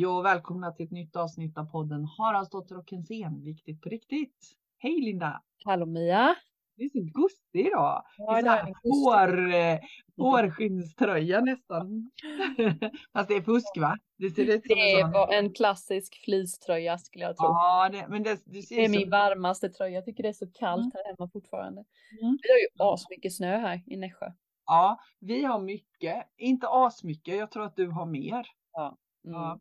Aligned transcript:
Hej 0.00 0.06
och 0.06 0.24
välkomna 0.24 0.72
till 0.72 0.86
ett 0.86 0.92
nytt 0.92 1.16
avsnitt 1.16 1.58
av 1.58 1.64
podden 1.64 2.04
Haraldsdotter 2.04 2.78
och 2.78 2.88
Kensén, 2.90 3.44
viktigt 3.44 3.82
på 3.82 3.88
riktigt. 3.88 4.36
Hej 4.78 5.00
Linda! 5.00 5.42
Hallå 5.64 5.86
Mia! 5.86 6.34
Du 6.76 6.84
är 6.84 6.88
så 6.88 7.20
gustig 7.20 7.66
idag. 7.66 8.04
Ja, 8.16 8.36
sån 8.38 8.48
här 8.48 8.74
hår, 8.82 9.54
eh, 9.54 9.78
hårskinnströja 10.16 11.40
nästan. 11.40 12.10
Fast 13.12 13.28
det 13.28 13.34
är 13.34 13.42
fusk 13.42 13.76
va? 13.76 13.98
Det 14.18 14.30
ser 14.30 14.42
ut 14.42 14.66
som 14.66 14.76
det 14.76 15.00
en, 15.00 15.12
sån... 15.12 15.28
en 15.30 15.52
klassisk 15.52 16.24
fleecetröja 16.24 16.98
skulle 16.98 17.24
jag 17.24 17.36
tro. 17.36 17.46
Ja, 17.46 17.88
det, 17.92 18.06
men 18.08 18.22
det, 18.22 18.34
det, 18.44 18.68
det 18.68 18.84
är 18.84 18.88
så... 18.88 18.98
min 18.98 19.10
varmaste 19.10 19.68
tröja. 19.68 19.94
Jag 19.94 20.04
tycker 20.04 20.22
det 20.22 20.28
är 20.28 20.32
så 20.32 20.50
kallt 20.52 20.80
mm. 20.80 20.92
här 20.94 21.04
hemma 21.04 21.30
fortfarande. 21.32 21.84
Mm. 22.20 22.38
Vi 22.42 22.48
har 22.48 22.58
ju 22.58 22.92
asmycket 22.92 23.34
snö 23.34 23.56
här 23.56 23.82
i 23.86 23.96
Nässjö. 23.96 24.32
Ja, 24.66 25.00
vi 25.18 25.44
har 25.44 25.60
mycket. 25.60 26.26
Inte 26.36 26.68
asmycket, 26.68 27.36
jag 27.36 27.50
tror 27.50 27.64
att 27.64 27.76
du 27.76 27.88
har 27.88 28.06
mer. 28.06 28.46
Ja. 28.72 28.96
Mm. 29.24 29.40
ja. 29.40 29.60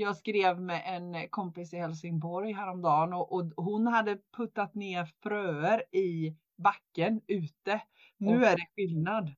Jag 0.00 0.16
skrev 0.16 0.60
med 0.60 0.82
en 0.86 1.28
kompis 1.28 1.74
i 1.74 1.76
Helsingborg 1.76 2.52
häromdagen 2.52 3.12
och, 3.12 3.32
och 3.32 3.64
hon 3.64 3.86
hade 3.86 4.18
puttat 4.36 4.74
ner 4.74 5.04
fröer 5.22 5.96
i 5.96 6.36
backen 6.56 7.20
ute. 7.26 7.80
Nu 8.16 8.36
oh. 8.36 8.50
är 8.50 8.56
det 8.56 8.66
skillnad. 8.76 9.34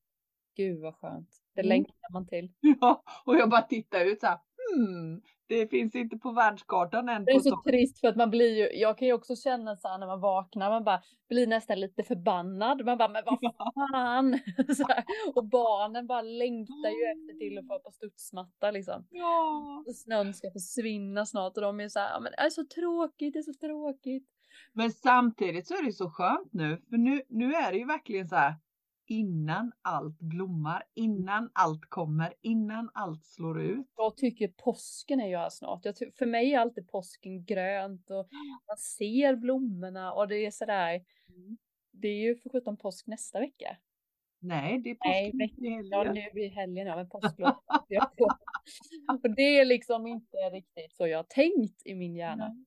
Gud 0.57 0.81
vad 0.81 0.95
skönt. 0.95 1.29
Det 1.55 1.61
mm. 1.61 1.69
längtar 1.69 2.13
man 2.13 2.27
till. 2.27 2.53
Ja, 2.81 3.03
och 3.25 3.37
jag 3.37 3.51
bara 3.51 3.63
tittar 3.63 4.05
ut 4.05 4.21
så 4.21 4.27
här. 4.27 4.39
Hmm, 4.71 5.21
det 5.47 5.71
finns 5.71 5.95
inte 5.95 6.17
på 6.17 6.33
världskartan 6.33 7.09
än. 7.09 7.25
Det 7.25 7.33
är 7.33 7.41
så, 7.41 7.63
trist 7.67 8.01
för 8.01 8.09
att 8.09 8.17
man 8.17 8.31
blir 8.31 8.57
ju, 8.57 8.81
jag 8.81 8.99
kan 8.99 9.09
ju 9.09 9.15
också 9.15 9.37
känna 9.37 9.77
så 9.77 9.89
här 9.89 9.99
när 9.99 10.07
man 10.07 10.21
vaknar, 10.21 10.71
man 10.71 10.85
bara 10.85 11.03
blir 11.29 11.47
nästan 11.47 11.81
lite 11.81 12.03
förbannad. 12.03 12.85
Man 12.85 12.99
bara, 12.99 13.09
men 13.09 13.23
vad 13.27 13.39
fan! 13.93 14.33
här, 14.89 15.05
och 15.35 15.49
barnen 15.49 16.07
bara 16.07 16.23
längtar 16.23 16.91
ju 16.91 17.05
efter 17.13 17.39
till 17.39 17.59
att 17.59 17.67
få 17.67 17.79
på 17.79 17.91
studsmatta 17.91 18.71
liksom. 18.71 19.07
Ja. 19.11 19.85
Och 19.87 19.97
snön 19.97 20.35
ska 20.35 20.51
försvinna 20.51 21.27
snart 21.27 21.57
och 21.57 21.63
de 21.63 21.81
är 21.81 21.89
så 21.89 21.99
här, 21.99 22.21
men 22.21 22.33
det 22.33 22.39
är 22.39 22.51
så 22.51 22.65
tråkigt, 22.65 23.33
det 23.33 23.39
är 23.39 23.43
så 23.43 23.55
tråkigt. 23.55 24.29
Men 24.73 24.93
samtidigt 24.93 25.67
så 25.67 25.75
är 25.75 25.87
det 25.87 25.93
så 25.93 26.11
skönt 26.11 26.53
nu, 26.53 26.83
för 26.91 26.97
nu, 26.97 27.23
nu 27.29 27.55
är 27.55 27.73
det 27.73 27.79
ju 27.79 27.87
verkligen 27.87 28.29
så 28.29 28.37
här, 28.37 28.55
innan 29.13 29.73
allt 29.83 30.19
blommar, 30.19 30.83
innan 30.95 31.51
allt 31.53 31.87
kommer, 31.89 32.35
innan 32.41 32.91
allt 32.95 33.25
slår 33.25 33.61
ut. 33.61 33.87
Jag 33.97 34.17
tycker 34.17 34.49
påsken 34.49 35.21
är 35.21 35.29
ju 35.29 35.37
här 35.37 35.51
snart. 35.51 35.85
Jag 35.85 35.95
för 36.19 36.27
mig 36.27 36.55
är 36.55 36.59
alltid 36.59 36.89
påsken 36.89 37.45
grönt 37.45 38.11
och 38.11 38.29
man 38.69 38.77
ser 38.77 39.37
blommorna 39.37 40.13
och 40.13 40.29
det 40.29 40.47
är 40.47 40.51
sådär. 40.51 41.05
Mm. 41.29 41.59
Det 41.91 42.09
är 42.09 42.21
ju 42.21 42.37
för 42.37 42.51
sjutton 42.51 42.77
påsk 42.77 43.07
nästa 43.07 43.41
vecka. 43.41 43.77
Nej, 44.39 44.79
det 44.79 44.91
är 44.91 44.95
påsken 44.95 45.39
Nej, 45.39 45.55
i 45.57 45.71
helgen. 45.71 45.89
Ja, 45.91 46.13
nu 46.13 46.41
i 46.41 46.49
helgen, 46.49 46.87
ja, 46.87 46.97
men 46.97 47.09
påsklov. 47.09 47.57
och 49.23 49.35
det 49.37 49.59
är 49.59 49.65
liksom 49.65 50.07
inte 50.07 50.37
riktigt 50.37 50.93
så 50.93 51.07
jag 51.07 51.19
har 51.19 51.27
tänkt 51.29 51.83
i 51.85 51.95
min 51.95 52.17
hjärna. 52.17 52.49
Nej. 52.49 52.65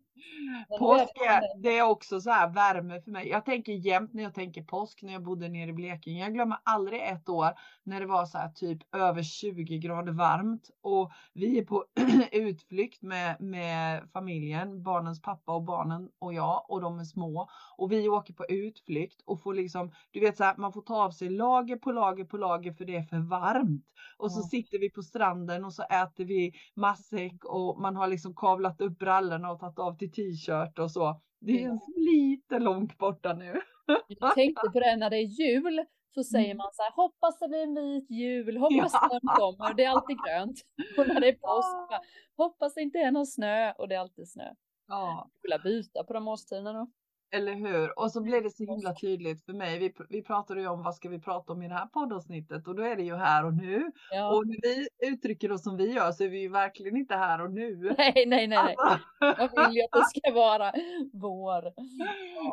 Påsk 0.80 1.18
är, 1.28 1.62
det 1.62 1.78
är 1.78 1.84
också 1.84 2.22
så 2.22 2.30
här 2.30 2.50
värme 2.50 3.02
för 3.02 3.12
mig. 3.12 3.28
Jag 3.28 3.46
tänker 3.46 3.74
jämt 3.74 4.14
när 4.14 4.24
jag 4.24 4.34
tänker 4.34 4.64
påsk 4.64 5.04
när 5.04 5.14
jag 5.14 5.24
bodde 5.24 5.50
nere 5.50 5.70
i 5.70 5.74
Blekinge. 5.74 6.24
Jag 6.24 6.34
glömmer 6.34 6.58
aldrig 6.64 7.02
ett 7.02 7.30
år 7.30 7.54
när 7.84 8.00
det 8.00 8.06
var 8.06 8.26
så 8.26 8.38
här 8.38 8.50
typ 8.50 8.96
över 8.96 9.24
20 9.24 9.78
grader 9.78 10.12
varmt 10.12 10.70
och 10.82 11.12
vi 11.34 11.60
är 11.60 11.66
på 11.66 11.86
utflykt 12.32 13.02
med, 13.02 13.42
med 13.42 14.10
familjen, 14.14 14.84
barnens 14.84 15.22
pappa 15.22 15.56
och 15.56 15.64
barnen 15.64 16.10
och 16.20 16.34
jag 16.34 16.66
och 16.70 16.82
de 16.82 17.00
är 17.00 17.04
små 17.04 17.50
och 17.78 17.92
vi 17.92 18.10
åker 18.10 18.34
på 18.34 18.46
utflykt 18.46 19.22
och 19.26 19.42
får 19.42 19.54
liksom, 19.54 19.92
du 20.12 20.20
vet 20.20 20.38
så 20.38 20.44
här, 20.44 20.58
man 20.58 20.74
får 20.74 20.82
ta 20.82 20.96
av 21.04 21.12
sig 21.12 21.30
lager 21.30 21.76
på 21.76 21.92
lager 21.92 22.26
på 22.26 22.38
lager 22.38 22.74
för 22.74 22.86
det 22.86 22.96
är 22.96 23.04
för 23.04 23.20
varmt 23.20 23.86
och 24.18 24.32
så 24.32 24.42
sitter 24.42 24.80
vi 24.80 24.90
på 24.90 25.02
stranden 25.02 25.66
och 25.66 25.74
så 25.74 25.84
äter 25.84 26.26
vi 26.26 26.54
matsäck 26.76 27.46
och 27.46 27.82
man 27.82 27.96
har 27.96 28.08
liksom 28.08 28.36
kavlat 28.36 28.82
upp 28.82 29.00
brallorna 29.00 29.52
och 29.52 29.60
tagit 29.60 29.80
av 29.80 29.98
till 29.98 30.05
t-shirt 30.10 30.80
och 30.80 30.92
så. 30.92 31.22
Det 31.40 31.64
är 31.64 31.80
lite 31.96 32.60
långt 32.60 32.98
borta 32.98 33.34
nu. 33.34 33.62
Jag 34.08 34.36
tänkte 34.36 34.70
på 34.74 34.80
det 34.80 34.96
när 34.96 35.10
det 35.10 35.18
är 35.18 35.42
jul 35.42 35.86
så 36.16 36.24
säger 36.24 36.46
mm. 36.46 36.58
man 36.58 36.74
så 36.74 36.84
här, 36.84 36.92
hoppas 36.92 37.40
det 37.40 37.48
blir 37.48 37.64
en 37.64 37.76
vit 37.76 38.10
jul, 38.10 38.58
hoppas 38.58 38.92
snön 38.92 39.22
kommer, 39.36 39.74
det 39.74 39.84
är 39.84 39.90
alltid 39.90 40.18
grönt. 40.26 40.58
Och 40.98 41.08
när 41.08 41.20
det 41.20 41.28
är 41.28 41.34
påsk, 41.34 42.04
hoppas 42.38 42.74
det 42.74 42.82
inte 42.82 42.98
är 42.98 43.12
någon 43.12 43.26
snö 43.26 43.72
och 43.72 43.88
det 43.88 43.96
är 43.96 44.00
alltid 44.00 44.32
snö. 44.32 44.54
Ja. 44.88 45.30
Jag 45.42 45.64
byta 45.64 46.04
på 46.04 46.14
de 46.14 46.28
årstiderna 46.28 46.74
då. 46.74 46.88
Eller 47.32 47.54
hur? 47.56 48.00
Och 48.00 48.12
så 48.12 48.22
blev 48.22 48.44
det 48.44 48.50
så 48.50 48.64
himla 48.64 48.94
tydligt 48.94 49.46
för 49.46 49.54
mig. 49.54 49.80
Vi, 49.80 49.94
vi 50.10 50.24
pratade 50.24 50.62
ju 50.62 50.68
om 50.68 50.84
vad 50.84 50.96
ska 50.96 51.10
vi 51.10 51.20
prata 51.20 51.54
om 51.54 51.62
i 51.62 51.68
det 51.68 51.74
här 51.74 51.86
poddavsnittet 51.86 52.68
och 52.68 52.76
då 52.76 52.84
är 52.84 52.96
det 52.96 53.04
ju 53.04 53.16
här 53.16 53.46
och 53.46 53.54
nu. 53.54 53.92
Ja. 54.12 54.36
Och 54.36 54.48
när 54.48 54.62
vi 54.62 54.88
uttrycker 55.08 55.52
oss 55.52 55.64
som 55.64 55.78
vi 55.78 55.94
gör 55.94 56.12
så 56.12 56.24
är 56.24 56.30
vi 56.30 56.42
ju 56.42 56.50
verkligen 56.50 56.98
inte 56.98 57.16
här 57.16 57.42
och 57.42 57.52
nu. 57.52 57.76
Nej, 57.98 58.26
nej, 58.28 58.48
nej. 58.48 58.76
Alltså. 58.78 59.00
Jag 59.20 59.68
vill 59.68 59.76
ju 59.76 59.84
att 59.84 59.92
det 59.92 60.06
ska 60.06 60.34
vara 60.34 60.72
vår. 61.14 61.64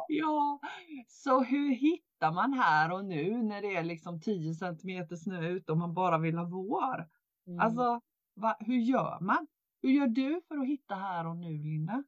Ja, 0.08 0.60
så 1.08 1.42
hur 1.42 1.74
hittar 1.74 2.32
man 2.32 2.52
här 2.52 2.92
och 2.92 3.04
nu 3.04 3.42
när 3.42 3.62
det 3.62 3.76
är 3.76 3.82
liksom 3.82 4.20
10 4.20 4.54
centimeter 4.54 5.16
snö 5.16 5.48
ute 5.48 5.72
och 5.72 5.78
man 5.78 5.94
bara 5.94 6.18
vill 6.18 6.38
ha 6.38 6.44
vår? 6.44 7.06
Mm. 7.46 7.60
Alltså, 7.60 8.00
va, 8.36 8.56
hur 8.60 8.78
gör 8.78 9.20
man? 9.20 9.46
Hur 9.82 9.90
gör 9.90 10.06
du 10.06 10.40
för 10.48 10.58
att 10.58 10.66
hitta 10.66 10.94
här 10.94 11.26
och 11.26 11.36
nu, 11.36 11.58
Linda? 11.58 12.04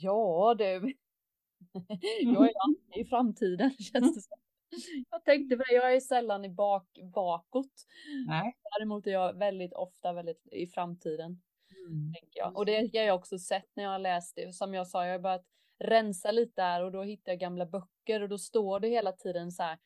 Ja 0.00 0.54
du. 0.58 0.64
Jag 2.20 2.44
är 2.44 2.54
alltid 2.64 2.96
i 2.96 3.04
framtiden 3.04 3.70
känns 3.78 4.14
det 4.14 4.20
som. 4.20 4.38
Jag 5.10 5.24
tänkte 5.24 5.56
på 5.56 5.62
det, 5.68 5.74
jag 5.74 5.94
är 5.94 6.00
sällan 6.00 6.44
i 6.44 6.48
bak, 6.48 6.98
bakåt. 7.14 7.72
Nej. 8.26 8.56
Däremot 8.78 9.06
är 9.06 9.10
jag 9.10 9.38
väldigt 9.38 9.72
ofta 9.72 10.12
väldigt 10.12 10.48
i 10.52 10.66
framtiden. 10.66 11.42
Mm. 11.86 12.12
Tänker 12.14 12.40
jag. 12.40 12.56
Och 12.56 12.66
det 12.66 12.76
har 12.98 13.06
jag 13.06 13.16
också 13.16 13.38
sett 13.38 13.68
när 13.74 13.84
jag 13.84 13.90
har 13.90 13.98
läst 13.98 14.36
det. 14.36 14.52
Som 14.52 14.74
jag 14.74 14.88
sa, 14.88 15.06
jag 15.06 15.12
har 15.12 15.18
börjat 15.18 15.46
rensa 15.78 16.30
lite 16.30 16.62
där 16.62 16.84
och 16.84 16.92
då 16.92 17.02
hittar 17.02 17.32
jag 17.32 17.40
gamla 17.40 17.66
böcker 17.66 18.22
och 18.22 18.28
då 18.28 18.38
står 18.38 18.80
det 18.80 18.88
hela 18.88 19.12
tiden 19.12 19.52
så 19.52 19.62
här 19.62 19.78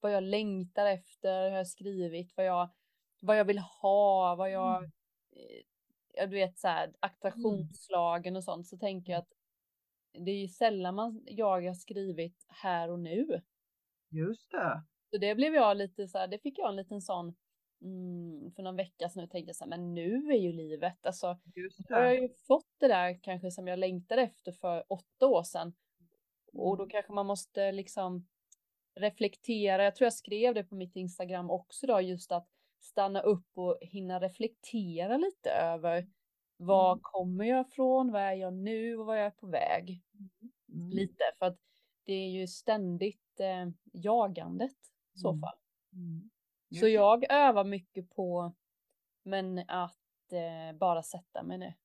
vad 0.00 0.12
jag 0.12 0.22
längtar 0.22 0.86
efter, 0.86 1.42
hur 1.42 1.50
jag 1.50 1.56
har 1.56 1.64
skrivit, 1.64 2.32
vad 2.36 2.46
jag, 2.46 2.68
vad 3.20 3.38
jag 3.38 3.44
vill 3.44 3.58
ha, 3.58 4.34
vad 4.34 4.50
jag, 4.50 4.76
mm. 4.76 4.90
Eh, 6.16 6.28
du 6.28 6.36
vet 6.36 6.58
så 6.58 6.68
här 6.68 6.84
mm. 6.84 6.96
attraktionslagen 7.00 8.36
och 8.36 8.44
sånt 8.44 8.68
så 8.68 8.78
tänker 8.78 9.12
jag 9.12 9.18
att 9.18 9.32
det 10.24 10.30
är 10.30 10.40
ju 10.40 10.48
sällan 10.48 10.94
man, 10.94 11.22
jag 11.26 11.66
har 11.66 11.74
skrivit 11.74 12.46
här 12.48 12.90
och 12.90 13.00
nu. 13.00 13.42
Just 14.10 14.50
det. 14.50 14.82
Så 15.10 15.18
det 15.18 15.34
blev 15.34 15.54
jag 15.54 15.76
lite 15.76 16.08
så 16.08 16.18
här, 16.18 16.28
det 16.28 16.38
fick 16.38 16.58
jag 16.58 16.68
en 16.68 16.76
liten 16.76 17.02
sån 17.02 17.34
mm, 17.82 18.52
för 18.52 18.62
någon 18.62 18.76
vecka 18.76 19.08
sedan 19.08 19.24
och 19.24 19.30
tänkte 19.30 19.54
så 19.54 19.64
här, 19.64 19.68
men 19.68 19.94
nu 19.94 20.32
är 20.32 20.38
ju 20.38 20.52
livet, 20.52 21.06
alltså. 21.06 21.38
Just 21.54 21.78
det. 21.78 21.94
Jag 21.94 22.04
har 22.04 22.12
ju 22.12 22.28
fått 22.28 22.74
det 22.78 22.88
där 22.88 23.20
kanske 23.22 23.50
som 23.50 23.68
jag 23.68 23.78
längtade 23.78 24.22
efter 24.22 24.52
för 24.52 24.84
åtta 24.88 25.26
år 25.26 25.42
sedan. 25.42 25.72
Och 26.52 26.76
då 26.76 26.82
mm. 26.82 26.90
kanske 26.90 27.12
man 27.12 27.26
måste 27.26 27.72
liksom 27.72 28.26
reflektera. 28.94 29.84
Jag 29.84 29.94
tror 29.96 30.06
jag 30.06 30.12
skrev 30.12 30.54
det 30.54 30.64
på 30.64 30.74
mitt 30.74 30.96
Instagram 30.96 31.50
också 31.50 31.86
då, 31.86 32.00
just 32.00 32.32
att 32.32 32.48
stanna 32.80 33.20
upp 33.20 33.48
och 33.54 33.78
hinna 33.80 34.20
reflektera 34.20 35.16
lite 35.16 35.50
över 35.50 36.06
var 36.58 36.92
mm. 36.92 37.00
kommer 37.02 37.44
jag 37.44 37.66
ifrån? 37.66 38.12
Vad 38.12 38.22
är 38.22 38.32
jag 38.32 38.54
nu 38.54 38.96
och 38.96 39.06
vad 39.06 39.16
är 39.16 39.22
jag 39.22 39.36
på 39.36 39.46
väg? 39.46 40.02
Mm. 40.72 40.90
Lite 40.90 41.24
för 41.38 41.46
att 41.46 41.58
det 42.04 42.12
är 42.12 42.28
ju 42.28 42.46
ständigt 42.46 43.40
eh, 43.40 43.68
jagandet 43.92 44.76
i 45.14 45.18
så 45.18 45.28
mm. 45.28 45.40
fall. 45.40 45.58
Mm. 45.92 46.30
Så 46.80 46.88
jag 46.88 47.32
övar 47.32 47.64
mycket 47.64 48.10
på 48.10 48.54
men 49.22 49.58
att 49.58 50.32
eh, 50.32 50.78
bara 50.78 51.02
sätta 51.02 51.42
mig 51.42 51.58
ner. 51.58 51.76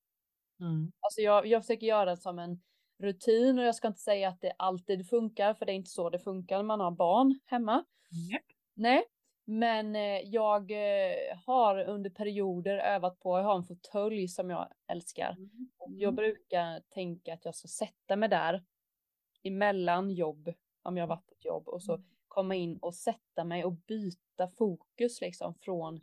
Mm. 0.60 0.92
Alltså 1.00 1.22
jag, 1.22 1.46
jag 1.48 1.64
försöker 1.64 1.88
göra 1.88 2.10
det 2.10 2.18
som 2.18 2.40
en 2.40 2.62
rutin 2.98 3.60
och 3.60 3.66
jag 3.66 3.76
ska 3.76 3.88
inte 3.88 4.00
säga 4.00 4.30
att 4.30 4.42
det 4.42 4.54
alltid 4.58 5.10
funkar 5.10 5.54
för 5.54 5.66
det 5.66 5.72
är 5.72 5.76
inte 5.76 5.90
så 5.90 6.10
det 6.10 6.20
funkar 6.20 6.58
när 6.58 6.64
man 6.64 6.80
har 6.80 6.92
barn 6.92 7.40
hemma. 7.46 7.86
Yep. 8.32 8.42
Nej, 8.74 9.04
men 9.46 9.96
eh, 9.96 10.20
jag 10.26 10.72
eh, 10.72 11.38
har 11.46 11.84
under 11.86 12.10
perioder 12.10 12.78
övat 12.78 13.20
på, 13.20 13.38
jag 13.38 13.44
har 13.44 13.56
en 13.56 13.64
fåtölj 13.64 14.28
som 14.28 14.50
jag 14.50 14.68
älskar. 14.88 15.32
Mm. 15.32 15.68
Jag 15.90 16.16
brukar 16.16 16.80
tänka 16.80 17.34
att 17.34 17.46
jag 17.46 17.56
ska 17.56 17.68
sätta 17.68 18.16
mig 18.16 18.30
där 18.30 18.64
emellan 19.44 20.12
jobb, 20.12 20.54
om 20.84 20.98
jag 20.98 21.04
har 21.04 21.16
varit 21.16 21.28
på 21.28 21.34
ett 21.34 21.46
jobb, 21.46 21.68
och 21.68 21.84
så 21.84 21.94
mm. 21.94 22.06
komma 22.28 22.56
in 22.56 22.78
och 22.78 22.96
sätta 22.96 23.44
mig 23.44 23.66
och 23.66 23.74
byta 23.74 24.48
fokus 24.48 25.22
liksom 25.22 25.54
från 25.54 26.02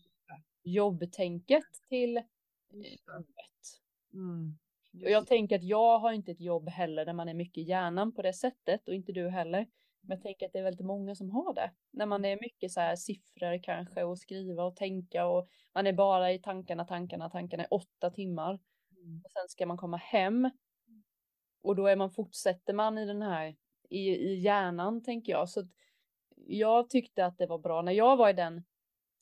jobbtänket 0.62 1.64
till 1.88 2.16
eh, 2.16 2.22
jobbet. 3.06 3.80
Mm. 4.12 4.58
Och 4.92 5.10
jag 5.10 5.26
tänker 5.26 5.56
att 5.56 5.64
jag 5.64 5.98
har 5.98 6.12
inte 6.12 6.32
ett 6.32 6.40
jobb 6.40 6.68
heller 6.68 7.04
där 7.04 7.12
man 7.12 7.28
är 7.28 7.34
mycket 7.34 7.68
hjärnan 7.68 8.12
på 8.12 8.22
det 8.22 8.32
sättet 8.32 8.88
och 8.88 8.94
inte 8.94 9.12
du 9.12 9.28
heller. 9.28 9.66
Men 10.00 10.16
jag 10.16 10.22
tänker 10.22 10.46
att 10.46 10.52
det 10.52 10.58
är 10.58 10.62
väldigt 10.62 10.86
många 10.86 11.14
som 11.14 11.30
har 11.30 11.54
det. 11.54 11.70
När 11.90 12.06
man 12.06 12.24
är 12.24 12.38
mycket 12.40 12.72
så 12.72 12.80
här 12.80 12.96
siffror 12.96 13.62
kanske 13.62 14.04
och 14.04 14.18
skriva 14.18 14.64
och 14.64 14.76
tänka 14.76 15.26
och 15.26 15.48
man 15.74 15.86
är 15.86 15.92
bara 15.92 16.32
i 16.32 16.38
tankarna, 16.38 16.84
tankarna, 16.84 17.30
tankarna 17.30 17.64
i 17.64 17.66
åtta 17.70 18.10
timmar. 18.10 18.58
Mm. 18.96 19.20
Och 19.24 19.30
sen 19.30 19.48
ska 19.48 19.66
man 19.66 19.76
komma 19.76 19.96
hem. 19.96 20.50
Och 21.62 21.76
då 21.76 21.86
är 21.86 21.96
man, 21.96 22.10
fortsätter 22.10 22.72
man 22.72 22.98
i 22.98 23.06
den 23.06 23.22
här, 23.22 23.56
i, 23.90 24.08
i 24.08 24.40
hjärnan 24.40 25.02
tänker 25.02 25.32
jag. 25.32 25.48
Så 25.48 25.68
jag 26.46 26.90
tyckte 26.90 27.26
att 27.26 27.38
det 27.38 27.46
var 27.46 27.58
bra 27.58 27.82
när 27.82 27.92
jag 27.92 28.16
var 28.16 28.30
i 28.30 28.32
den 28.32 28.62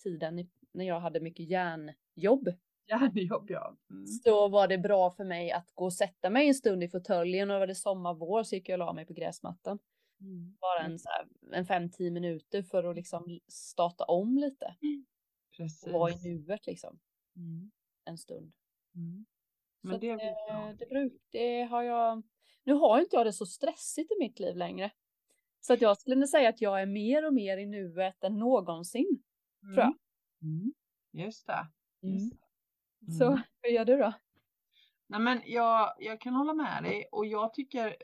tiden 0.03 0.49
när 0.73 0.85
jag 0.85 1.01
hade 1.01 1.21
mycket 1.21 1.51
hjärnjobb. 1.51 2.49
Hjärnjobb 2.89 3.51
ja. 3.51 3.77
Mm. 3.91 4.07
Så 4.07 4.49
var 4.49 4.69
det 4.69 4.79
bra 4.79 5.11
för 5.11 5.25
mig 5.25 5.53
att 5.53 5.71
gå 5.75 5.85
och 5.85 5.93
sätta 5.93 6.31
mig 6.31 6.49
en 6.49 6.55
stund 6.55 6.85
i 6.85 6.89
fåtöljen 6.89 7.51
och 7.51 7.61
var 7.61 7.67
det 7.67 7.75
sommar, 7.75 8.15
vår 8.15 8.43
så 8.43 8.55
gick 8.55 8.69
jag 8.69 8.75
och 8.81 8.87
la 8.87 8.93
mig 8.93 9.07
på 9.07 9.13
gräsmattan. 9.13 9.79
Mm. 10.21 10.57
Bara 10.61 10.79
en, 10.85 10.99
så 10.99 11.09
här, 11.09 11.29
en 11.53 11.67
fem, 11.67 11.91
tio 11.91 12.11
minuter 12.11 12.63
för 12.63 12.85
att 12.85 12.97
liksom 12.97 13.41
starta 13.49 14.05
om 14.05 14.39
lite. 14.39 14.77
Precis. 15.57 15.87
Och 15.87 15.93
vara 15.93 16.13
i 16.13 16.17
nuet 16.23 16.67
liksom. 16.67 16.99
Mm. 17.37 17.71
En 18.05 18.19
stund. 18.19 18.53
Mm. 18.95 19.27
Så 19.81 19.87
Men 19.87 19.95
att, 19.95 20.01
det 20.01 20.17
bra. 20.17 20.25
eh, 20.69 20.77
det, 20.79 20.87
bruk, 20.87 21.13
det 21.31 21.63
har 21.63 21.83
jag. 21.83 22.23
Nu 22.65 22.73
har 22.75 23.01
inte 23.01 23.17
jag 23.17 23.27
det 23.27 23.33
så 23.33 23.47
stressigt 23.47 24.13
i 24.13 24.15
mitt 24.19 24.39
liv 24.39 24.57
längre. 24.57 24.91
Så 25.61 25.73
att 25.73 25.81
jag 25.81 25.99
skulle 25.99 26.27
säga 26.27 26.49
att 26.49 26.61
jag 26.61 26.83
är 26.83 26.87
mer 26.87 27.27
och 27.27 27.35
mer 27.35 27.59
i 27.59 27.67
nuet 27.67 28.25
än 28.25 28.39
någonsin. 28.39 29.23
tror 29.61 29.79
jag. 29.79 29.95
Mm. 30.43 30.73
Just 31.13 31.47
det. 31.47 31.69
Just 32.03 32.33
det. 32.33 33.13
Så 33.13 33.25
Mm. 33.27 33.41
hur 33.63 33.71
gör 33.71 33.85
du 33.85 33.97
då? 33.97 34.13
Nej, 35.07 35.21
men 35.21 35.43
jag, 35.47 35.95
jag 35.99 36.21
kan 36.21 36.35
hålla 36.35 36.55
med 36.55 36.83
dig 36.83 37.05
och 37.13 37.27
jag 37.27 37.55
tycker 37.55 37.97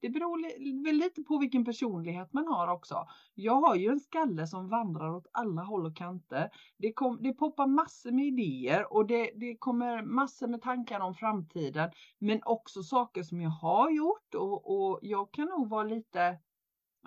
det 0.00 0.08
beror 0.08 0.38
li- 0.38 0.82
väl 0.84 0.96
lite 0.96 1.22
på 1.22 1.38
vilken 1.38 1.64
personlighet 1.64 2.32
man 2.32 2.46
har 2.46 2.68
också. 2.68 3.08
Jag 3.34 3.60
har 3.60 3.74
ju 3.74 3.88
en 3.88 4.00
skalle 4.00 4.46
som 4.46 4.68
vandrar 4.68 5.14
åt 5.14 5.26
alla 5.32 5.62
håll 5.62 5.86
och 5.86 5.96
kanter. 5.96 6.50
Det, 6.78 6.92
kom, 6.92 7.22
det 7.22 7.32
poppar 7.32 7.66
massor 7.66 8.12
med 8.12 8.26
idéer 8.26 8.92
och 8.92 9.06
det, 9.06 9.30
det 9.36 9.56
kommer 9.56 10.02
massor 10.02 10.48
med 10.48 10.62
tankar 10.62 11.00
om 11.00 11.14
framtiden. 11.14 11.90
Men 12.18 12.40
också 12.44 12.82
saker 12.82 13.22
som 13.22 13.40
jag 13.40 13.50
har 13.50 13.90
gjort 13.90 14.34
och, 14.34 14.88
och 14.90 14.98
jag 15.02 15.32
kan 15.32 15.46
nog 15.48 15.68
vara 15.68 15.84
lite, 15.84 16.38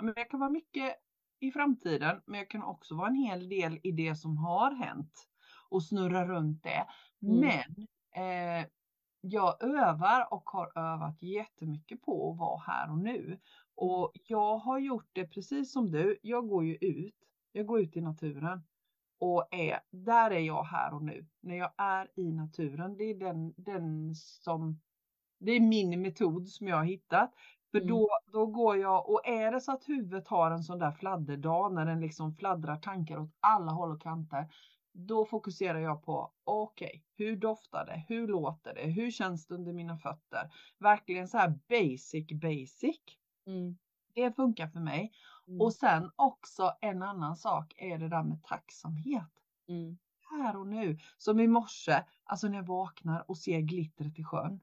men 0.01 0.13
jag 0.15 0.29
kan 0.29 0.39
vara 0.39 0.49
mycket 0.49 0.95
i 1.39 1.51
framtiden 1.51 2.21
men 2.25 2.37
jag 2.39 2.49
kan 2.49 2.63
också 2.63 2.95
vara 2.95 3.07
en 3.07 3.15
hel 3.15 3.49
del 3.49 3.79
i 3.83 3.91
det 3.91 4.15
som 4.15 4.37
har 4.37 4.71
hänt 4.71 5.27
och 5.69 5.83
snurra 5.83 6.27
runt 6.27 6.63
det. 6.63 6.87
Mm. 7.21 7.39
Men 7.39 7.87
eh, 8.61 8.67
jag 9.21 9.63
övar 9.63 10.33
och 10.33 10.49
har 10.49 10.71
övat 10.75 11.21
jättemycket 11.21 12.01
på 12.01 12.31
att 12.31 12.37
vara 12.37 12.59
här 12.59 12.91
och 12.91 12.97
nu. 12.97 13.39
Och 13.75 14.11
jag 14.27 14.57
har 14.57 14.79
gjort 14.79 15.09
det 15.13 15.25
precis 15.27 15.73
som 15.73 15.91
du. 15.91 16.17
Jag 16.21 16.47
går 16.47 16.65
ju 16.65 16.75
ut. 16.75 17.15
Jag 17.51 17.65
går 17.65 17.79
ut 17.81 17.97
i 17.97 18.01
naturen. 18.01 18.63
Och 19.19 19.47
är, 19.51 19.79
där 19.91 20.31
är 20.31 20.39
jag 20.39 20.63
här 20.63 20.93
och 20.93 21.03
nu. 21.03 21.27
När 21.41 21.55
jag 21.55 21.71
är 21.77 22.11
i 22.15 22.31
naturen. 22.31 22.97
Det 22.97 23.03
är 23.03 23.15
den, 23.15 23.53
den 23.57 24.15
som, 24.15 24.81
det 25.39 25.51
är 25.51 25.59
min 25.59 26.01
metod 26.01 26.49
som 26.49 26.67
jag 26.67 26.77
har 26.77 26.83
hittat. 26.85 27.33
För 27.71 27.77
Mm. 27.77 27.87
då, 27.87 28.09
då 28.31 28.45
går 28.45 28.77
jag 28.77 29.09
och 29.09 29.27
är 29.27 29.51
det 29.51 29.61
så 29.61 29.71
att 29.71 29.89
huvudet 29.89 30.27
har 30.27 30.51
en 30.51 30.63
sån 30.63 30.79
där 30.79 30.91
fladderdag 30.91 31.73
när 31.73 31.85
den 31.85 31.99
liksom 32.01 32.35
fladdrar 32.35 32.77
tankar 32.77 33.17
åt 33.19 33.31
alla 33.39 33.71
håll 33.71 33.91
och 33.91 34.01
kanter. 34.01 34.47
Då 34.99 35.25
fokuserar 35.25 35.79
jag 35.79 36.03
på 36.03 36.31
okej, 36.43 37.03
hur 37.15 37.35
doftar 37.35 37.85
det? 37.85 38.05
Hur 38.07 38.27
låter 38.27 38.73
det? 38.73 38.81
Hur 38.81 39.11
känns 39.11 39.47
det 39.47 39.55
under 39.55 39.73
mina 39.73 39.97
fötter? 39.97 40.51
Verkligen 40.79 41.27
så 41.27 41.37
här 41.37 41.59
basic 41.69 42.27
basic. 42.41 42.99
Mm. 43.45 43.77
Det 44.13 44.35
funkar 44.35 44.67
för 44.67 44.79
mig. 44.79 45.11
Mm. 45.47 45.61
Och 45.61 45.73
sen 45.73 46.11
också 46.15 46.73
en 46.81 47.03
annan 47.03 47.35
sak 47.35 47.73
är 47.77 47.97
det 47.97 48.09
där 48.09 48.23
med 48.23 48.43
tacksamhet. 48.43 49.31
Mm. 49.67 49.97
Här 50.29 50.57
och 50.57 50.67
nu. 50.67 50.99
Som 51.17 51.39
i 51.39 51.47
morse, 51.47 52.03
alltså 52.23 52.47
när 52.47 52.57
jag 52.57 52.67
vaknar 52.67 53.25
och 53.27 53.37
ser 53.37 53.59
glittret 53.59 54.19
i 54.19 54.23
sjön. 54.23 54.59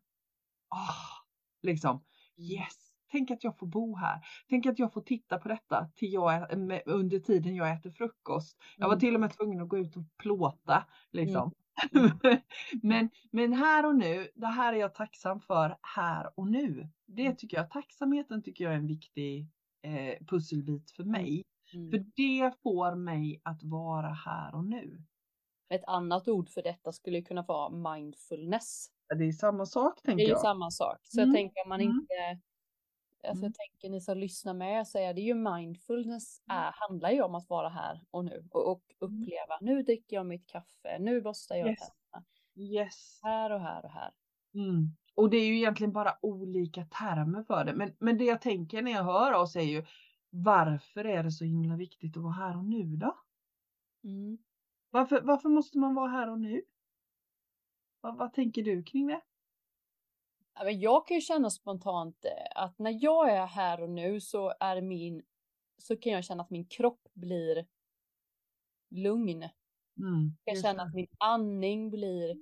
Ah, 0.69 1.25
liksom 1.63 2.05
yes. 2.37 2.94
Tänk 3.15 3.31
att 3.31 3.45
jag 3.45 3.59
får 3.59 3.67
bo 3.67 3.97
här. 3.97 4.21
Tänk 4.49 4.67
att 4.67 4.79
jag 4.79 4.93
får 4.93 5.01
titta 5.01 5.39
på 5.39 5.49
detta 5.49 5.89
till 5.95 6.13
jag, 6.13 6.47
under 6.87 7.19
tiden 7.19 7.55
jag 7.55 7.73
äter 7.73 7.91
frukost. 7.91 8.59
Jag 8.77 8.87
var 8.87 8.93
Mm. 8.95 9.01
till 9.01 9.15
och 9.15 9.21
med 9.21 9.31
tvungen 9.37 9.61
att 9.63 9.69
gå 9.69 9.79
ut 9.79 9.97
och 9.97 10.03
plåta. 10.23 10.85
Liksom. 11.13 11.51
Mm. 11.97 12.11
men, 12.83 13.11
men 13.33 13.53
här 13.53 13.87
och 13.87 13.95
nu, 13.95 14.29
det 14.35 14.47
här 14.47 14.73
är 14.73 14.77
jag 14.77 14.95
tacksam 14.95 15.41
för 15.41 15.77
här 15.97 16.31
och 16.39 16.47
nu. 16.51 16.89
Det 17.07 17.23
Mm. 17.23 17.37
tycker 17.37 17.57
jag, 17.57 17.71
tacksamheten 17.71 18.43
tycker 18.43 18.65
jag 18.65 18.73
är 18.73 18.77
en 18.79 18.87
viktig 18.87 19.47
eh, 19.83 20.27
pusselbit 20.27 20.91
för 20.91 21.05
mig. 21.05 21.43
Mm. 21.75 21.91
För 21.91 21.99
det 22.17 22.53
får 22.63 22.95
mig 22.95 23.41
att 23.45 23.63
vara 23.63 24.09
här 24.13 24.55
och 24.55 24.65
nu. 24.65 25.03
Ett 25.71 25.85
annat 25.87 26.29
ord 26.29 26.49
för 26.51 26.63
detta 26.63 26.93
skulle 26.93 27.23
kunna 27.23 27.43
vara 27.43 27.95
mindfulness. 27.95 28.87
Det 29.19 29.25
är 29.25 29.33
samma 29.33 29.67
sak 29.67 30.01
Det 30.03 30.09
är 30.09 30.11
tänker 30.11 30.25
ju 30.25 30.31
jag. 30.31 30.41
samma 30.41 30.71
sak. 30.71 30.99
Så 31.03 31.21
Mm. 31.21 31.29
jag 31.31 31.37
tänker 31.37 31.63
om 31.65 31.69
man 31.69 31.81
Mm. 31.81 31.93
inte 31.97 32.15
Alltså 33.29 33.45
Mm. 33.45 33.53
jag 33.53 33.55
tänker 33.55 33.91
ni 33.91 34.01
som 34.01 34.19
lyssnar 34.19 34.55
med 34.55 34.89
så 34.89 34.99
är 34.99 35.15
det 35.15 35.21
ju 35.21 35.35
mindfulness 35.35 36.43
är, 36.51 36.71
handlar 36.75 37.11
ju 37.11 37.23
om 37.23 37.35
att 37.35 37.49
vara 37.49 37.69
här 37.69 38.01
och 38.11 38.25
nu 38.25 38.49
och, 38.51 38.71
och 38.73 38.83
uppleva. 38.99 39.59
Nu 39.61 39.83
dricker 39.83 40.17
jag 40.17 40.27
mitt 40.27 40.47
kaffe, 40.47 40.99
nu 41.01 41.21
borstar 41.21 41.55
jag 41.57 41.63
Mm. 41.69 41.71
Yes. 41.73 41.81
tänderna. 41.81 42.25
Yes. 42.57 43.21
Här 43.23 43.51
och 43.51 43.61
här 43.61 43.85
och 43.85 43.91
här. 43.91 44.11
Mm. 44.55 44.89
Och 45.15 45.31
det 45.31 45.37
är 45.37 45.47
ju 45.47 45.57
egentligen 45.57 45.93
bara 45.93 46.19
olika 46.23 46.85
termer 46.85 47.43
för 47.43 47.65
det. 47.65 47.75
Men, 47.75 47.97
men 47.99 48.19
det 48.19 48.25
jag 48.25 48.41
tänker 48.41 48.83
när 48.83 48.91
jag 48.93 49.05
hör 49.05 49.33
oss 49.33 49.57
är 49.57 49.61
ju 49.61 49.85
varför 50.31 51.05
är 51.05 51.23
det 51.23 51.31
så 51.31 51.45
himla 51.45 51.77
viktigt 51.77 52.17
att 52.17 52.23
vara 52.23 52.33
här 52.33 52.57
och 52.57 52.65
nu 52.65 52.83
då? 52.97 53.17
Mm. 54.05 54.39
Varför, 54.91 55.21
varför 55.21 55.49
måste 55.49 55.79
man 55.79 55.95
vara 55.95 56.09
här 56.11 56.31
och 56.31 56.41
nu? 56.41 56.63
Vad, 58.01 58.17
vad 58.17 58.33
tänker 58.33 58.63
du 58.63 58.83
kring 58.83 59.07
det? 59.07 59.21
Jag 60.73 61.07
kan 61.07 61.15
ju 61.15 61.21
känna 61.21 61.51
spontant 61.51 62.25
eh, 62.25 62.63
att 62.63 62.79
när 62.79 62.99
jag 63.05 63.31
är 63.31 63.47
här 63.47 63.83
och 63.83 63.91
nu 63.91 64.21
så 64.21 64.53
är 64.61 64.81
min 64.81 65.23
så 65.79 65.97
kan 65.97 66.13
jag 66.13 66.25
känna 66.25 66.43
att 66.43 66.51
min 66.51 66.67
kropp 66.67 67.09
blir 67.15 67.67
lugn. 68.91 69.43
Mm, 69.99 70.37
Jag 70.45 70.55
kan 70.55 70.63
känna 70.63 70.83
att 70.83 70.95
min 70.95 71.07
andning 71.19 71.91
blir 71.91 72.35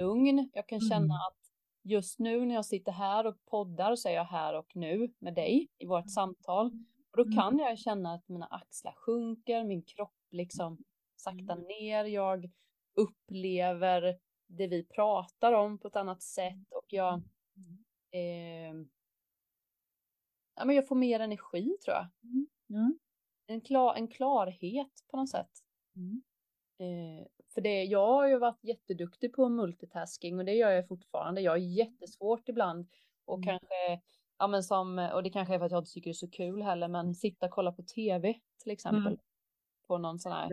lugn. 0.00 0.50
Jag 0.52 0.68
kan 0.68 0.80
känna 0.80 0.96
Mm. 1.04 1.10
att 1.10 1.38
just 1.82 2.18
nu 2.18 2.46
när 2.46 2.54
jag 2.54 2.64
sitter 2.64 2.92
här 2.92 3.26
och 3.26 3.44
poddar 3.44 3.96
så 3.96 4.08
är 4.08 4.12
jag 4.12 4.24
här 4.24 4.54
och 4.54 4.76
nu 4.76 5.12
med 5.18 5.34
dig 5.34 5.68
i 5.78 5.86
vårt 5.86 6.10
samtal. 6.10 6.66
Och 7.10 7.16
då 7.16 7.22
Mm. 7.22 7.34
kan 7.34 7.58
jag 7.58 7.78
känna 7.78 8.14
att 8.14 8.28
mina 8.28 8.46
axlar 8.46 8.92
sjunker, 8.96 9.64
min 9.64 9.82
kropp 9.82 10.14
liksom 10.30 10.78
saktar 11.16 11.54
Mm. 11.56 11.64
ner. 11.68 12.04
Jag 12.04 12.50
upplever 12.94 14.18
det 14.46 14.66
vi 14.66 14.84
pratar 14.84 15.52
om 15.52 15.78
på 15.78 15.88
ett 15.88 15.96
annat 15.96 16.22
sätt 16.22 16.72
och 16.72 16.86
jag, 16.88 17.22
eh, 18.12 18.74
ja, 20.56 20.64
men 20.64 20.76
jag 20.76 20.88
får 20.88 20.96
mer 20.96 21.20
energi 21.20 21.76
tror 21.84 21.96
jag. 21.96 22.06
Mm. 22.70 22.98
En, 23.46 23.60
klar, 23.60 23.94
en 23.94 24.08
klarhet 24.08 24.92
på 25.10 25.16
något 25.16 25.30
sätt. 25.30 25.50
Mm. 25.96 26.22
Eh, 26.80 27.26
för 27.54 27.60
det, 27.60 27.84
jag 27.84 28.06
har 28.06 28.28
ju 28.28 28.38
varit 28.38 28.64
jätteduktig 28.64 29.32
på 29.32 29.48
multitasking 29.48 30.38
och 30.38 30.44
det 30.44 30.54
gör 30.54 30.70
jag 30.70 30.88
fortfarande. 30.88 31.40
Jag 31.40 31.54
är 31.54 31.60
jättesvårt 31.78 32.48
ibland 32.48 32.88
och 33.24 33.38
Mm. 33.38 33.46
kanske, 33.48 34.00
ja 34.38 34.46
men 34.48 34.62
som, 34.62 34.98
och 35.14 35.22
det 35.22 35.30
kanske 35.30 35.54
är 35.54 35.58
för 35.58 35.66
att 35.66 35.72
jag 35.72 35.80
inte 35.80 35.92
tycker 35.92 36.10
det 36.10 36.12
är 36.12 36.14
så 36.14 36.30
kul 36.30 36.62
heller, 36.62 36.88
men 36.88 37.14
sitta 37.14 37.46
och 37.46 37.52
kolla 37.52 37.72
på 37.72 37.82
tv 37.82 38.34
till 38.62 38.72
exempel. 38.72 39.06
Mm. 39.06 39.18
På 39.88 39.98
någon 39.98 40.18
sån 40.18 40.32
här, 40.32 40.48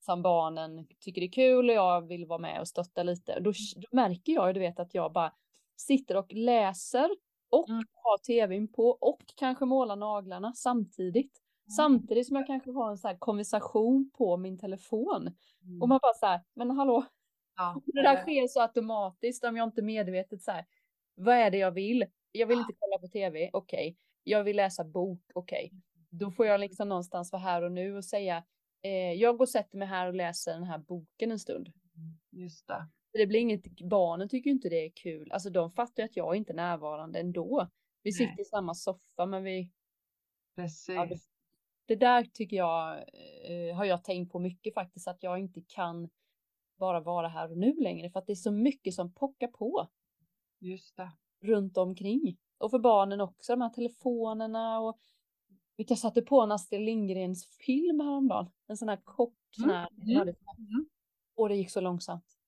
som 0.00 0.22
barnen 0.22 0.86
tycker 1.00 1.20
det 1.20 1.26
är 1.26 1.32
kul 1.32 1.68
och 1.70 1.76
jag 1.76 2.08
vill 2.08 2.26
vara 2.26 2.38
med 2.38 2.60
och 2.60 2.68
stötta 2.68 3.02
lite. 3.02 3.40
Då, 3.40 3.52
då 3.76 3.88
märker 3.92 4.32
jag 4.32 4.48
ju, 4.48 4.52
du 4.52 4.60
vet, 4.60 4.80
att 4.80 4.94
jag 4.94 5.12
bara 5.12 5.34
sitter 5.86 6.16
och 6.16 6.32
läser 6.32 7.10
och 7.50 7.68
Mm. 7.68 7.84
har 7.92 8.18
tvn 8.18 8.68
på 8.68 8.88
och 8.90 9.22
kanske 9.36 9.64
målar 9.64 9.96
naglarna 9.96 10.52
samtidigt. 10.54 11.38
Samtidigt 11.76 12.26
som 12.26 12.36
jag 12.36 12.46
kanske 12.46 12.70
har 12.70 12.90
en 12.90 12.98
så 12.98 13.08
här 13.08 13.16
konversation 13.18 14.10
på 14.18 14.36
min 14.36 14.58
telefon. 14.58 15.26
Och 15.82 15.88
man 15.88 15.98
bara 16.02 16.14
så 16.14 16.26
här, 16.26 16.40
men 16.54 16.70
hallå, 16.70 17.04
Ja, 17.56 17.80
det 17.86 18.02
där 18.02 18.16
sker 18.22 18.48
så 18.48 18.60
automatiskt 18.60 19.44
om 19.44 19.56
jag 19.56 19.68
inte 19.68 19.82
medvetet 19.82 20.42
så 20.42 20.50
här, 20.50 20.64
vad 21.14 21.34
är 21.36 21.50
det 21.50 21.58
jag 21.58 21.70
vill? 21.70 22.04
Jag 22.32 22.46
vill 22.46 22.58
inte 22.58 22.72
kolla 22.78 22.98
på 22.98 23.08
tv, 23.08 23.50
okej. 23.52 23.96
Jag 24.24 24.44
vill 24.44 24.56
läsa 24.56 24.84
bok, 24.84 25.20
okej. 25.34 25.72
Då 26.10 26.30
får 26.30 26.46
jag 26.46 26.60
liksom 26.60 26.88
någonstans 26.88 27.32
vara 27.32 27.42
här 27.42 27.62
och 27.62 27.72
nu 27.72 27.96
och 27.96 28.04
säga, 28.04 28.44
eh, 28.82 29.12
jag 29.12 29.36
går 29.38 29.44
och 29.44 29.48
sätter 29.48 29.78
mig 29.78 29.88
här 29.88 30.06
och 30.08 30.14
läser 30.14 30.52
den 30.52 30.64
här 30.64 30.78
boken 30.78 31.30
en 31.30 31.38
stund. 31.38 31.72
Just 32.30 32.66
det. 32.68 32.86
Det 33.12 33.26
blir 33.26 33.40
inget, 33.40 33.80
barnen 33.80 34.28
tycker 34.28 34.50
inte 34.50 34.68
det 34.68 34.86
är 34.86 34.90
kul. 34.90 35.32
Alltså 35.32 35.50
de 35.50 35.70
fattar 35.72 36.02
ju 36.02 36.04
att 36.04 36.16
jag 36.16 36.36
inte 36.36 36.52
är 36.52 36.56
närvarande 36.56 37.20
ändå. 37.20 37.68
Vi 38.02 38.08
Nej. 38.10 38.12
sitter 38.12 38.40
i 38.42 38.44
samma 38.44 38.74
soffa 38.74 39.26
men 39.26 39.42
vi, 39.44 39.70
Precis. 40.56 40.94
Ja, 40.94 41.06
det- 41.06 41.18
det 41.86 41.96
där 41.96 42.24
tycker 42.24 42.56
jag, 42.56 42.96
eh, 43.44 43.76
har 43.76 43.84
jag 43.84 44.04
tänkt 44.04 44.32
på 44.32 44.38
mycket 44.38 44.74
faktiskt, 44.74 45.08
att 45.08 45.22
jag 45.22 45.38
inte 45.38 45.60
kan 45.68 46.08
bara 46.78 47.00
vara 47.00 47.28
här 47.28 47.50
och 47.50 47.58
nu 47.58 47.74
längre, 47.80 48.10
för 48.10 48.18
att 48.18 48.26
det 48.26 48.32
är 48.32 48.36
så 48.36 48.50
mycket 48.50 48.94
som 48.94 49.12
pockar 49.14 49.48
på 49.48 49.88
Just 50.60 50.96
det. 50.96 51.10
runt 51.40 51.76
omkring. 51.76 52.38
Och 52.58 52.70
för 52.70 52.78
barnen 52.78 53.20
också, 53.20 53.52
de 53.52 53.60
här 53.60 53.68
telefonerna 53.70 54.80
och 54.80 54.98
vet, 55.76 55.90
jag 55.90 55.98
satte 55.98 56.22
på 56.22 56.40
en 56.40 56.52
Astrid 56.52 56.80
Lindgrens 56.80 57.46
film 57.46 58.00
häromdagen, 58.00 58.50
en 58.66 58.76
sån 58.76 58.88
här 58.88 59.00
kort 59.04 59.34
sån 59.50 59.64
Mm, 59.64 59.76
här, 59.76 59.88
mm, 60.02 60.34
mm. 60.58 60.86
och 61.34 61.48
det 61.48 61.56
gick 61.56 61.70
så 61.70 61.80
långsamt. 61.80 62.38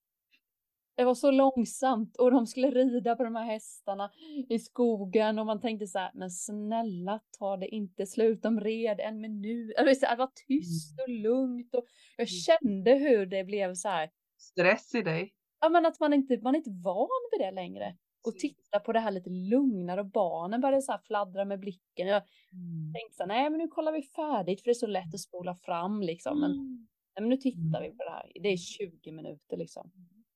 Det 0.96 1.04
var 1.04 1.14
så 1.14 1.30
långsamt 1.30 2.16
och 2.16 2.30
de 2.30 2.46
skulle 2.46 2.70
rida 2.70 3.16
på 3.16 3.24
de 3.24 3.34
här 3.36 3.44
hästarna 3.44 4.10
i 4.48 4.58
skogen 4.58 5.38
och 5.38 5.46
man 5.46 5.60
tänkte 5.60 5.86
så 5.86 5.98
här, 5.98 6.10
men 6.14 6.30
snälla 6.30 7.20
ta 7.38 7.56
det 7.56 7.68
inte 7.68 8.06
slut, 8.06 8.42
de 8.42 8.60
red 8.60 9.00
en 9.00 9.20
minut. 9.20 9.76
Alltså, 9.78 10.06
Det 10.10 10.16
var 10.16 10.30
tyst 10.48 11.00
och 11.00 11.08
lugnt 11.08 11.74
och 11.74 11.84
jag 12.16 12.28
kände 12.28 12.94
hur 12.94 13.26
det 13.26 13.44
blev 13.44 13.74
så 13.74 13.88
här, 13.88 14.10
Stress 14.38 14.94
i 14.94 15.02
dig. 15.02 15.32
Ja 15.60 15.68
men 15.68 15.86
att 15.86 16.00
man 16.00 16.12
inte, 16.12 16.38
man 16.42 16.54
är 16.54 16.58
inte 16.58 16.70
van 16.84 17.08
vid 17.32 17.40
det 17.46 17.50
längre. 17.50 17.96
Och 18.26 18.32
titta 18.38 18.80
på 18.80 18.92
det 18.92 19.00
här 19.00 19.10
lite 19.10 19.30
lugnare 19.30 20.00
och 20.00 20.10
barnen 20.10 20.60
började 20.60 20.82
så 20.82 20.92
här 20.92 20.98
fladdra 20.98 21.44
med 21.44 21.60
blicken. 21.60 22.06
Jag 22.08 22.22
Mm. 22.52 22.92
tänkte 22.94 23.16
så 23.16 23.22
här, 23.22 23.28
nej 23.28 23.50
men 23.50 23.58
nu 23.58 23.68
kollar 23.68 23.92
vi 23.92 24.02
färdigt 24.02 24.60
för 24.60 24.64
det 24.64 24.72
är 24.72 24.74
så 24.74 24.86
lätt 24.86 25.14
att 25.14 25.20
spola 25.20 25.54
fram 25.54 26.02
liksom. 26.02 26.40
Men, 26.40 26.50
Mm. 26.50 26.86
nej, 27.16 27.20
men 27.20 27.28
nu 27.28 27.36
tittar 27.36 27.82
vi 27.82 27.88
på 27.90 28.04
det 28.04 28.10
här. 28.10 28.32
Det 28.42 28.48
är 28.48 28.56
20 28.56 29.12
minuter 29.12 29.56
liksom. 29.56 29.90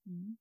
Mm. 0.07 0.37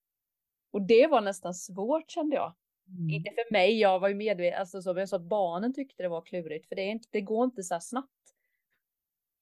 Och 0.72 0.82
det 0.82 1.08
var 1.08 1.22
nästan 1.22 1.54
svårt 1.54 2.12
kände 2.12 2.36
jag. 2.36 2.56
Mm. 2.90 3.10
Inte 3.10 3.32
för 3.32 3.54
mig, 3.54 3.80
jag 3.80 4.00
var 4.00 4.08
ju 4.10 4.16
medveten, 4.16 4.60
alltså 4.60 4.82
så, 4.82 4.94
men 4.94 5.00
jag 5.00 5.10
sa 5.10 5.16
att 5.16 5.22
barnen 5.30 5.74
tyckte 5.74 6.04
det 6.04 6.10
var 6.10 6.22
klurigt. 6.22 6.68
För 6.68 6.76
det, 6.76 6.82
är 6.82 6.92
inte, 6.92 7.08
det 7.12 7.22
går 7.22 7.46
inte 7.46 7.64
så 7.64 7.74
här 7.76 7.80
snabbt. 7.82 8.12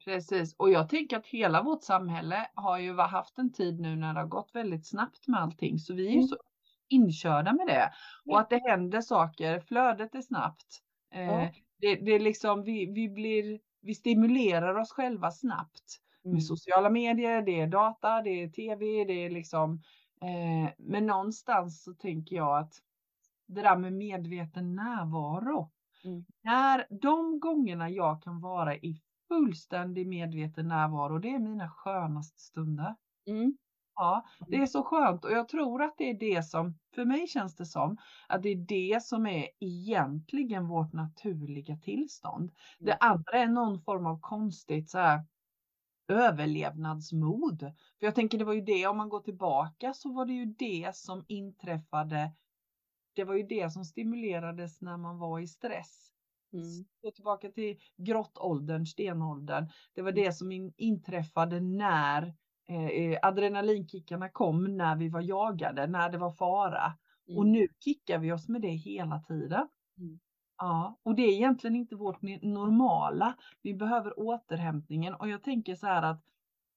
Precis, 0.05 0.55
och 0.58 0.70
jag 0.72 0.89
tänker 0.89 1.17
att 1.17 1.27
hela 1.27 1.63
vårt 1.63 1.84
samhälle 1.84 2.48
har 2.53 2.79
ju 2.79 2.94
haft 2.98 3.38
en 3.38 3.51
tid 3.53 3.79
nu 3.79 3.96
när 3.96 4.13
det 4.13 4.20
har 4.20 4.27
gått 4.27 4.50
väldigt 4.55 4.88
snabbt 4.88 5.27
med 5.27 5.39
allting, 5.41 5.79
så 5.79 5.94
vi 5.94 6.05
är 6.08 6.12
ju 6.12 6.15
Mm. 6.15 6.27
så 6.27 6.38
inkörda 6.89 7.53
med 7.53 7.67
det. 7.67 7.91
Och 8.25 8.39
att 8.39 8.50
det 8.50 8.58
händer 8.70 9.01
saker, 9.01 9.60
flödet 9.60 10.15
är 10.15 10.22
snabbt. 10.22 10.79
Eh, 11.13 11.22
Ja. 11.24 11.50
det, 11.77 11.96
det 11.96 12.12
är 12.12 12.20
liksom, 12.20 12.63
vi, 12.63 12.86
vi 12.86 13.10
blir, 13.10 13.60
vi 13.82 13.96
stimulerar 13.96 14.75
oss 14.75 14.91
själva 14.91 15.32
snabbt. 15.32 16.00
Mm. 16.25 16.34
Med 16.34 16.44
sociala 16.44 16.89
medier, 16.89 17.41
det 17.41 17.60
är 17.62 17.67
data, 17.67 18.22
det 18.22 18.29
är 18.29 18.50
tv, 18.50 18.86
det 19.05 19.13
är 19.25 19.29
liksom, 19.29 19.82
eh, 20.22 20.72
men 20.78 21.06
någonstans 21.06 21.84
så 21.84 21.94
tänker 21.94 22.36
jag 22.36 22.58
att 22.60 22.74
det 23.48 23.62
där 23.62 23.78
med 23.78 23.94
medveten 23.94 24.76
närvaro. 24.76 25.72
Mm. 26.04 26.26
När 26.44 26.88
de 27.02 27.40
gångerna 27.40 27.90
jag 27.90 28.24
kan 28.24 28.42
vara 28.42 28.76
i 28.76 29.02
fullständig 29.28 30.08
medveten 30.08 30.68
närvaro, 30.68 31.20
det 31.20 31.30
är 31.30 31.40
mina 31.40 31.70
skönaste 31.70 32.42
stunder. 32.42 32.96
Mm. 33.28 33.58
Ja, 33.96 34.26
det 34.50 34.58
är 34.58 34.66
så 34.66 34.84
skönt 34.84 35.26
och 35.26 35.32
jag 35.32 35.48
tror 35.50 35.84
att 35.84 35.96
det 35.98 36.10
är 36.10 36.20
det 36.20 36.44
som, 36.44 36.80
för 36.96 37.06
mig 37.06 37.28
känns 37.28 37.56
det 37.56 37.66
som, 37.66 37.98
att 38.28 38.44
det 38.44 38.50
är 38.50 38.56
det 38.68 39.04
som 39.04 39.26
är 39.28 39.48
egentligen 39.60 40.68
vårt 40.68 40.94
naturliga 40.94 41.78
tillstånd. 41.78 42.52
Det 42.82 42.94
Mm. 42.94 42.98
andra 43.00 43.40
är 43.40 43.48
någon 43.48 43.82
form 43.82 44.06
av 44.06 44.20
konstigt 44.22 44.90
så 44.90 44.98
här 45.00 45.20
överlevnadsmod. 46.08 47.60
För 48.00 48.06
jag 48.06 48.16
tänker 48.16 48.38
det 48.38 48.46
var 48.46 48.54
ju 48.54 48.62
det, 48.62 48.88
om 48.88 48.98
man 48.98 49.10
går 49.10 49.20
tillbaka 49.20 49.94
så 49.94 50.14
var 50.14 50.26
det 50.26 50.34
ju 50.34 50.46
det 50.46 50.96
som 50.96 51.26
inträffade. 51.28 52.32
Det 53.16 53.24
var 53.24 53.36
ju 53.36 53.44
det 53.44 53.74
som 53.74 53.86
stimulerades 53.86 54.82
när 54.82 54.98
man 54.98 55.18
var 55.20 55.40
i 55.40 55.48
stress. 55.48 56.12
Mm. 56.54 56.86
Gå 57.02 57.12
tillbaka 57.12 57.50
till 57.50 57.78
grottåldern, 57.98 58.86
stenåldern. 58.86 59.70
Det 59.94 60.02
var 60.02 60.12
det 60.12 60.34
som 60.34 60.52
in, 60.52 60.74
inträffade 60.78 61.60
när 61.60 62.24
eh, 62.70 63.20
adrenalinkickarna 63.22 64.30
kom, 64.30 64.78
när 64.78 64.96
vi 64.96 65.10
var 65.10 65.22
jagade, 65.22 65.88
när 65.88 66.10
det 66.10 66.18
var 66.18 66.32
fara. 66.32 66.94
Och 67.36 67.44
Mm. 67.44 67.54
nu 67.54 67.68
kickar 67.80 68.20
vi 68.20 68.32
oss 68.32 68.48
med 68.50 68.62
det 68.62 68.68
hela 68.72 69.20
tiden. 69.20 69.68
Mm. 69.98 70.20
Ja, 70.58 71.00
och 71.04 71.16
det 71.16 71.22
är 71.22 71.34
egentligen 71.34 71.76
inte 71.76 71.96
vårt 71.96 72.22
normala. 72.42 73.36
Vi 73.62 73.74
behöver 73.74 74.20
återhämtningen 74.20 75.14
och 75.14 75.30
jag 75.30 75.44
tänker 75.44 75.76
så 75.76 75.88
här 75.88 76.02
att 76.02 76.22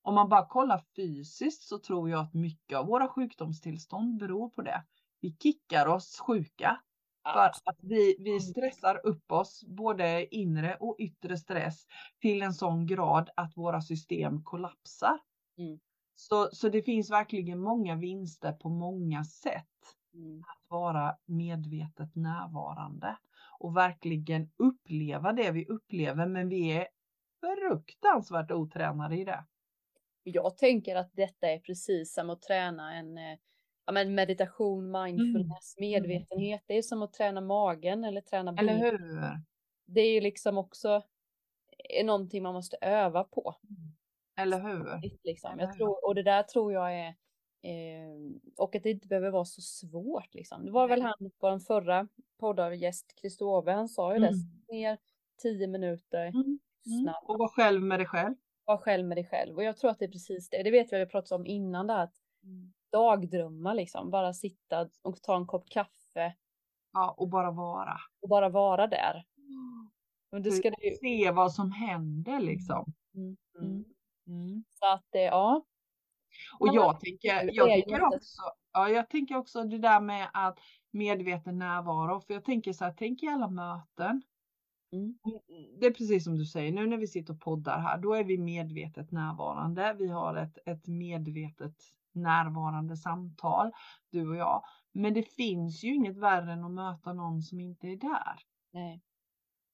om 0.03 0.15
man 0.15 0.29
bara 0.29 0.47
kollar 0.47 0.85
fysiskt 0.97 1.63
så 1.63 1.79
tror 1.79 2.11
jag 2.11 2.21
att 2.21 2.35
mycket 2.35 2.79
av 2.79 2.87
våra 2.87 3.09
sjukdomstillstånd 3.09 4.19
beror 4.19 4.49
på 4.51 4.63
det. 4.63 4.85
Vi 5.21 5.37
kickar 5.43 5.87
oss 5.87 6.19
sjuka 6.21 6.81
för 7.33 7.45
att 7.65 7.79
vi, 7.83 8.17
vi 8.19 8.41
stressar 8.41 9.07
upp 9.07 9.33
oss, 9.33 9.65
både 9.67 10.35
inre 10.37 10.77
och 10.81 10.97
yttre 10.99 11.37
stress, 11.37 11.87
till 12.21 12.43
en 12.43 12.55
sån 12.55 12.87
grad 12.87 13.31
att 13.37 13.57
våra 13.57 13.81
system 13.81 14.45
kollapsar. 14.45 15.19
Mm. 15.59 15.79
Så, 16.15 16.49
så 16.53 16.69
det 16.69 16.83
finns 16.83 17.11
verkligen 17.11 17.61
många 17.61 17.97
vinster 17.97 18.53
på 18.53 18.69
många 18.69 19.25
sätt 19.25 19.65
Mm. 20.15 20.41
att 20.41 20.71
vara 20.71 21.17
medvetet 21.27 22.15
närvarande 22.15 23.17
och 23.59 23.77
verkligen 23.77 24.51
uppleva 24.57 25.33
det 25.33 25.51
vi 25.51 25.67
upplever, 25.67 26.27
men 26.27 26.49
vi 26.49 26.73
är 26.73 26.89
fruktansvärt 27.41 28.51
otränade 28.51 29.17
i 29.17 29.25
det. 29.25 29.45
Jag 30.23 30.57
tänker 30.57 30.97
att 30.97 31.11
detta 31.13 31.47
är 31.49 31.59
precis 31.59 32.15
som 32.15 32.31
att 32.31 32.43
träna 32.43 32.95
en 32.95 33.19
eh, 33.19 33.39
ja, 33.87 33.93
men 33.93 34.15
meditation, 34.15 34.91
mindfulness, 34.91 35.75
medvetenhet. 35.79 36.63
Det 36.67 36.75
är 36.75 36.83
som 36.83 37.03
att 37.03 37.13
träna 37.13 37.41
magen 37.41 38.05
eller 38.05 38.21
träna 38.21 38.55
Eller 38.59 38.75
ben. 38.75 38.81
hur? 38.81 39.23
Det 39.87 40.01
är 40.01 40.13
ju 40.13 40.21
liksom 40.21 40.59
också 40.59 41.03
är 41.89 42.05
någonting 42.05 42.43
man 42.43 42.55
måste 42.55 42.77
öva 42.81 43.25
på. 43.25 43.55
Eller 44.37 44.61
hur? 44.61 45.01
Liksom. 45.25 45.53
Eller 45.53 45.63
Jag 45.63 45.77
tror, 45.77 46.07
och 46.07 46.15
det 46.15 46.23
där 46.23 46.43
tror 46.43 46.73
jag 46.73 46.95
är 46.95 47.15
eh, 47.63 48.41
och 48.57 48.77
att 48.77 48.83
det 48.83 48.91
inte 48.91 49.09
behöver 49.09 49.31
vara 49.31 49.45
så 49.45 49.61
svårt. 49.63 50.35
Liksom. 50.35 50.65
Det 50.65 50.71
var 50.71 50.89
väl 50.89 51.03
han 51.03 51.31
på 51.41 51.49
den 51.51 51.61
förra 51.61 52.09
poddgäst, 52.41 53.15
Kristove, 53.21 53.73
han 53.73 53.89
sa 53.89 54.15
ju 54.15 54.21
det. 54.21 54.27
Mm. 54.27 54.39
Sitt 54.41 54.69
ner 54.71 54.99
tio 55.43 55.67
minuter, 55.67 56.27
Mm. 56.27 56.59
Mm. 56.87 57.03
snabbt, 57.03 57.29
Och 57.29 57.39
vara 57.39 57.49
själv 57.49 57.83
med 57.83 57.99
dig 58.01 58.07
själv. 58.07 58.35
var 58.65 58.77
själv 58.77 59.07
med 59.07 59.17
dig 59.17 59.25
själv. 59.25 59.57
Och 59.57 59.63
jag 59.65 59.77
tror 59.77 59.91
att 59.91 59.99
det 59.99 60.05
är 60.05 60.11
precis 60.13 60.49
det. 60.51 60.63
Det 60.63 60.71
vet 60.71 60.93
vi, 60.93 60.99
vi 60.99 61.07
pratat 61.07 61.33
om 61.33 61.47
innan 61.47 61.87
det 61.87 61.93
här. 61.93 62.05
Att 62.05 62.15
dagdrömma 62.91 63.75
liksom, 63.75 64.11
bara 64.11 64.33
sitta 64.33 64.89
och 65.03 65.23
ta 65.23 65.37
en 65.37 65.47
kopp 65.47 65.69
kaffe 65.71 66.35
Ja, 66.93 67.15
och 67.19 67.29
bara 67.29 67.51
vara. 67.51 67.97
och 68.23 68.29
bara 68.29 68.49
vara 68.49 68.87
där. 68.87 69.25
Men 70.33 70.43
det 70.43 70.51
ska 70.53 70.71
det 70.71 70.87
ju, 70.87 70.97
Se 70.97 71.31
vad 71.31 71.53
som 71.53 71.73
händer 71.73 72.41
liksom. 72.41 72.93
mm, 73.15 73.37
Mm. 73.59 73.71
mm. 73.73 73.85
Mm. 74.27 74.65
Så 74.71 74.87
att 74.93 75.05
det, 75.11 75.23
ja. 75.23 75.65
Och 76.59 76.69
jag 76.75 77.01
tänker, 77.01 77.51
jag 77.53 77.69
tänker 77.69 78.05
också, 78.05 78.43
ja, 78.73 78.89
jag 78.89 79.11
tänker 79.11 79.37
också 79.37 79.65
det 79.65 79.79
där 79.79 80.01
med 80.01 80.29
att 80.33 80.59
medveten 80.91 81.59
närvaro, 81.59 82.21
för 82.21 82.35
jag 82.35 82.45
tänker 82.45 82.73
så 82.73 82.85
här, 82.85 82.95
tänk 82.99 83.23
i 83.23 83.27
alla 83.27 83.49
möten. 83.49 84.23
Mm. 84.93 85.19
Det 85.81 85.87
är 85.87 85.91
precis 85.91 86.25
som 86.25 86.39
du 86.39 86.45
säger, 86.45 86.73
nu 86.73 86.87
när 86.87 86.97
vi 86.97 87.07
sitter 87.07 87.33
och 87.33 87.41
poddar 87.41 87.81
här, 87.81 87.99
då 87.99 88.15
är 88.15 88.25
vi 88.25 88.39
medvetet 88.39 89.11
närvarande. 89.11 89.97
Vi 89.99 90.09
har 90.09 90.35
ett, 90.35 90.59
ett 90.67 90.87
medvetet 90.87 91.75
närvarande 92.13 92.97
samtal, 92.97 93.73
du 94.11 94.29
och 94.29 94.37
jag. 94.37 94.65
Men 94.93 95.15
det 95.15 95.23
finns 95.23 95.85
ju 95.85 95.95
inget 95.95 96.17
värre 96.17 96.53
än 96.53 96.65
att 96.65 96.71
möta 96.71 97.13
någon 97.13 97.43
som 97.43 97.61
inte 97.61 97.89
är 97.89 97.97
där. 97.97 98.43
Nej. 98.73 99.03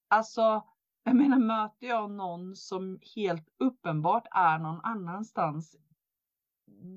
Alltså, 0.09 0.63
jag 1.05 1.17
menar 1.17 1.39
möter 1.39 1.87
jag 1.87 2.11
någon 2.11 2.57
som 2.57 2.99
helt 3.17 3.49
uppenbart 3.59 4.27
är 4.31 4.59
någon 4.59 4.81
annanstans, 4.81 5.77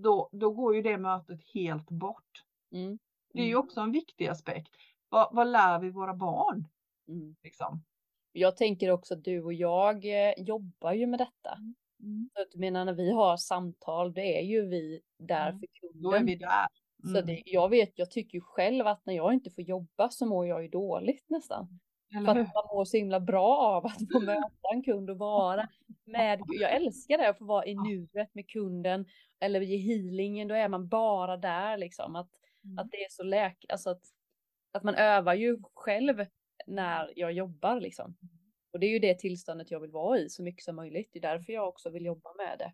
då, 0.03 0.29
då 0.31 0.51
går 0.51 0.75
ju 0.75 0.81
det 0.81 0.97
mötet 0.97 1.39
helt 1.53 1.89
bort. 1.89 2.43
Mm. 2.71 2.99
Det 3.33 3.39
är 3.41 3.45
ju 3.45 3.51
Mm. 3.51 3.63
också 3.65 3.81
en 3.81 3.91
viktig 3.91 4.27
aspekt. 4.27 4.75
Vad, 5.09 5.29
vad 5.35 5.47
lär 5.47 5.79
vi 5.79 5.89
våra 5.91 6.13
barn? 6.13 6.67
Mm. 7.07 7.35
Liksom? 7.43 7.83
Jag 8.31 8.57
tänker 8.57 8.91
också 8.91 9.13
att 9.13 9.23
du 9.23 9.43
och 9.43 9.53
jag 9.53 10.05
eh, 10.05 10.33
jobbar 10.37 10.93
ju 10.93 11.07
med 11.07 11.19
detta. 11.19 11.57
Så 12.35 12.41
att, 12.41 12.55
menar 12.55 12.85
när 12.85 12.93
vi 12.93 13.11
har 13.11 13.37
samtal, 13.37 14.13
det 14.13 14.39
är 14.39 14.43
ju 14.43 14.65
vi 14.69 15.01
där 15.19 15.49
Mm. 15.49 15.59
för 15.59 15.67
kunden. 15.81 16.01
Då 16.01 16.11
är 16.13 16.23
vi 16.23 16.35
där. 16.35 16.67
Så 17.03 17.09
Mm. 17.17 17.25
det, 17.25 17.41
jag 17.45 17.69
vet, 17.69 17.99
jag 17.99 18.11
tycker 18.11 18.37
ju 18.37 18.41
själv 18.41 18.87
att 18.87 19.05
när 19.05 19.13
jag 19.13 19.33
inte 19.33 19.51
får 19.51 19.63
jobba 19.63 20.09
så 20.09 20.25
mår 20.25 20.47
jag 20.47 20.61
ju 20.63 20.67
dåligt 20.69 21.25
nästan. 21.29 21.79
För 22.11 22.31
att 22.39 22.53
man 22.53 22.67
mår 22.73 22.85
så 22.85 22.97
himla 22.97 23.19
bra 23.19 23.57
av 23.57 23.85
att 23.85 24.11
få 24.11 24.19
möta 24.19 24.67
en 24.73 24.83
kund 24.83 25.09
och 25.09 25.17
vara 25.17 25.69
med. 26.05 26.41
Jag 26.47 26.75
älskar 26.75 27.17
det 27.17 27.29
att 27.29 27.37
få 27.37 27.45
vara 27.45 27.65
i 27.65 27.75
nuet 27.75 28.35
med 28.35 28.49
kunden 28.49 29.05
eller 29.39 29.61
i 29.61 29.77
healingen. 29.77 30.47
Då 30.47 30.55
är 30.55 30.67
man 30.67 30.87
bara 30.87 31.37
där 31.37 31.77
liksom. 31.77 32.15
Att, 32.15 32.29
Mm. 32.63 32.77
att 32.79 32.91
det 32.91 32.97
är 32.97 33.07
så 33.09 33.23
läk, 33.23 33.65
alltså 33.69 33.89
att, 33.89 34.01
att 34.71 34.83
man 34.83 34.95
övar 34.95 35.33
ju 35.33 35.57
själv 35.73 36.25
när 36.67 37.13
jag 37.15 37.31
jobbar 37.31 37.79
liksom. 37.79 38.17
Och 38.73 38.79
det 38.79 38.85
är 38.85 38.89
ju 38.91 38.99
det 38.99 39.19
tillståndet 39.19 39.71
jag 39.71 39.79
vill 39.79 39.91
vara 39.91 40.19
i 40.19 40.29
så 40.29 40.43
mycket 40.43 40.63
som 40.63 40.75
möjligt. 40.75 41.09
Det 41.13 41.19
är 41.19 41.21
därför 41.21 41.53
jag 41.53 41.67
också 41.67 41.89
vill 41.89 42.05
jobba 42.05 42.29
med 42.37 42.59
det. 42.59 42.73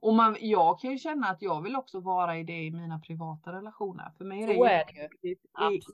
Och 0.00 0.14
man, 0.14 0.36
jag 0.40 0.80
kan 0.80 0.90
ju 0.90 0.98
känna 0.98 1.26
att 1.26 1.42
jag 1.42 1.62
vill 1.62 1.76
också 1.76 2.00
vara 2.00 2.38
i 2.38 2.44
det 2.44 2.64
i 2.64 2.70
mina 2.70 2.98
privata 2.98 3.52
relationer. 3.52 4.10
För 4.18 4.24
mig 4.24 4.42
är 4.42 4.46
det, 4.46 4.54
Så 4.54 4.64
är 4.64 4.84
det 5.22 5.28
ju. 5.28 5.32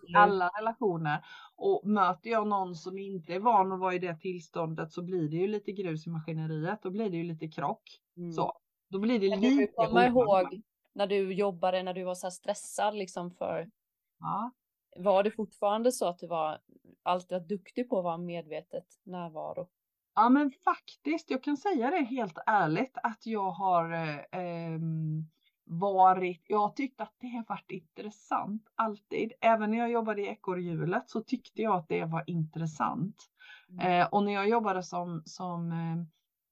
i 0.08 0.14
alla 0.16 0.48
relationer. 0.48 1.24
Och 1.56 1.82
möter 1.88 2.30
jag 2.30 2.46
någon 2.48 2.74
som 2.74 2.98
inte 2.98 3.34
är 3.34 3.40
van 3.40 3.72
att 3.72 3.80
vara 3.80 3.94
i 3.94 3.98
det 3.98 4.16
tillståndet 4.20 4.92
så 4.92 5.02
blir 5.02 5.28
det 5.28 5.36
ju 5.36 5.48
lite 5.48 5.72
grus 5.72 6.06
i 6.06 6.10
maskineriet. 6.10 6.82
Då 6.82 6.90
blir 6.90 7.10
det 7.10 7.16
ju 7.16 7.24
lite 7.24 7.48
krock. 7.48 7.82
Mm. 8.16 8.32
Så. 8.32 8.52
Då 8.90 8.98
blir 8.98 9.18
det 9.18 9.28
Men 9.30 9.40
du 9.40 9.50
lite 9.60 9.72
komma 9.72 10.08
obehagligt. 10.08 10.52
ihåg 10.52 10.62
när 10.92 11.06
du 11.06 11.34
jobbade, 11.34 11.82
när 11.82 11.94
du 11.94 12.04
var 12.04 12.14
så 12.14 12.26
här 12.26 12.30
stressad 12.30 12.94
liksom 12.94 13.30
för 13.30 13.70
Ja. 14.20 14.50
Var 14.96 15.22
det 15.22 15.30
fortfarande 15.30 15.92
så 15.92 16.06
att 16.08 16.18
du 16.18 16.26
var 16.26 16.58
alltid 17.02 17.42
duktig 17.42 17.88
på 17.88 17.98
att 17.98 18.04
vara 18.04 18.18
medvetet 18.18 18.84
närvaro? 19.04 19.68
Ja 20.18 20.28
men 20.28 20.50
faktiskt, 20.50 21.30
jag 21.30 21.42
kan 21.42 21.56
säga 21.56 21.90
det 21.90 22.04
helt 22.04 22.38
ärligt 22.46 22.98
att 23.02 23.26
jag 23.26 23.50
har 23.50 23.92
eh, 23.92 24.18
ehm, 24.32 25.24
varit, 25.64 26.42
jag 26.46 26.58
har 26.58 26.68
tyckt 26.68 27.00
att 27.00 27.14
det 27.18 27.28
har 27.28 27.44
varit 27.48 27.70
intressant 27.70 28.62
alltid. 28.74 29.32
Även 29.40 29.70
när 29.70 29.78
jag 29.78 29.90
jobbade 29.90 30.22
i 30.22 30.26
ekorrhjulet 30.26 31.10
så 31.10 31.20
tyckte 31.20 31.62
jag 31.62 31.76
att 31.76 31.88
det 31.88 32.04
var 32.04 32.24
intressant. 32.26 33.16
Mm. 33.70 33.86
Eh, 33.86 34.06
och 34.06 34.24
när 34.24 34.32
jag 34.32 34.48
jobbade 34.48 34.82
som, 34.82 35.22
som 35.24 35.72
eh, 35.72 36.04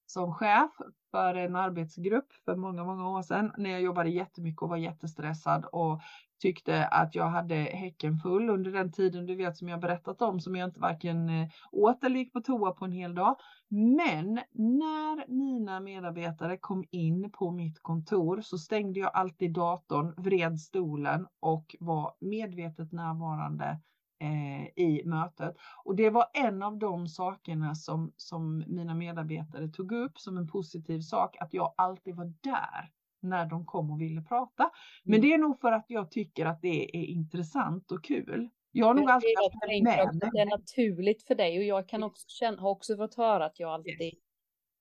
som 0.06 0.34
chef 0.34 0.70
för 1.10 1.34
en 1.34 1.56
arbetsgrupp 1.56 2.32
för 2.44 2.56
många, 2.56 2.84
många 2.84 3.08
år 3.08 3.22
sedan 3.22 3.52
när 3.58 3.70
jag 3.70 3.82
jobbade 3.82 4.10
jättemycket 4.10 4.62
och 4.62 4.68
var 4.68 4.76
jättestressad 4.76 5.64
och 5.72 6.00
tyckte 6.38 6.86
att 6.86 7.14
jag 7.14 7.28
hade 7.28 7.54
häcken 7.54 8.18
full 8.18 8.50
under 8.50 8.72
den 8.72 8.92
tiden, 8.92 9.26
du 9.26 9.34
vet 9.34 9.56
som 9.56 9.68
jag 9.68 9.80
berättat 9.80 10.22
om, 10.22 10.40
som 10.40 10.56
jag 10.56 10.68
inte 10.68 10.80
varken 10.80 11.28
eh, 11.28 11.48
åt 11.72 12.04
eller 12.04 12.16
gick 12.16 12.32
på 12.32 12.40
toa 12.40 12.72
på 12.72 12.84
en 12.84 12.92
hel 12.92 13.14
dag. 13.14 13.36
Men 13.68 14.34
när 14.52 15.28
mina 15.28 15.80
medarbetare 15.80 16.56
kom 16.56 16.84
in 16.90 17.30
på 17.32 17.50
mitt 17.50 17.82
kontor 17.82 18.40
så 18.40 18.58
stängde 18.58 19.00
jag 19.00 19.10
alltid 19.14 19.52
datorn, 19.52 20.14
vred 20.16 20.60
stolen 20.60 21.26
och 21.40 21.76
var 21.80 22.14
medvetet 22.20 22.92
närvarande 22.92 23.80
i 24.76 25.02
mötet. 25.04 25.56
Och 25.84 25.96
det 25.96 26.10
var 26.10 26.26
en 26.34 26.62
av 26.62 26.78
de 26.78 27.08
sakerna 27.08 27.74
som, 27.74 28.12
som 28.16 28.64
mina 28.66 28.94
medarbetare 28.94 29.68
tog 29.68 29.92
upp 29.92 30.18
som 30.18 30.36
en 30.36 30.48
positiv 30.48 31.00
sak, 31.00 31.36
att 31.40 31.54
jag 31.54 31.74
alltid 31.76 32.16
var 32.16 32.32
där 32.40 32.90
när 33.20 33.46
de 33.46 33.66
kom 33.66 33.90
och 33.90 34.00
ville 34.00 34.22
prata. 34.22 34.70
Men 35.04 35.14
mm. 35.14 35.28
det 35.28 35.34
är 35.34 35.38
nog 35.38 35.60
för 35.60 35.72
att 35.72 35.84
jag 35.88 36.10
tycker 36.10 36.46
att 36.46 36.62
det 36.62 36.96
är 36.96 37.04
intressant 37.04 37.92
och 37.92 38.04
kul. 38.04 38.48
Jag 38.72 38.86
har 38.86 38.94
nog 38.94 39.10
alltid 39.10 39.30
haft 39.36 39.56
det 39.68 39.82
med 39.82 40.30
Det 40.34 40.40
är 40.40 40.58
naturligt 40.58 41.22
för 41.22 41.34
dig 41.34 41.58
och 41.58 41.64
jag 41.64 41.88
kan 41.88 42.02
också 42.02 42.24
känna, 42.28 42.62
har 42.62 42.70
också 42.70 42.96
fått 42.96 43.14
höra 43.14 43.44
att 43.44 43.60
jag 43.60 43.70
alltid 43.70 44.02
yes. 44.02 44.14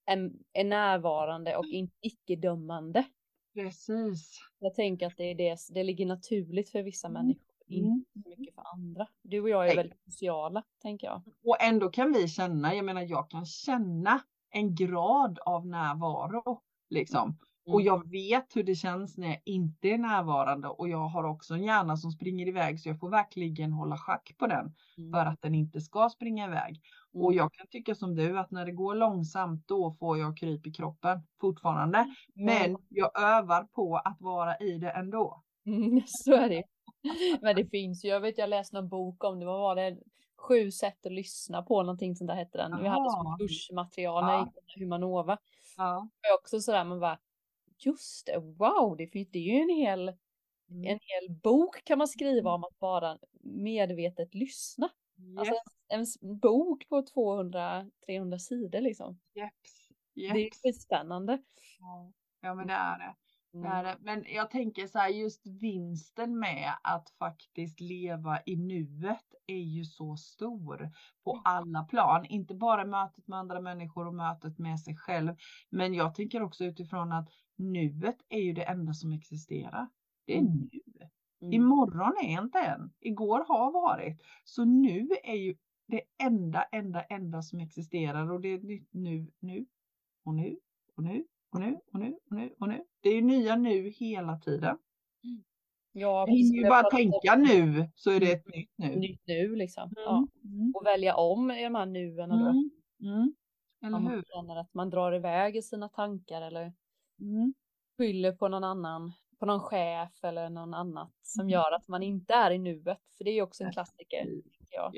är, 0.06 0.32
är 0.54 0.64
närvarande 0.64 1.58
och 1.58 1.66
icke-dömande. 2.02 3.06
Precis. 3.54 4.40
Jag 4.60 4.74
tänker 4.74 5.08
att 5.08 5.18
det 5.18 5.24
är 5.24 5.36
det, 5.36 5.58
det 5.70 5.84
ligger 5.84 6.06
naturligt 6.06 6.70
för 6.70 6.84
vissa 6.84 7.08
mm. 7.08 7.22
människor, 7.22 7.55
inte 7.68 7.88
mm. 7.88 8.06
så 8.24 8.30
mycket 8.30 8.56
för 8.56 8.64
andra. 8.74 9.08
Du 9.22 9.42
och 9.42 9.50
jag 9.50 9.64
är 9.64 9.68
Nej. 9.68 9.76
väldigt 9.76 10.04
sociala, 10.06 10.64
tänker 10.82 11.08
jag. 11.08 11.22
Och 11.44 11.62
ändå 11.62 11.90
kan 11.90 12.14
vi 12.14 12.28
känna, 12.28 12.76
jag 12.76 12.86
menar 12.86 13.02
jag 13.02 13.30
kan 13.30 13.46
känna 13.46 14.22
en 14.50 14.76
grad 14.76 15.40
av 15.40 15.68
närvaro, 15.68 16.62
liksom. 16.90 17.38
Och 17.68 17.82
mm. 17.82 17.86
jag 17.86 18.12
vet 18.12 18.56
hur 18.56 18.64
det 18.64 18.76
känns 18.76 19.18
när 19.18 19.28
jag 19.28 19.42
inte 19.46 19.88
är 19.88 19.98
närvarande 19.98 20.68
och 20.68 20.90
jag 20.90 21.08
har 21.08 21.24
också 21.24 21.54
en 21.54 21.64
hjärna 21.64 21.98
som 21.98 22.12
springer 22.12 22.48
iväg 22.48 22.80
så 22.80 22.90
jag 22.90 23.00
får 23.00 23.10
verkligen 23.10 23.72
hålla 23.74 23.98
schack 23.98 24.36
på 24.38 24.48
den 24.48 24.74
mm. 24.98 25.12
för 25.12 25.26
att 25.26 25.42
den 25.42 25.56
inte 25.56 25.82
ska 25.82 26.10
springa 26.10 26.46
iväg. 26.46 26.82
Mm. 27.14 27.26
Och 27.26 27.34
jag 27.34 27.54
kan 27.54 27.68
tycka 27.68 27.96
som 27.96 28.16
du 28.16 28.40
att 28.40 28.52
när 28.52 28.66
det 28.66 28.72
går 28.72 28.96
långsamt 28.96 29.68
då 29.68 29.92
får 30.00 30.18
jag 30.18 30.38
kryp 30.38 30.68
i 30.68 30.72
kroppen 30.72 31.20
fortfarande. 31.42 32.16
Men 32.34 32.78
jag 32.90 33.20
övar 33.20 33.64
på 33.64 33.98
att 33.98 34.18
vara 34.22 34.58
i 34.58 34.78
det 34.78 34.92
ändå. 34.92 35.44
Mm, 35.66 36.02
så 36.08 36.34
är 36.34 36.50
det. 36.50 36.64
Men 37.42 37.56
det 37.56 37.66
finns 37.66 38.06
ju, 38.06 38.10
jag 38.10 38.20
vet 38.20 38.38
jag 38.38 38.50
läste 38.50 38.76
någon 38.76 38.90
bok 38.90 39.24
om 39.24 39.40
det, 39.40 39.46
vad 39.46 39.60
var 39.60 39.76
det? 39.76 39.98
Sju 40.38 40.72
sätt 40.72 41.06
att 41.06 41.12
lyssna 41.12 41.62
på, 41.62 41.84
någonting 41.84 42.16
sånt 42.16 42.28
där 42.28 42.36
hette 42.36 42.58
den. 42.58 42.82
Vi 42.82 42.88
hade 42.88 43.10
som 43.10 43.38
kursmaterial 43.40 44.26
när 44.26 44.34
jag 44.34 44.48
gick 44.48 44.78
Humanova. 44.78 45.38
Ja. 45.78 45.98
Och 45.98 46.40
också 46.40 46.60
sådär, 46.60 46.84
man 46.84 47.00
bara, 47.00 47.20
just 47.78 48.26
det, 48.26 48.38
wow, 48.38 48.96
det, 48.98 49.08
finns, 49.08 49.30
det 49.32 49.40
är 49.40 49.54
ju 49.54 49.62
en 49.62 49.70
hel, 49.70 50.10
mm. 50.70 50.84
en 50.84 51.00
hel 51.02 51.36
bok 51.44 51.84
kan 51.84 51.98
man 51.98 52.08
skriva 52.08 52.52
om 52.52 52.64
att 52.64 52.80
bara 52.80 53.18
medvetet 53.42 54.36
lyssna. 54.36 54.90
Alltså, 55.38 55.54
yes. 55.54 55.62
Alltså 55.94 56.24
en, 56.24 56.30
en 56.32 56.40
bok 56.40 56.90
på 56.90 57.02
200-300 57.02 58.38
sidor 58.38 58.82
liksom. 58.82 59.20
Yes. 59.36 59.52
Yes. 60.16 60.34
Det 60.34 60.40
är 60.40 60.50
skitspännande. 60.64 61.42
Ja. 61.80 62.12
ja, 62.42 62.56
men 62.56 62.68
det 62.68 62.74
är 62.74 63.00
det. 63.00 63.16
Mm. 63.56 63.98
Men 64.02 64.24
jag 64.28 64.50
tänker 64.50 64.88
så 64.88 65.00
här, 65.00 65.10
just 65.10 65.48
vinsten 65.48 66.40
med 66.40 66.74
att 66.84 67.10
faktiskt 67.10 67.80
leva 67.80 68.40
i 68.46 68.56
nuet 68.56 69.34
är 69.48 69.64
ju 69.64 69.86
så 69.86 70.18
stor 70.18 70.92
på 71.24 71.32
mm. 71.32 71.42
alla 71.46 71.84
plan. 71.84 72.26
Inte 72.26 72.56
bara 72.56 72.86
mötet 72.86 73.28
med 73.28 73.40
andra 73.40 73.62
människor 73.62 74.08
och 74.08 74.16
mötet 74.16 74.60
med 74.60 74.80
sig 74.80 74.96
själv. 74.96 75.36
Men 75.70 75.94
jag 75.94 76.16
tänker 76.16 76.44
också 76.44 76.66
utifrån 76.66 77.12
att 77.12 77.30
nuet 77.56 78.18
är 78.30 78.40
ju 78.40 78.54
det 78.54 78.64
enda 78.64 78.94
som 78.94 79.12
existerar. 79.12 79.90
Det 80.26 80.34
är 80.34 80.40
mm. 80.40 80.70
nu. 80.72 81.10
Mm. 81.42 81.54
Imorgon 81.54 82.14
är 82.24 82.42
inte 82.42 82.60
än. 82.60 82.94
Igår 83.00 83.46
har 83.48 83.72
varit. 83.72 84.22
Så 84.44 84.66
nu 84.66 85.10
är 85.24 85.36
ju 85.36 85.56
det 85.88 86.02
enda, 86.18 86.64
enda, 86.64 87.02
enda 87.02 87.42
som 87.42 87.60
existerar 87.60 88.32
och 88.32 88.42
det 88.42 88.50
är 88.50 88.60
nytt 88.60 88.90
nu, 88.92 89.28
nu 89.40 89.66
och 90.24 90.34
nu 90.34 90.60
och 90.96 91.04
nu 91.04 91.26
och 91.56 91.62
nu 91.62 91.80
och 91.94 92.00
nu 92.00 92.18
och 92.30 92.36
nu 92.36 92.56
och 92.60 92.70
nu. 92.70 92.84
Det 93.02 93.10
är 93.10 93.16
ju 93.16 93.22
nya 93.22 93.56
nu 93.56 93.90
hela 93.90 94.38
tiden. 94.38 94.78
Mm. 95.24 95.44
Ja, 95.92 96.26
jag 96.28 96.36
hinner 96.36 96.64
ju 96.64 96.70
bara 96.70 96.90
tänka 96.90 97.36
nu 97.36 97.90
så 97.96 98.12
är 98.12 98.20
det 98.20 98.32
ett 98.32 98.48
nytt 98.48 98.72
nu. 98.76 98.96
Nytt 98.96 99.22
nu 99.28 99.56
liksom. 99.56 99.84
Mm. 99.84 99.94
Ja. 99.96 100.28
Mm. 100.44 100.74
Och 100.76 100.86
välja 100.86 101.16
om 101.16 101.52
i 101.52 101.64
de 101.64 101.76
här 101.76 101.86
nuena 101.86 102.36
då. 102.38 102.50
Mm. 102.50 102.70
Mm. 103.02 103.34
Eller 103.86 103.98
Om 103.98 104.08
hur? 104.08 104.16
man 104.16 104.24
känner 104.24 104.56
att 104.56 104.74
man 104.74 104.90
drar 104.90 105.16
iväg 105.16 105.56
i 105.56 105.62
sina 105.62 105.90
tankar 105.90 106.42
eller 106.42 106.74
mm. 107.20 107.54
skyller 107.98 108.32
på 108.32 108.48
någon 108.48 108.64
annan, 108.64 109.14
på 109.40 109.46
någon 109.46 109.60
chef 109.60 110.24
eller 110.24 110.50
någon 110.50 110.74
annat 110.74 111.14
som 111.22 111.42
mm. 111.42 111.50
gör 111.50 111.72
att 111.72 111.88
man 111.88 112.04
inte 112.04 112.34
är 112.34 112.52
i 112.52 112.58
nuet. 112.58 113.02
För 113.18 113.24
det 113.24 113.30
är 113.30 113.36
ju 113.36 113.42
också 113.42 113.64
en 113.64 113.72
klassiker. 113.72 114.28
Ja. 114.72 114.92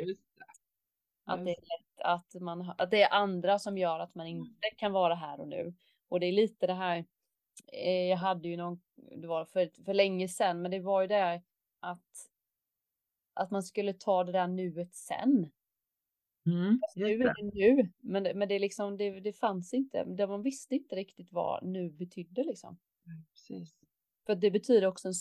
Att 1.26 1.46
det 1.46 1.52
är 1.52 1.62
lätt 1.62 2.02
att, 2.04 2.42
man, 2.42 2.74
att 2.78 2.92
det 2.92 3.02
är 3.02 3.14
andra 3.14 3.60
som 3.60 3.78
gör 3.78 4.00
att 4.00 4.16
man 4.16 4.28
inte 4.28 4.68
kan 4.78 4.92
vara 4.92 5.16
här 5.16 5.40
och 5.40 5.48
nu. 5.48 5.74
Och 6.10 6.20
det 6.20 6.26
är 6.26 6.32
lite 6.32 6.68
det 6.68 6.74
här, 6.74 7.06
eh, 7.74 8.06
jag 8.10 8.18
hade 8.18 8.48
ju 8.48 8.58
någon, 8.58 8.82
det 8.96 9.28
var 9.28 9.46
för, 9.46 9.84
för 9.86 9.94
länge 9.94 10.28
sedan, 10.28 10.62
men 10.62 10.72
det 10.72 10.80
var 10.80 11.02
ju 11.02 11.08
det 11.08 11.42
att, 11.80 12.30
att 13.34 13.52
man 13.52 13.64
skulle 13.64 13.94
ta 13.94 14.24
det 14.24 14.32
där 14.32 14.48
nuet 14.48 14.96
sen. 14.96 15.52
Mm, 16.46 16.80
nu 16.96 17.06
är 17.06 17.34
det 17.34 17.52
nu, 17.54 17.92
men, 18.00 18.24
det, 18.24 18.34
men 18.34 18.48
det, 18.48 18.60
liksom, 18.60 18.98
det, 18.98 19.20
det 19.20 19.34
fanns 19.34 19.74
inte. 19.74 20.04
Det, 20.04 20.28
man 20.28 20.42
visste 20.42 20.76
inte 20.76 20.96
riktigt 20.96 21.32
vad 21.32 21.64
nu 21.66 21.90
betydde 21.90 22.44
liksom. 22.44 22.78
Precis. 23.34 23.76
För 24.26 24.36
det 24.36 24.52
betyder 24.52 24.88
också, 24.88 25.08
en, 25.08 25.14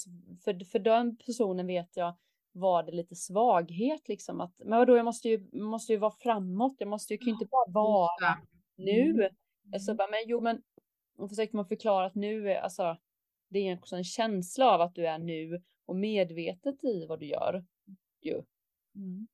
för, 0.44 0.64
för 0.64 0.78
den 0.78 1.16
personen 1.16 1.66
vet 1.66 1.96
jag, 1.96 2.16
var 2.52 2.82
det 2.82 2.92
lite 2.92 3.14
svaghet 3.14 4.08
liksom 4.08 4.40
att, 4.40 4.58
men 4.58 4.78
vadå, 4.78 4.96
jag 4.96 5.04
måste 5.04 5.28
ju, 5.28 5.48
måste 5.52 5.92
ju 5.92 5.98
vara 5.98 6.14
framåt, 6.18 6.76
jag 6.78 6.88
måste 6.88 7.14
ju, 7.14 7.18
kan 7.18 7.26
ju 7.26 7.32
inte 7.32 7.46
bara 7.46 7.70
vara 7.72 8.38
nu. 8.76 9.10
Mm. 9.10 9.80
Så 9.80 9.94
bara, 9.94 10.10
men 10.10 10.20
jo 10.26 10.40
men, 10.40 10.62
och 11.18 11.28
försökte 11.28 11.56
man 11.56 11.66
förklara 11.66 12.06
att 12.06 12.14
nu 12.14 12.50
är, 12.50 12.60
alltså, 12.60 12.96
det 13.48 13.58
är 13.58 13.78
också 13.78 13.96
en 13.96 14.04
känsla 14.04 14.70
av 14.70 14.80
att 14.80 14.94
du 14.94 15.06
är 15.06 15.18
nu 15.18 15.62
och 15.86 15.96
medvetet 15.96 16.84
i 16.84 17.06
vad 17.06 17.20
du 17.20 17.26
gör. 17.26 17.64
Ju. 18.22 18.42
Mm. 18.94 19.26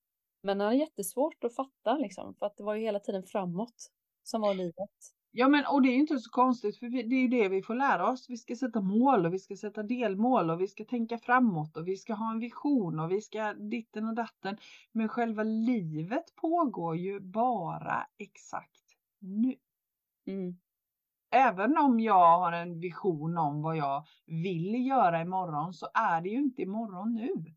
Men 0.43 0.61
han 0.61 0.73
är 0.73 0.77
jättesvårt 0.77 1.45
att 1.45 1.55
fatta 1.55 1.97
liksom, 1.97 2.35
för 2.35 2.47
att 2.47 2.57
det 2.57 2.65
var 2.65 2.75
ju 2.75 2.83
hela 2.83 3.01
tiden 3.01 3.23
framåt 3.23 3.91
som 4.23 4.41
var 4.41 4.55
livet. 4.55 4.91
Ja, 5.35 5.49
men 5.49 5.67
och 5.67 5.83
det 5.83 5.89
är 5.89 5.93
ju 5.93 6.01
inte 6.01 6.19
så 6.19 6.31
konstigt, 6.31 6.79
för 6.79 6.89
det 6.89 7.17
är 7.17 7.21
ju 7.21 7.29
det 7.29 7.49
vi 7.49 7.63
får 7.63 7.75
lära 7.75 8.11
oss. 8.11 8.31
Vi 8.31 8.37
ska 8.37 8.57
sätta 8.57 8.81
mål 8.81 9.27
och 9.27 9.35
vi 9.35 9.39
ska 9.39 9.57
sätta 9.57 9.83
delmål 9.83 10.51
och 10.51 10.61
vi 10.61 10.69
ska 10.69 10.85
tänka 10.85 11.19
framåt 11.19 11.77
och 11.77 11.89
vi 11.89 11.97
ska 11.97 12.15
ha 12.15 12.31
en 12.33 12.39
vision 12.39 13.01
och 13.01 13.11
vi 13.11 13.21
ska 13.21 13.53
ditten 13.53 14.09
och 14.09 14.15
datten. 14.15 14.57
Men 14.93 15.09
själva 15.09 15.43
livet 15.43 16.35
pågår 16.35 16.97
ju 16.97 17.21
bara 17.21 18.07
exakt 18.19 18.97
nu. 19.19 19.57
Mm. 20.27 20.57
Även 21.35 21.79
om 21.79 22.01
jag 22.01 22.39
har 22.39 22.53
en 22.53 22.81
vision 22.81 23.39
om 23.39 23.63
vad 23.63 23.77
jag 23.77 24.07
vill 24.27 24.87
göra 24.87 25.21
imorgon 25.21 25.75
så 25.75 25.89
är 25.95 26.21
det 26.21 26.29
ju 26.29 26.39
inte 26.39 26.63
imorgon 26.63 27.15
nu. 27.15 27.55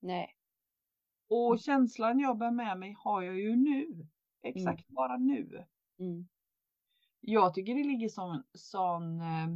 Nej. 0.00 0.36
Och 1.28 1.46
mm. 1.46 1.58
känslan 1.58 2.18
jag 2.18 2.38
bär 2.38 2.50
med 2.50 2.78
mig 2.78 2.96
har 2.98 3.22
jag 3.22 3.38
ju 3.38 3.56
nu. 3.56 4.06
Exakt 4.42 4.90
mm. 4.90 4.94
bara 4.94 5.16
nu. 5.16 5.64
Mm. 5.98 6.28
Jag 7.20 7.54
tycker 7.54 7.74
det 7.74 7.84
ligger 7.84 8.08
som 8.08 8.42
sån 8.54 9.20
eh, 9.20 9.48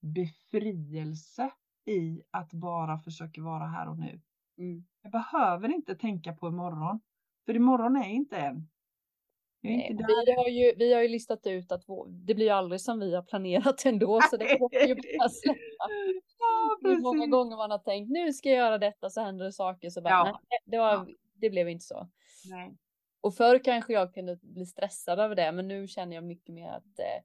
befrielse 0.00 1.50
i 1.84 2.22
att 2.30 2.52
bara 2.52 2.98
försöka 2.98 3.42
vara 3.42 3.66
här 3.66 3.88
och 3.88 3.98
nu. 3.98 4.20
Mm. 4.58 4.84
Jag 5.02 5.12
behöver 5.12 5.74
inte 5.74 5.94
tänka 5.94 6.32
på 6.32 6.48
imorgon. 6.48 7.00
För 7.46 7.56
imorgon 7.56 7.96
är 7.96 8.08
inte 8.08 8.36
än. 8.36 8.68
Vi, 9.62 10.32
har 10.36 10.48
ju, 10.48 10.74
vi 10.76 10.94
har 10.94 11.02
ju 11.02 11.08
listat 11.08 11.46
ut 11.46 11.72
att 11.72 11.84
vår, 11.86 12.06
det 12.08 12.34
blir 12.34 12.52
aldrig 12.52 12.80
som 12.80 13.00
vi 13.00 13.14
har 13.14 13.22
planerat 13.22 13.82
ändå, 13.86 14.20
så 14.30 14.36
det 14.36 14.58
får 14.58 14.74
ju 14.74 14.94
bara 14.94 15.28
släppa. 15.28 15.58
Ja, 16.40 16.88
Hur 16.88 17.00
många 17.00 17.26
gånger 17.26 17.56
man 17.56 17.70
har 17.70 17.78
tänkt 17.78 18.10
nu 18.10 18.32
ska 18.32 18.48
jag 18.48 18.58
göra 18.58 18.78
detta 18.78 19.10
så 19.10 19.20
händer 19.20 19.44
det 19.44 19.52
saker 19.52 19.90
så 19.90 20.02
bara 20.02 20.10
ja. 20.10 20.24
nej, 20.24 20.58
det, 20.64 20.78
var, 20.78 20.92
ja. 20.92 21.06
det 21.34 21.50
blev 21.50 21.68
inte 21.68 21.84
så. 21.84 22.08
Nej. 22.50 22.76
Och 23.20 23.34
förr 23.34 23.64
kanske 23.64 23.92
jag 23.92 24.14
kunde 24.14 24.38
bli 24.42 24.66
stressad 24.66 25.18
över 25.18 25.34
det, 25.34 25.52
men 25.52 25.68
nu 25.68 25.88
känner 25.88 26.14
jag 26.14 26.24
mycket 26.24 26.54
mer 26.54 26.68
att, 26.68 26.98
eh, 26.98 27.22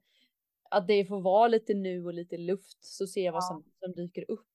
att 0.70 0.86
det 0.86 1.04
får 1.04 1.20
vara 1.20 1.48
lite 1.48 1.74
nu 1.74 2.06
och 2.06 2.14
lite 2.14 2.36
luft 2.36 2.84
så 2.84 3.06
ser 3.06 3.24
jag 3.24 3.32
vad 3.32 3.44
som, 3.44 3.64
som 3.80 3.92
dyker 3.92 4.30
upp. 4.30 4.53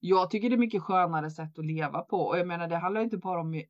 Jag 0.00 0.30
tycker 0.30 0.50
det 0.50 0.56
är 0.56 0.58
mycket 0.58 0.82
skönare 0.82 1.30
sätt 1.30 1.58
att 1.58 1.66
leva 1.66 2.00
på 2.02 2.16
och 2.16 2.38
jag 2.38 2.46
menar 2.46 2.68
det 2.68 2.76
handlar 2.76 3.00
inte 3.00 3.18
bara 3.18 3.40
om 3.40 3.62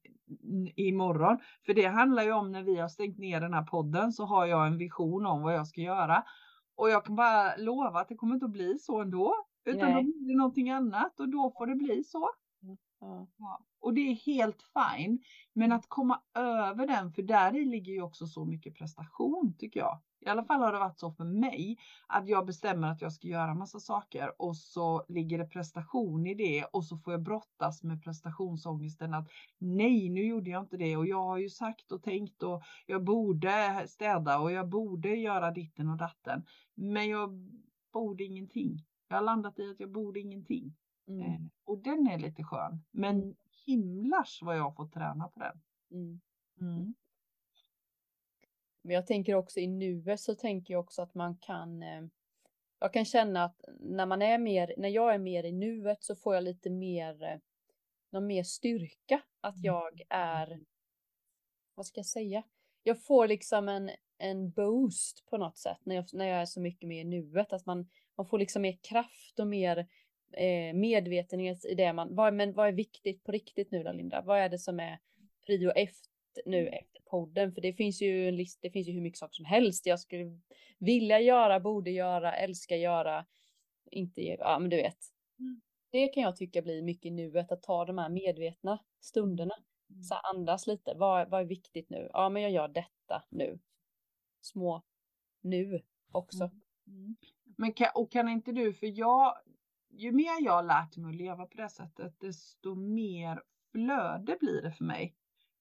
imorgon, 0.77 1.39
för 1.67 1.75
det 1.75 1.87
handlar 1.87 2.23
ju 2.23 2.33
om 2.33 2.53
när 2.53 2.63
vi 2.63 2.77
har 2.79 2.89
stängt 2.89 3.19
ner 3.19 3.41
den 3.41 3.55
här 3.55 3.63
podden 3.63 4.13
så 4.13 4.25
har 4.25 4.47
jag 4.47 4.67
en 4.67 4.79
vision 4.79 5.27
om 5.27 5.43
vad 5.43 5.55
jag 5.55 5.67
ska 5.67 5.81
göra 5.81 6.25
och 6.77 6.91
jag 6.91 7.05
kan 7.05 7.17
bara 7.17 7.57
lova 7.57 8.01
att 8.01 8.09
det 8.09 8.15
kommer 8.15 8.35
inte 8.35 8.47
att 8.47 8.53
bli 8.53 8.79
så 8.79 9.01
ändå, 9.01 9.35
utan 9.65 9.93
då 9.95 10.03
blir 10.03 10.29
det 10.29 10.39
någonting 10.39 10.71
annat 10.71 11.21
och 11.21 11.29
då 11.29 11.53
får 11.59 11.67
det 11.67 11.75
bli 11.75 12.05
så. 12.05 12.31
Mm. 12.63 13.27
Ja. 13.39 13.65
Och 13.81 13.95
det 13.95 14.01
är 14.01 14.15
helt 14.15 14.63
fine. 14.63 15.19
Men 15.53 15.73
att 15.73 15.89
komma 15.89 16.21
över 16.35 16.87
den, 16.87 17.13
för 17.13 17.23
där 17.23 17.53
ligger 17.53 17.93
ju 17.93 18.03
också 18.03 18.27
så 18.27 18.45
mycket 18.45 18.75
prestation 18.75 19.55
tycker 19.59 19.81
jag. 19.81 20.01
I 20.21 20.29
alla 20.29 20.45
fall 20.45 20.61
har 20.61 20.73
det 20.73 20.79
varit 20.79 20.99
så 20.99 21.13
för 21.13 21.25
mig 21.25 21.77
att 22.07 22.29
jag 22.29 22.47
bestämmer 22.47 22.89
att 22.89 23.01
jag 23.01 23.13
ska 23.13 23.29
göra 23.29 23.55
massa 23.55 23.81
saker 23.81 24.43
och 24.43 24.57
så 24.57 25.05
ligger 25.09 25.39
det 25.39 25.45
prestation 25.45 26.27
i 26.27 26.35
det 26.35 26.65
och 26.65 26.85
så 26.85 26.99
får 26.99 27.13
jag 27.13 27.23
brottas 27.23 27.83
med 27.83 28.03
prestationsångesten 28.03 29.15
att 29.15 29.29
nej, 29.59 30.09
nu 30.09 30.27
gjorde 30.27 30.51
jag 30.51 30.63
inte 30.63 30.77
det 30.77 30.97
och 30.97 31.07
jag 31.07 31.25
har 31.25 31.39
ju 31.39 31.49
sagt 31.49 31.93
och 31.93 32.03
tänkt 32.03 32.43
och 32.43 32.63
jag 32.87 33.05
borde 33.05 33.85
städa 33.89 34.39
och 34.39 34.53
jag 34.53 34.69
borde 34.69 35.09
göra 35.17 35.51
ditten 35.51 35.89
och 35.89 35.97
datten. 35.97 36.47
Men 36.75 37.09
jag 37.09 37.31
borde 37.93 38.25
ingenting. 38.25 38.85
Jag 39.09 39.17
har 39.17 39.25
landat 39.25 39.59
i 39.59 39.71
att 39.71 39.81
jag 39.81 39.91
borde 39.91 40.21
ingenting. 40.21 40.77
Mm. 41.09 41.23
Eh, 41.23 41.41
och 41.65 41.79
den 41.79 42.07
är 42.07 42.19
lite 42.19 42.45
skön. 42.45 42.85
Men 42.91 43.23
mm. 43.23 43.35
himlars 43.67 44.43
vad 44.43 44.57
jag 44.59 44.77
får 44.77 44.87
träna 44.87 45.29
på 45.29 45.41
den. 45.41 45.61
Mm. 45.91 46.21
mm. 46.61 46.95
Men 48.89 48.95
jag 48.95 49.07
tänker 49.07 49.35
också 49.35 49.61
i 49.61 49.67
nuet 49.67 50.21
så 50.21 50.35
tänker 50.35 50.75
jag 50.75 50.81
också 50.81 51.03
att 51.03 51.15
man 51.15 51.37
kan 51.37 51.83
eh, 51.83 52.03
jag 52.81 52.93
kan 52.93 53.05
känna 53.05 53.45
att 53.45 53.61
när 53.81 54.07
man 54.07 54.23
är 54.23 54.39
mer, 54.39 54.75
när 54.77 54.89
jag 54.89 55.15
är 55.15 55.19
mer 55.19 55.45
i 55.45 55.53
nuet 55.53 56.05
så 56.05 56.15
får 56.15 56.35
jag 56.35 56.45
lite 56.45 56.71
mer, 56.71 57.23
eh, 57.23 57.39
någon 58.11 58.27
mer 58.27 58.43
styrka. 58.43 59.23
Att 59.41 59.55
mm. 59.55 59.65
jag 59.65 60.03
är, 60.09 60.61
vad 61.75 61.87
ska 61.87 61.99
jag 61.99 62.07
säga? 62.07 62.43
Jag 62.83 63.05
får 63.05 63.29
liksom 63.29 63.69
en, 63.69 63.91
en 64.19 64.51
boost 64.51 65.27
på 65.27 65.37
något 65.37 65.59
sätt 65.59 65.79
när 65.83 65.95
jag, 65.95 66.05
när 66.13 66.27
jag 66.27 66.41
är 66.41 66.47
så 66.47 66.61
mycket 66.61 66.89
mer 66.89 67.01
i 67.01 67.05
nuet. 67.05 67.53
Att 67.53 67.67
man, 67.67 67.89
man 68.17 68.27
får 68.27 68.39
liksom 68.39 68.63
mer 68.63 68.79
kraft 68.83 69.41
och 69.41 69.47
mer 69.47 69.79
eh, 70.33 70.75
medvetenhet 70.75 71.65
i 71.65 71.75
det 71.75 71.93
man, 71.93 72.15
vad, 72.15 72.35
men 72.35 72.53
vad 72.53 72.69
är 72.69 72.73
viktigt 72.73 73.25
på 73.25 73.33
riktigt 73.33 73.71
nu 73.71 73.83
då 73.83 73.93
Linda? 73.93 74.23
Vad 74.23 74.39
är 74.39 74.49
det 74.49 74.59
som 74.59 74.81
är 74.81 74.99
prio 75.47 75.71
efter 75.71 76.08
nu 76.47 76.61
mm. 76.61 76.73
efter 76.73 77.01
podden? 77.11 77.53
För 77.53 77.61
det 77.61 77.73
finns 77.73 78.03
ju 78.03 78.29
en 78.29 78.37
list, 78.37 78.59
det 78.63 78.71
finns 78.71 78.89
ju 78.89 78.93
hur 78.93 79.01
mycket 79.01 79.19
saker 79.19 79.35
som 79.35 79.45
helst 79.45 79.87
jag 79.87 80.01
skulle 80.01 80.39
vilja 80.79 81.21
göra, 81.21 81.61
borde 81.61 81.91
göra, 81.91 82.37
älska 82.37 82.77
göra, 82.77 83.27
inte, 83.91 84.23
ja 84.23 84.59
men 84.59 84.71
du 84.71 84.77
vet. 84.77 84.99
Mm. 85.39 85.61
Det 85.91 86.09
kan 86.09 86.23
jag 86.23 86.37
tycka 86.37 86.63
blir 86.63 86.83
mycket 86.83 87.13
nuet, 87.13 87.53
att 87.53 87.63
ta 87.63 87.85
de 87.85 87.99
här 87.99 88.09
medvetna 88.09 88.79
stunderna. 89.01 89.55
Mm. 89.91 90.03
Så 90.03 90.15
andas 90.15 90.67
lite, 90.67 90.95
vad, 90.95 91.31
vad 91.31 91.41
är 91.41 91.45
viktigt 91.45 91.91
nu? 91.91 92.11
Ja 92.13 92.29
men 92.29 92.43
jag 92.43 92.51
gör 92.51 92.69
detta 92.69 93.25
nu. 93.29 93.59
Små 94.41 94.83
nu 95.41 95.83
också. 96.13 96.45
Mm. 96.45 96.61
mm. 96.87 97.17
Men 97.57 97.73
kan, 97.73 97.89
och 97.95 98.13
kan 98.13 98.29
inte 98.29 98.53
du, 98.53 98.73
för 98.73 98.99
jag, 98.99 99.39
ju 99.91 100.13
mer 100.13 100.45
jag 100.45 100.53
har 100.53 100.63
lärt 100.63 100.97
mig 100.97 101.11
att 101.11 101.17
leva 101.17 101.47
på 101.47 101.57
det 101.57 101.69
sättet, 101.69 102.21
desto 102.21 102.75
mer 102.75 103.43
flöde 103.73 104.37
blir 104.41 104.63
det 104.63 104.73
för 104.73 104.85
mig 104.85 105.15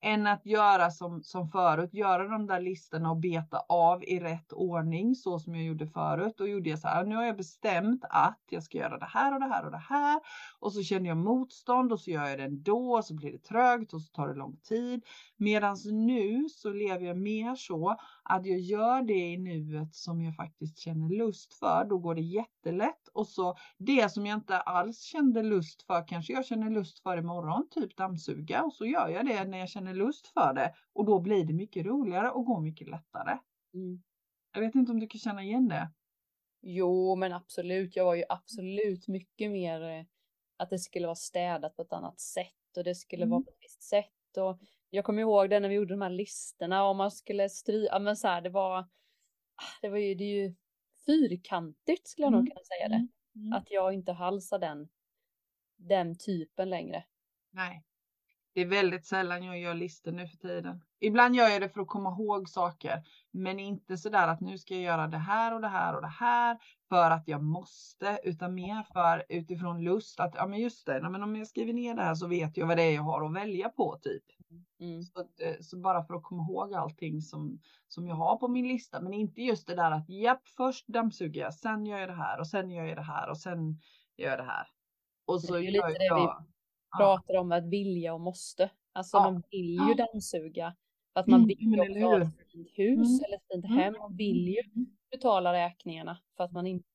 än 0.07 0.27
att 0.27 0.45
göra 0.45 0.91
som, 0.91 1.23
som 1.23 1.47
förut, 1.47 1.93
göra 1.93 2.27
de 2.27 2.47
där 2.47 2.59
listorna 2.59 3.11
och 3.11 3.17
beta 3.17 3.59
av 3.69 4.03
i 4.03 4.19
rätt 4.19 4.53
ordning 4.53 5.15
så 5.15 5.39
som 5.39 5.55
jag 5.55 5.63
gjorde 5.63 5.87
förut. 5.87 6.33
Då 6.37 6.47
gjorde 6.47 6.69
jag 6.69 6.79
så 6.79 6.87
här, 6.87 7.05
nu 7.05 7.15
har 7.15 7.23
jag 7.23 7.37
bestämt 7.37 8.05
att 8.09 8.39
jag 8.49 8.63
ska 8.63 8.77
göra 8.77 8.97
det 8.97 9.05
här 9.05 9.33
och 9.33 9.39
det 9.39 9.45
här 9.45 9.65
och 9.65 9.71
det 9.71 9.83
här. 9.89 10.19
Och 10.59 10.73
så 10.73 10.83
känner 10.83 11.07
jag 11.07 11.17
motstånd 11.17 11.91
och 11.91 11.99
så 11.99 12.11
gör 12.11 12.27
jag 12.27 12.39
det 12.39 12.43
ändå 12.43 12.93
och 12.93 13.05
så 13.05 13.13
blir 13.15 13.31
det 13.31 13.43
trögt 13.43 13.93
och 13.93 14.01
så 14.01 14.11
tar 14.13 14.27
det 14.27 14.33
lång 14.33 14.57
tid. 14.57 15.03
Medan 15.37 15.77
nu 15.85 16.49
så 16.49 16.69
lever 16.69 17.05
jag 17.05 17.17
mer 17.17 17.55
så 17.55 17.95
att 18.29 18.45
jag 18.45 18.59
gör 18.59 19.01
det 19.01 19.31
i 19.31 19.37
nuet 19.37 19.95
som 19.95 20.21
jag 20.21 20.35
faktiskt 20.35 20.77
känner 20.77 21.09
lust 21.09 21.53
för. 21.53 21.85
Då 21.89 21.97
går 21.97 22.15
det 22.15 22.21
jättelätt 22.21 23.07
och 23.13 23.27
så 23.27 23.55
det 23.77 24.11
som 24.11 24.25
jag 24.25 24.37
inte 24.37 24.57
alls 24.57 25.01
kände 25.01 25.43
lust 25.43 25.83
för 25.83 26.07
kanske 26.07 26.33
jag 26.33 26.45
känner 26.45 26.69
lust 26.69 26.99
för 26.99 27.17
imorgon, 27.17 27.67
typ 27.69 27.97
dammsuga 27.97 28.63
och 28.63 28.73
så 28.73 28.85
gör 28.85 29.07
jag 29.07 29.25
det 29.25 29.45
när 29.45 29.57
jag 29.57 29.69
känner 29.69 29.93
lust 29.93 30.27
för 30.27 30.53
det 30.53 30.73
och 30.93 31.05
då 31.05 31.19
blir 31.19 31.45
det 31.45 31.53
mycket 31.53 31.85
roligare 31.85 32.29
och 32.29 32.45
går 32.45 32.61
mycket 32.61 32.87
lättare. 32.89 33.37
Mm. 33.73 34.03
Jag 34.53 34.61
vet 34.61 34.75
inte 34.75 34.91
om 34.91 34.99
du 34.99 35.07
kan 35.07 35.19
känna 35.19 35.43
igen 35.43 35.67
det? 35.67 35.91
Jo, 36.61 37.15
men 37.15 37.33
absolut. 37.33 37.95
Jag 37.95 38.05
var 38.05 38.15
ju 38.15 38.23
absolut 38.29 39.07
mycket 39.07 39.51
mer 39.51 39.81
eh, 39.81 40.05
att 40.57 40.69
det 40.69 40.79
skulle 40.79 41.07
vara 41.07 41.15
städat 41.15 41.75
på 41.75 41.81
ett 41.81 41.93
annat 41.93 42.19
sätt 42.19 42.77
och 42.77 42.83
det 42.83 42.95
skulle 42.95 43.23
mm. 43.23 43.29
vara 43.29 43.41
på 43.41 43.49
ett 43.49 43.61
visst 43.61 43.83
sätt 43.83 44.37
och 44.37 44.59
jag 44.89 45.05
kommer 45.05 45.21
ihåg 45.21 45.49
det 45.49 45.59
när 45.59 45.69
vi 45.69 45.75
gjorde 45.75 45.93
de 45.93 46.01
här 46.01 46.09
listorna 46.09 46.89
och 46.89 46.95
man 46.95 47.11
skulle 47.11 47.49
stryka, 47.49 47.99
men 47.99 48.17
så 48.17 48.27
här, 48.27 48.41
det 48.41 48.49
var, 48.49 48.79
ah, 48.79 49.77
det 49.81 49.89
var 49.89 49.97
ju, 49.97 50.15
det 50.15 50.23
är 50.23 50.43
ju 50.43 50.55
fyrkantigt 51.05 52.07
skulle 52.07 52.25
jag 52.25 52.33
mm. 52.33 52.39
nog 52.39 52.47
kunna 52.47 52.63
säga 52.63 52.87
det. 52.87 52.95
Mm. 52.95 53.09
mm. 53.35 53.53
Att 53.53 53.71
jag 53.71 53.93
inte 53.93 54.11
halsar 54.11 54.59
den, 54.59 54.89
den 55.75 56.17
typen 56.17 56.69
längre. 56.69 57.03
Nej. 57.51 57.83
Det 58.57 58.61
är 58.61 58.65
väldigt 58.65 59.05
sällan 59.05 59.43
jag 59.43 59.59
gör 59.59 59.73
listor 59.73 60.11
nu 60.11 60.27
för 60.27 60.37
tiden. 60.37 60.81
Ibland 60.99 61.35
gör 61.35 61.47
jag 61.47 61.61
det 61.61 61.69
för 61.69 61.81
att 61.81 61.87
komma 61.87 62.09
ihåg 62.09 62.49
saker, 62.49 63.03
men 63.31 63.59
inte 63.59 63.97
så 63.97 64.09
där 64.09 64.27
att 64.27 64.41
nu 64.41 64.57
ska 64.57 64.73
jag 64.73 64.83
göra 64.83 65.07
det 65.07 65.17
här 65.17 65.53
och 65.53 65.61
det 65.61 65.67
här 65.67 65.95
och 65.95 66.01
det 66.01 66.07
här 66.07 66.57
för 66.89 67.11
att 67.11 67.27
jag 67.27 67.43
måste, 67.43 68.19
utan 68.23 68.53
mer 68.53 68.83
för 68.93 69.25
utifrån 69.29 69.83
lust 69.83 70.19
att 70.19 70.35
ja, 70.35 70.47
men 70.47 70.59
just 70.59 70.85
det, 70.85 71.09
men 71.09 71.23
om 71.23 71.35
jag 71.35 71.47
skriver 71.47 71.73
ner 71.73 71.95
det 71.95 72.01
här 72.01 72.15
så 72.15 72.27
vet 72.27 72.57
jag 72.57 72.67
vad 72.67 72.77
det 72.77 72.83
är 72.83 72.95
jag 72.95 73.01
har 73.01 73.25
att 73.25 73.33
välja 73.33 73.69
på 73.69 73.99
typ. 74.01 74.23
Mm. 74.79 75.03
Så, 75.03 75.19
eh, 75.19 75.55
så, 75.61 75.77
bara 75.77 76.03
för 76.03 76.13
att 76.13 76.23
komma 76.23 76.43
ihåg 76.43 76.73
allting 76.73 77.21
som, 77.21 77.59
som 77.87 78.07
jag 78.07 78.15
har 78.15 78.37
på 78.37 78.47
min 78.47 78.67
lista, 78.67 79.01
men 79.01 79.13
inte 79.13 79.41
just 79.41 79.67
det 79.67 79.75
där 79.75 79.91
att 79.91 80.09
japp, 80.09 80.47
först 80.47 80.87
dammsuger 80.87 81.41
jag, 81.41 81.53
sen 81.53 81.85
gör 81.85 81.99
jag 81.99 82.09
det 82.09 82.15
här 82.15 82.39
och 82.39 82.47
sen 82.47 82.71
gör 82.71 82.85
jag 82.85 82.97
det 82.97 83.01
här 83.01 83.29
och 83.29 83.37
sen 83.37 83.79
gör 84.17 84.29
jag 84.29 84.39
det 84.39 84.43
här. 84.51 84.67
Och 85.25 85.41
så 85.41 85.53
det 85.53 85.59
är 85.59 85.71
lite 85.71 85.87
det 85.87 86.05
jag, 86.05 86.15
vi 86.15 86.46
pratar 86.97 87.37
om 87.37 87.51
att 87.51 87.65
vilja 87.65 88.13
och 88.13 88.21
måste. 88.21 88.69
Alltså 88.93 89.19
man 89.19 89.43
vill 89.51 89.73
ju 89.73 89.93
dammsuga 89.93 90.75
för 91.13 91.19
att 91.19 91.27
man 91.27 91.39
mm, 91.39 91.47
vill 91.47 91.57
ju 91.59 91.81
också 91.81 91.99
ha 91.99 92.21
ett 92.21 92.51
fint 92.51 92.69
hus 92.73 93.09
mm. 93.09 93.23
eller 93.25 93.37
ett 93.37 93.47
fint 93.51 93.65
hem. 93.65 93.93
Man 93.99 94.15
vill 94.15 94.47
ju 94.47 94.61
mm. 94.75 94.87
betala 95.11 95.53
räkningarna 95.53 96.17
för 96.37 96.43
att 96.43 96.51
man 96.51 96.67
inte 96.67 96.87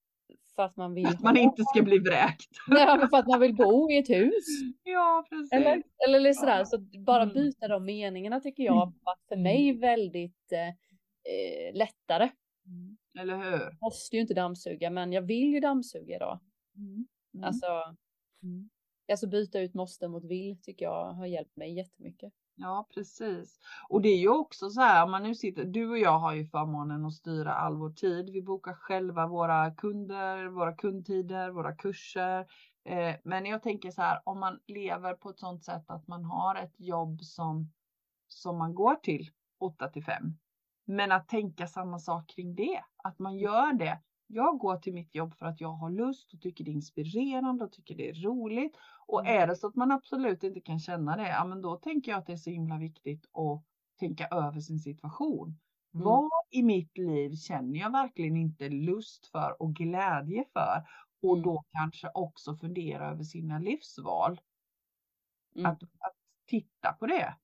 för 0.57 0.62
att 0.62 0.76
man 0.76 0.94
vill. 0.94 1.07
Att 1.07 1.22
man 1.22 1.37
inte 1.37 1.62
ska 1.64 1.83
bli 1.83 1.98
vräkt. 1.98 2.50
Nej, 2.68 2.98
men 2.98 3.09
för 3.09 3.16
att 3.16 3.26
man 3.26 3.40
vill 3.40 3.55
bo 3.55 3.90
i 3.90 3.98
ett 3.98 4.11
hus. 4.11 4.44
Ja, 4.83 5.26
precis. 5.31 5.52
Eller, 5.52 5.83
eller 6.09 6.33
sådär, 6.33 6.59
ja. 6.59 6.64
så 6.64 6.78
bara 6.78 7.22
mm. 7.22 7.35
byta 7.35 7.68
de 7.68 7.85
meningarna 7.85 8.40
tycker 8.40 8.62
jag 8.62 8.83
mm. 8.83 8.94
var 9.02 9.16
för 9.28 9.37
mig 9.37 9.72
väldigt 9.72 10.52
eh, 10.52 10.68
eh, 10.68 11.74
lättare. 11.74 12.31
Mm. 12.66 12.96
Eller 13.18 13.37
hur? 13.37 13.61
Jag 13.61 13.76
måste 13.81 14.16
ju 14.16 14.22
inte 14.22 14.35
dammsuga, 14.35 14.90
men 14.90 15.12
jag 15.12 15.22
vill 15.22 15.52
ju 15.52 15.61
dammsuga 15.61 16.16
idag. 16.16 16.40
Mm. 16.76 17.07
Mm. 17.35 17.44
Alltså, 17.44 17.66
mm 18.42 18.70
alltså 19.12 19.27
byta 19.27 19.61
ut 19.61 19.75
måste 19.75 20.09
mot 20.09 20.25
vill 20.25 20.57
tycker 20.62 20.85
jag 20.85 21.12
har 21.12 21.27
hjälpt 21.27 21.57
mig 21.57 21.72
jättemycket. 21.77 22.33
Ja, 22.55 22.88
precis. 22.94 23.61
Och 23.88 24.03
det 24.03 24.09
är 24.09 24.18
ju 24.18 24.29
också 24.29 24.70
så 24.70 24.81
här, 24.81 25.05
om 25.05 25.11
man 25.11 25.22
nu 25.22 25.35
sitter, 25.35 25.64
du 25.64 25.90
och 25.90 25.98
jag 25.98 26.18
har 26.18 26.33
ju 26.33 26.46
förmånen 26.46 27.05
att 27.05 27.12
styra 27.12 27.55
all 27.55 27.77
vår 27.77 27.90
tid. 27.90 28.31
Vi 28.31 28.42
bokar 28.42 28.75
själva 28.75 29.27
våra 29.27 29.70
kunder, 29.70 30.46
våra 30.46 30.72
kundtider, 30.72 31.51
våra 31.51 31.75
kurser. 31.75 32.46
Eh, 32.85 33.14
men 33.25 33.46
jag 33.46 33.62
tänker 33.62 33.90
så 33.90 34.03
här, 34.03 34.20
om 34.25 34.40
man 34.40 34.61
lever 34.66 35.14
på 35.14 35.31
ett 35.31 35.38
sådant 35.38 35.64
sätt 35.64 35.90
att 35.90 36.09
man 36.09 36.25
har 36.25 36.55
ett 36.55 36.75
jobb 36.77 37.22
som, 37.22 37.72
som 38.29 38.59
man 38.59 38.75
går 38.75 38.94
till 38.94 39.31
8 39.61 39.88
till 39.88 40.05
5. 40.05 40.38
Men 40.85 41.12
att 41.12 41.29
tänka 41.29 41.66
samma 41.66 41.98
sak 41.98 42.29
kring 42.29 42.55
det, 42.55 42.85
att 42.96 43.18
man 43.18 43.38
gör 43.38 43.72
det 43.72 44.01
jag 44.33 44.59
går 44.59 44.77
till 44.77 44.92
mitt 44.92 45.14
jobb 45.14 45.35
för 45.35 45.47
att 45.47 45.61
jag 45.61 45.73
har 45.73 45.90
lust 45.90 46.35
och 46.35 46.40
tycker 46.40 46.64
det 46.64 46.71
är 46.71 46.73
inspirerande 46.73 47.64
och 47.64 47.73
tycker 47.73 47.95
det 47.97 48.09
är 48.09 48.14
roligt. 48.14 48.77
Och 49.07 49.21
mm. 49.21 49.42
är 49.42 49.47
det 49.47 49.57
så 49.57 49.66
att 49.66 49.75
man 49.75 49.92
absolut 49.92 50.45
inte 50.45 50.61
kan 50.61 50.79
känna 50.79 51.16
det, 51.16 51.29
ja 51.29 51.45
men 51.45 51.62
då 51.62 51.77
tänker 51.77 52.11
jag 52.11 52.18
att 52.18 52.27
det 52.27 52.33
är 52.33 52.37
så 52.37 52.51
himla 52.51 52.79
viktigt 52.79 53.27
att 53.33 53.64
tänka 53.99 54.27
över 54.27 54.61
sin 54.61 54.79
situation. 54.79 55.59
Mm. 55.95 56.05
Vad 56.05 56.31
i 56.51 56.62
mitt 56.62 56.99
liv 56.99 57.35
känner 57.35 57.79
jag 57.79 57.92
verkligen 57.92 58.37
inte 58.37 58.68
lust 58.68 59.27
för 59.27 59.62
och 59.62 59.75
glädje 59.75 60.45
för? 60.53 60.88
Och 61.23 61.37
mm. 61.37 61.42
då 61.42 61.64
kanske 61.73 62.11
också 62.14 62.57
fundera 62.57 63.11
över 63.11 63.25
sina 63.25 63.59
livsval. 63.59 64.40
Mm. 65.57 65.71
Att, 65.71 65.83
att 65.83 66.16
titta 66.47 66.92
på 66.92 67.07
det. 67.07 67.35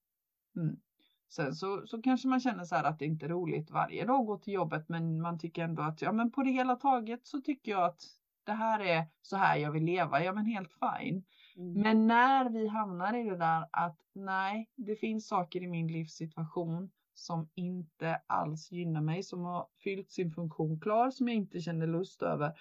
Mm. 0.57 0.81
Sen 1.29 1.55
så, 1.55 1.87
så 1.87 2.03
kanske 2.03 2.29
man 2.29 2.41
känner 2.41 2.65
så 2.65 2.75
här 2.75 2.85
att 2.85 2.99
det 2.99 3.05
inte 3.05 3.27
är 3.27 3.29
roligt 3.29 3.71
varje 3.71 4.05
dag 4.05 4.21
att 4.21 4.27
gå 4.27 4.39
till 4.39 4.55
jobbet, 4.55 4.89
men 4.89 5.21
man 5.21 5.39
tycker 5.39 5.65
ändå 5.65 5.83
att 5.83 6.03
ja, 6.03 6.13
men 6.13 6.31
på 6.31 6.43
det 6.43 6.51
hela 6.51 6.77
taget 6.77 7.27
så 7.27 7.41
tycker 7.41 7.73
jag 7.73 7.85
att 7.85 8.03
det 8.45 8.53
här 8.53 8.81
är 8.81 9.07
så 9.23 9.37
här 9.37 9.57
jag 9.57 9.73
vill 9.73 9.85
leva. 9.85 10.25
Ja, 10.25 10.33
men 10.33 10.47
helt 10.47 10.73
fine. 10.73 11.25
Mm. 11.57 11.83
Men 11.83 12.07
när 12.07 12.51
vi 12.51 12.69
hamnar 12.69 13.15
i 13.15 13.31
det 13.31 13.37
där 13.37 13.69
att 13.73 13.99
nej, 14.13 14.71
det 14.77 14.97
finns 14.97 15.29
saker 15.29 15.63
i 15.63 15.67
min 15.67 15.89
livssituation 15.89 16.91
som 17.15 17.49
inte 17.55 18.21
alls 18.27 18.73
gynnar 18.73 19.01
mig, 19.01 19.23
som 19.23 19.45
har 19.45 19.69
fyllt 19.85 20.11
sin 20.11 20.31
funktion 20.31 20.81
klar, 20.81 21.11
som 21.11 21.29
jag 21.29 21.37
inte 21.37 21.61
känner 21.61 21.87
lust 21.87 22.23
över. 22.23 22.53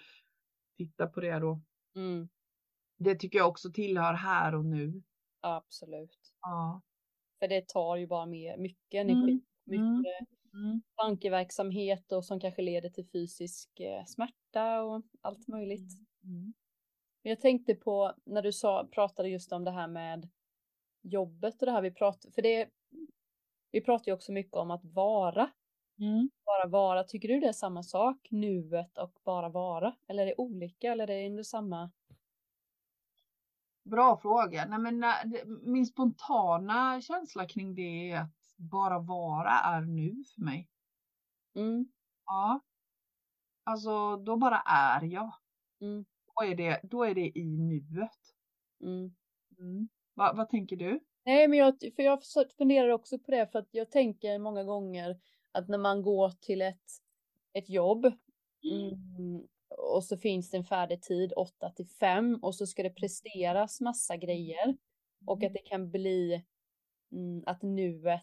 Titta 0.76 1.06
på 1.06 1.20
det 1.20 1.38
då. 1.38 1.60
Mm. 1.96 2.28
Det 2.98 3.14
tycker 3.14 3.38
jag 3.38 3.48
också 3.48 3.70
tillhör 3.72 4.14
här 4.14 4.54
och 4.54 4.64
nu. 4.64 5.02
Absolut. 5.40 6.32
Ja. 6.42 6.82
För 7.38 7.48
det 7.48 7.68
tar 7.68 7.96
ju 7.96 8.06
bara 8.06 8.26
med 8.26 8.58
mycket 8.58 9.00
energi, 9.00 9.32
mm. 9.32 9.42
mycket 9.64 10.28
mm. 10.54 10.82
tankeverksamhet 10.96 12.12
och 12.12 12.24
som 12.24 12.40
kanske 12.40 12.62
leder 12.62 12.90
till 12.90 13.06
fysisk 13.12 13.80
eh, 13.80 14.04
smärta 14.04 14.82
och 14.82 15.02
allt 15.20 15.48
möjligt. 15.48 15.92
Mm. 16.24 16.36
mm. 16.36 16.54
Jag 17.22 17.40
tänkte 17.40 17.74
på 17.74 18.14
när 18.24 18.42
du 18.42 18.52
sa, 18.52 18.88
pratade 18.92 19.28
just 19.28 19.52
om 19.52 19.64
det 19.64 19.70
här 19.70 19.88
med 19.88 20.28
jobbet 21.02 21.62
och 21.62 21.66
det 21.66 21.72
här 21.72 21.82
vi 21.82 21.90
pratade, 21.90 22.32
för 22.32 22.42
det, 22.42 22.68
vi 23.70 23.80
pratar 23.80 24.06
ju 24.06 24.12
också 24.12 24.32
mycket 24.32 24.54
om 24.54 24.70
att 24.70 24.84
vara. 24.84 25.50
Mm. 26.00 26.30
Bara 26.44 26.68
vara, 26.68 27.04
tycker 27.04 27.28
du 27.28 27.40
det 27.40 27.48
är 27.48 27.52
samma 27.52 27.82
sak? 27.82 28.28
Nuet 28.30 28.98
och 28.98 29.18
bara 29.24 29.48
vara? 29.48 29.96
Eller 30.06 30.22
är 30.22 30.26
det 30.26 30.34
olika 30.38 30.92
eller 30.92 31.04
är 31.04 31.16
det 31.16 31.26
ändå 31.26 31.44
samma? 31.44 31.90
Bra 33.88 34.16
fråga. 34.16 34.66
Nej, 34.66 34.78
men, 34.78 35.00
det- 35.00 35.44
min 35.62 35.86
spontana 35.86 37.00
känsla 37.00 37.46
kring 37.46 37.74
det 37.74 38.10
är 38.10 38.20
att 38.20 38.54
bara 38.56 38.98
vara 38.98 39.50
är 39.50 39.80
nu 39.80 40.24
för 40.34 40.42
mig. 40.42 40.68
Mm, 41.54 41.88
Ja. 42.26 42.60
Alltså 43.64 44.16
då 44.16 44.36
bara 44.36 44.58
är 44.66 45.02
jag. 45.04 45.32
mm, 45.80 46.04
Då 46.36 46.44
är 46.46 46.54
det, 46.56 46.80
då 46.82 47.04
är 47.04 47.14
det 47.14 47.38
i 47.38 47.44
nuet. 47.44 48.10
mm. 48.82 49.14
Mm. 49.58 49.88
Va, 50.14 50.32
vad 50.36 50.48
tänker 50.48 50.76
du? 50.76 51.00
Nej, 51.24 51.48
men 51.48 51.58
jag, 51.58 51.74
för 51.96 52.02
jag 52.02 52.18
funderar 52.58 52.88
också 52.88 53.18
på 53.18 53.30
det 53.30 53.46
för 53.52 53.58
att 53.58 53.68
jag 53.70 53.90
tänker 53.90 54.38
många 54.38 54.64
gånger 54.64 55.20
att 55.52 55.68
när 55.68 55.78
man 55.78 56.02
går 56.02 56.30
till 56.30 56.62
ett, 56.62 56.90
ett 57.52 57.68
jobb 57.70 58.04
mm, 58.64 59.46
och 59.78 60.04
så 60.04 60.16
finns 60.16 60.50
det 60.50 60.56
en 60.56 60.64
färdig 60.64 61.02
tid 61.02 61.32
8 61.36 61.70
till 61.70 61.86
5 61.88 62.38
och 62.42 62.54
så 62.54 62.66
ska 62.66 62.82
det 62.82 62.90
presteras 62.90 63.80
massa 63.80 64.16
grejer 64.16 64.76
och 65.26 65.44
att 65.44 65.52
det 65.52 65.58
kan 65.62 65.90
bli 65.90 66.44
mm, 67.12 67.42
att 67.46 67.62
nuet, 67.62 68.22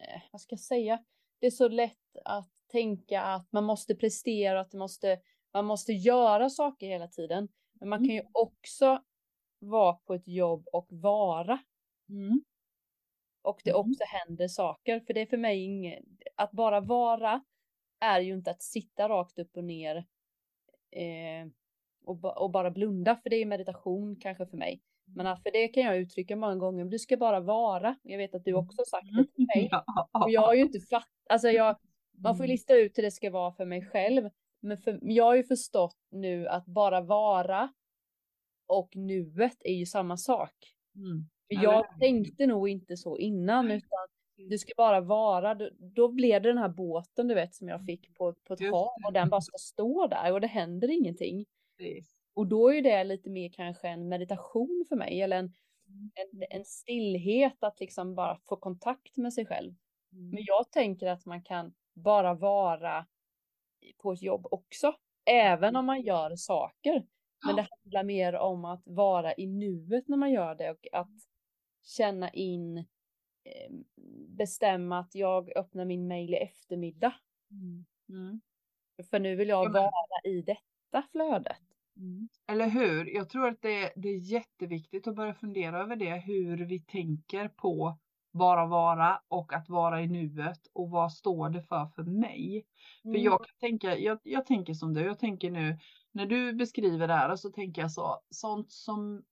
eh, 0.00 0.20
vad 0.32 0.40
ska 0.40 0.52
jag 0.52 0.60
säga, 0.60 1.04
det 1.40 1.46
är 1.46 1.50
så 1.50 1.68
lätt 1.68 2.16
att 2.24 2.48
tänka 2.72 3.22
att 3.22 3.52
man 3.52 3.64
måste 3.64 3.94
prestera, 3.94 4.60
att 4.60 4.70
det 4.70 4.78
måste, 4.78 5.20
man 5.54 5.64
måste 5.64 5.92
göra 5.92 6.50
saker 6.50 6.86
hela 6.88 7.08
tiden. 7.08 7.48
Men 7.80 7.88
man 7.88 7.98
kan 7.98 8.14
ju 8.14 8.22
också 8.32 9.02
vara 9.58 9.92
på 9.94 10.14
ett 10.14 10.28
jobb 10.28 10.68
och 10.72 10.86
vara 10.90 11.58
Mm. 12.08 12.42
och 13.42 13.60
det 13.64 13.70
Mm. 13.70 13.80
också 13.80 14.04
händer 14.06 14.48
saker. 14.48 15.00
För 15.00 15.14
det 15.14 15.20
är 15.20 15.26
för 15.26 15.36
mig 15.36 15.64
inget, 15.64 16.04
att 16.36 16.50
bara 16.52 16.80
vara 16.80 17.44
är 18.00 18.20
ju 18.20 18.34
inte 18.34 18.50
att 18.50 18.62
sitta 18.62 19.08
rakt 19.08 19.38
upp 19.38 19.56
och 19.56 19.64
ner 19.64 20.06
eh, 20.92 21.48
och, 22.04 22.16
ba- 22.16 22.32
och 22.38 22.50
bara 22.50 22.70
blunda, 22.70 23.16
för 23.16 23.30
det 23.30 23.36
är 23.36 23.46
meditation 23.46 24.16
kanske 24.16 24.46
för 24.46 24.56
mig. 24.56 24.80
Men 25.14 25.36
för 25.36 25.50
det 25.52 25.68
kan 25.68 25.82
jag 25.82 25.98
uttrycka 25.98 26.36
många 26.36 26.56
gånger, 26.56 26.84
du 26.84 26.98
ska 26.98 27.16
bara 27.16 27.40
vara. 27.40 27.96
Jag 28.02 28.18
vet 28.18 28.34
att 28.34 28.44
du 28.44 28.54
också 28.54 28.80
har 28.80 28.84
sagt 28.84 29.06
det 29.16 29.34
till 29.34 29.46
mig. 29.54 29.70
Och 30.24 30.30
jag 30.30 30.40
har 30.40 30.54
ju 30.54 30.60
inte 30.62 30.80
fattat, 30.80 31.08
alltså 31.28 31.48
jag, 31.48 31.76
man 32.18 32.36
får 32.36 32.46
ju 32.46 32.48
Mm. 32.48 32.52
lista 32.54 32.74
ut 32.76 32.98
hur 32.98 33.02
det 33.02 33.10
ska 33.10 33.30
vara 33.30 33.52
för 33.52 33.64
mig 33.64 33.86
själv. 33.86 34.30
Men 34.60 34.78
för, 34.78 34.98
jag 35.02 35.24
har 35.24 35.34
ju 35.34 35.44
förstått 35.44 35.96
nu 36.10 36.48
att 36.48 36.66
bara 36.66 37.00
vara 37.00 37.72
och 38.66 38.96
nuet 38.96 39.56
är 39.60 39.74
ju 39.74 39.86
samma 39.86 40.16
sak. 40.16 40.54
Mm. 40.96 41.24
Jag 41.48 41.98
tänkte 42.00 42.46
nog 42.46 42.68
inte 42.68 42.96
så 42.96 43.18
innan 43.18 43.70
utan 43.70 44.08
du 44.48 44.58
ska 44.58 44.72
bara 44.76 45.00
vara, 45.00 45.54
då, 45.94 46.08
blev 46.08 46.42
det 46.42 46.48
den 46.48 46.58
här 46.58 46.68
båten 46.68 47.28
du 47.28 47.34
vet 47.34 47.54
som 47.54 47.68
jag 47.68 47.84
fick 47.84 48.14
på, 48.14 48.34
på 48.44 48.54
ett 48.54 48.60
Just 48.60 48.72
hav 48.72 48.96
och 49.06 49.12
den 49.12 49.28
bara 49.28 49.40
ska 49.40 49.58
stå 49.58 50.06
där 50.06 50.32
och 50.32 50.40
det 50.40 50.46
händer 50.46 50.90
ingenting. 50.90 51.46
Precis. 51.78 52.16
Och 52.34 52.46
då 52.46 52.68
är 52.68 52.74
ju 52.74 52.80
det 52.80 53.04
lite 53.04 53.30
mer 53.30 53.48
kanske 53.48 53.88
en 53.88 54.08
meditation 54.08 54.84
för 54.88 54.96
mig 54.96 55.22
eller 55.22 55.36
en, 55.36 55.52
en, 56.14 56.44
en 56.50 56.64
stillhet 56.64 57.64
att 57.64 57.80
liksom 57.80 58.14
bara 58.14 58.40
få 58.48 58.56
kontakt 58.56 59.16
med 59.16 59.32
sig 59.32 59.46
själv. 59.46 59.74
Mm. 60.12 60.30
Men 60.30 60.44
jag 60.46 60.70
tänker 60.70 61.06
att 61.06 61.26
man 61.26 61.42
kan 61.42 61.72
bara 61.94 62.34
vara 62.34 63.06
på 63.98 64.12
ett 64.12 64.22
jobb 64.22 64.46
också, 64.50 64.94
även 65.24 65.76
om 65.76 65.86
man 65.86 66.02
gör 66.02 66.36
saker. 66.36 67.06
Men 67.46 67.56
det 67.56 67.66
handlar 67.70 68.04
mer 68.04 68.34
om 68.34 68.64
att 68.64 68.82
vara 68.86 69.34
i 69.34 69.46
nuet 69.46 70.08
när 70.08 70.16
man 70.16 70.32
gör 70.32 70.54
det 70.54 70.70
och 70.70 70.86
att 70.92 71.16
känna 71.82 72.30
in, 72.30 72.84
bestämma 74.28 74.98
att 74.98 75.14
jag 75.14 75.56
öppnar 75.56 75.84
min 75.84 76.08
mail 76.08 76.34
i 76.34 76.36
eftermiddag. 76.36 77.14
Mm. 77.50 77.86
Mm. 78.08 78.40
För 79.10 79.20
nu 79.20 79.36
vill 79.36 79.48
jag 79.48 79.66
Ja, 79.66 79.72
vara 79.72 80.32
i 80.34 80.42
detta 80.42 81.02
flödet. 81.12 81.62
Mm. 81.96 82.28
Eller 82.48 82.68
hur? 82.68 83.14
Jag 83.14 83.28
tror 83.28 83.48
att 83.48 83.62
det, 83.62 83.92
det 83.96 84.08
är 84.08 84.18
jätteviktigt 84.18 85.06
att 85.06 85.16
börja 85.16 85.34
fundera 85.34 85.82
över 85.82 85.96
det, 85.96 86.16
hur 86.16 86.66
vi 86.66 86.80
tänker 86.80 87.48
på 87.48 87.98
bara 88.32 88.66
vara 88.66 89.22
och 89.28 89.52
att 89.52 89.68
vara 89.68 90.02
i 90.02 90.06
nuet 90.08 90.60
och 90.72 90.90
vad 90.90 91.12
står 91.12 91.50
det 91.50 91.62
för 91.62 91.86
för 91.86 92.02
mig? 92.02 92.66
För 93.12 93.18
Mm. 93.18 93.22
jag 93.24 93.38
kan 93.46 93.56
tänka, 93.60 93.98
jag, 93.98 94.18
jag 94.22 94.46
tänker 94.46 94.74
som 94.74 94.94
du, 94.94 95.00
jag 95.00 95.18
tänker 95.18 95.50
nu 95.50 95.78
när 96.12 96.26
du 96.26 96.52
beskriver 96.52 97.08
det 97.08 97.14
här 97.14 97.36
så 97.36 97.50
tänker 97.50 97.82
jag 97.82 97.92
så, 97.92 98.20
sånt 98.30 98.72
som 98.72 99.24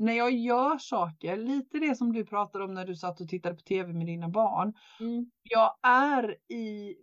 när 0.00 0.12
jag 0.12 0.30
gör 0.32 0.78
saker, 0.78 1.36
lite 1.36 1.78
det 1.78 1.96
som 1.96 2.12
du 2.12 2.26
pratade 2.26 2.64
om 2.64 2.74
när 2.74 2.86
du 2.86 2.96
satt 2.96 3.20
och 3.20 3.28
tittade 3.28 3.54
på 3.54 3.60
tv 3.62 3.92
med 3.92 4.06
dina 4.06 4.28
barn. 4.28 4.72
Mm. 5.00 5.30
Jag 5.42 5.74
är 5.82 6.36
i 6.52 6.96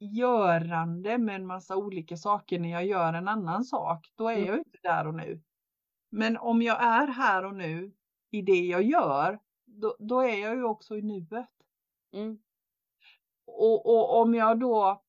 görande 0.00 1.18
med 1.18 1.36
en 1.36 1.46
massa 1.46 1.76
olika 1.76 2.16
saker 2.16 2.58
när 2.58 2.68
jag 2.68 2.86
gör 2.86 3.12
en 3.12 3.28
annan 3.28 3.64
sak. 3.64 4.12
Då 4.14 4.28
är 4.28 4.36
Mm. 4.36 4.46
jag 4.46 4.58
inte 4.58 4.78
där 4.82 5.06
och 5.06 5.14
nu. 5.14 5.42
Men 6.10 6.36
om 6.36 6.62
jag 6.62 6.82
är 6.82 7.06
här 7.06 7.44
och 7.44 7.54
nu 7.54 7.92
i 8.30 8.42
det 8.42 8.60
jag 8.66 8.82
gör, 8.82 9.38
då, 9.66 9.96
då 9.98 10.20
är 10.20 10.36
jag 10.42 10.56
ju 10.56 10.64
också 10.64 10.96
i 10.96 11.02
nuet. 11.02 11.50
Mm. 12.12 12.38
Och, 13.46 13.86
och 13.86 14.20
om 14.20 14.34
jag 14.34 14.60
då 14.60 15.02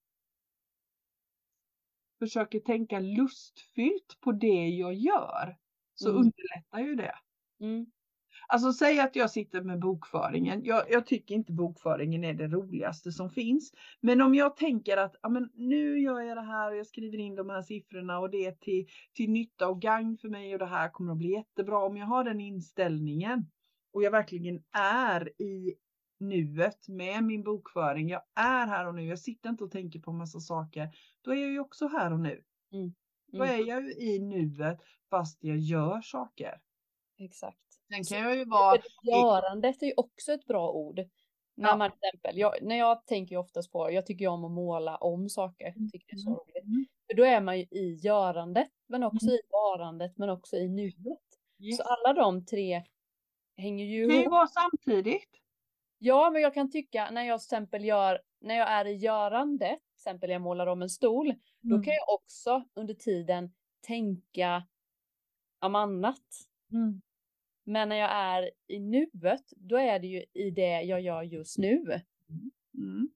försöker 2.20 2.60
tänka 2.60 3.00
lustfyllt 3.00 4.18
på 4.22 4.32
det 4.32 4.68
jag 4.68 4.94
gör 4.94 5.58
så 6.00 6.10
Mm. 6.10 6.18
underlättar 6.22 6.80
ju 6.80 6.96
det. 6.96 7.16
Mm. 7.62 7.86
Alltså 8.48 8.74
säg 8.74 9.00
att 9.00 9.16
jag 9.16 9.32
sitter 9.32 9.62
med 9.62 9.80
bokföringen. 9.80 10.66
Jag, 10.66 10.84
jag 10.92 11.06
tycker 11.06 11.36
inte 11.36 11.54
bokföringen 11.54 12.24
är 12.24 12.34
det 12.34 12.48
roligaste 12.48 13.12
som 13.12 13.30
finns. 13.30 13.72
Men 14.02 14.22
om 14.22 14.36
jag 14.36 14.58
tänker 14.58 14.98
att 14.98 15.16
ja, 15.22 15.30
men 15.30 15.50
nu 15.54 16.00
gör 16.00 16.22
jag 16.22 16.38
det 16.38 16.42
här 16.42 16.72
och 16.72 16.78
jag 16.78 16.88
skriver 16.88 17.18
in 17.18 17.36
de 17.36 17.50
här 17.50 17.62
siffrorna 17.62 18.20
och 18.20 18.30
det 18.30 18.46
är 18.46 18.52
till, 18.52 18.88
till 19.14 19.30
nytta 19.32 19.68
och 19.68 19.82
gagn 19.82 20.18
för 20.18 20.30
mig 20.30 20.54
och 20.54 20.60
det 20.60 20.66
här 20.66 20.90
kommer 20.90 21.12
att 21.12 21.18
bli 21.18 21.32
jättebra. 21.32 21.86
Om 21.86 21.98
jag 21.98 22.06
har 22.06 22.24
den 22.24 22.40
inställningen 22.40 23.46
och 23.94 24.04
jag 24.04 24.12
verkligen 24.12 24.64
är 24.72 25.42
i 25.42 25.76
nuet 26.20 26.88
med 26.88 27.24
min 27.24 27.44
bokföring. 27.44 28.10
Jag 28.10 28.22
är 28.36 28.68
här 28.68 28.88
och 28.88 28.96
nu. 28.96 29.06
Jag 29.06 29.20
sitter 29.20 29.50
inte 29.50 29.64
och 29.64 29.72
tänker 29.72 30.00
på 30.00 30.12
massa 30.12 30.40
saker. 30.40 30.90
Då 31.22 31.32
är 31.32 31.36
jag 31.42 31.52
ju 31.52 31.60
också 31.60 31.88
här 31.88 32.14
och 32.14 32.20
nu. 32.20 32.44
Mm. 32.74 32.94
Då 33.32 33.44
är 33.44 33.68
jag 33.68 33.84
ju 33.84 33.92
i 33.94 34.20
nuet 34.20 34.78
fast 35.10 35.38
jag 35.44 35.58
gör 35.58 36.02
saker. 36.02 36.62
Exakt. 37.18 37.58
Sen 37.94 38.04
kan 38.04 38.28
jag 38.28 38.36
ju 38.38 38.46
vara 38.46 38.78
Görandet 39.04 39.82
är 39.82 39.86
ju 39.88 39.94
också 39.98 40.32
ett 40.32 40.46
bra 40.46 40.72
ord. 40.72 41.00
När 41.56 41.78
man 41.78 41.92
till 41.92 42.00
exempel, 42.04 42.38
jag, 42.38 42.54
när 42.62 42.76
jag 42.76 43.06
tänker 43.06 43.36
ju 43.36 43.40
oftast 43.40 43.72
på, 43.72 43.92
jag 43.92 44.06
tycker 44.06 44.26
ju 44.26 44.30
om 44.32 44.46
att 44.46 44.52
måla 44.52 44.98
om 44.98 45.30
saker, 45.30 45.72
tycker 45.92 46.08
det 46.08 46.14
är 46.14 46.18
så 46.18 46.30
Mm. 46.30 46.40
roligt. 46.40 46.64
Mm. 46.66 46.86
För 47.08 47.18
då 47.18 47.24
är 47.24 47.42
man 47.42 47.60
ju 47.60 47.64
i 47.72 47.94
görandet, 48.04 48.70
men 48.88 49.04
också 49.04 49.26
Mm. 49.26 49.36
i 49.36 49.40
varandet, 49.52 50.18
men 50.18 50.30
också 50.30 50.56
i 50.56 50.70
nuet. 50.70 51.20
Yes. 51.60 51.78
Så 51.78 51.84
alla 51.84 52.14
de 52.14 52.46
tre 52.46 52.84
hänger 53.58 53.86
ju 53.86 54.02
Det 54.02 54.08
kan 54.08 54.16
ju 54.18 54.22
ihop. 54.22 54.32
vara 54.32 54.48
samtidigt. 54.48 55.30
Ja, 55.98 56.30
men 56.30 56.42
jag 56.42 56.54
kan 56.54 56.72
tycka 56.72 57.10
när 57.12 57.24
jag 57.24 57.40
till 57.40 57.46
exempel 57.46 57.86
gör, 57.86 58.22
när 58.42 58.56
jag 58.56 58.68
är 58.70 58.86
i 58.86 58.94
görandet, 58.96 59.80
exempel 60.00 60.30
jag 60.30 60.42
målar 60.42 60.68
om 60.68 60.82
en 60.82 60.90
stol, 60.90 61.34
då 61.62 61.76
Mm. 61.76 61.84
kan 61.84 61.94
jag 61.94 62.10
också 62.10 62.64
under 62.76 62.94
tiden 62.94 63.52
tänka 63.88 64.68
om 65.60 65.76
annat. 65.76 66.24
Mm. 66.72 67.02
Men 67.64 67.90
när 67.90 67.96
jag 67.96 68.12
är 68.12 68.52
i 68.68 68.80
nuet, 68.80 69.44
då 69.56 69.78
är 69.78 70.00
det 70.00 70.08
ju 70.08 70.26
i 70.34 70.52
det 70.52 70.82
jag 70.82 71.02
gör 71.02 71.24
just 71.24 71.58
nu. 71.58 72.02
Mm. 72.78 73.10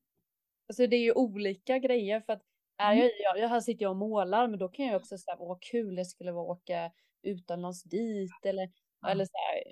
Alltså 0.70 0.88
det 0.88 0.96
är 0.96 1.02
ju 1.02 1.14
olika 1.14 1.80
grejer 1.80 2.22
för 2.22 2.34
att 2.34 2.42
är 2.78 2.94
Mm. 2.94 3.04
jag, 3.04 3.12
jag, 3.20 3.44
jag 3.44 3.50
här 3.50 3.60
sitter 3.62 3.84
jag 3.86 3.90
och 3.92 3.98
målar 3.98 4.48
men 4.48 4.60
då 4.60 4.68
kan 4.70 4.86
jag 4.86 4.96
också 4.96 5.18
säga 5.18 5.36
vad 5.40 5.62
kul 5.62 5.96
det 5.96 6.06
skulle 6.06 6.32
vara 6.32 6.52
att 6.54 6.60
åka 6.60 6.92
utomlands 7.24 7.84
dit 7.84 8.32
eller, 8.46 8.70
Ja. 9.02 9.10
eller 9.10 9.26
så 9.26 9.32
här, 9.38 9.64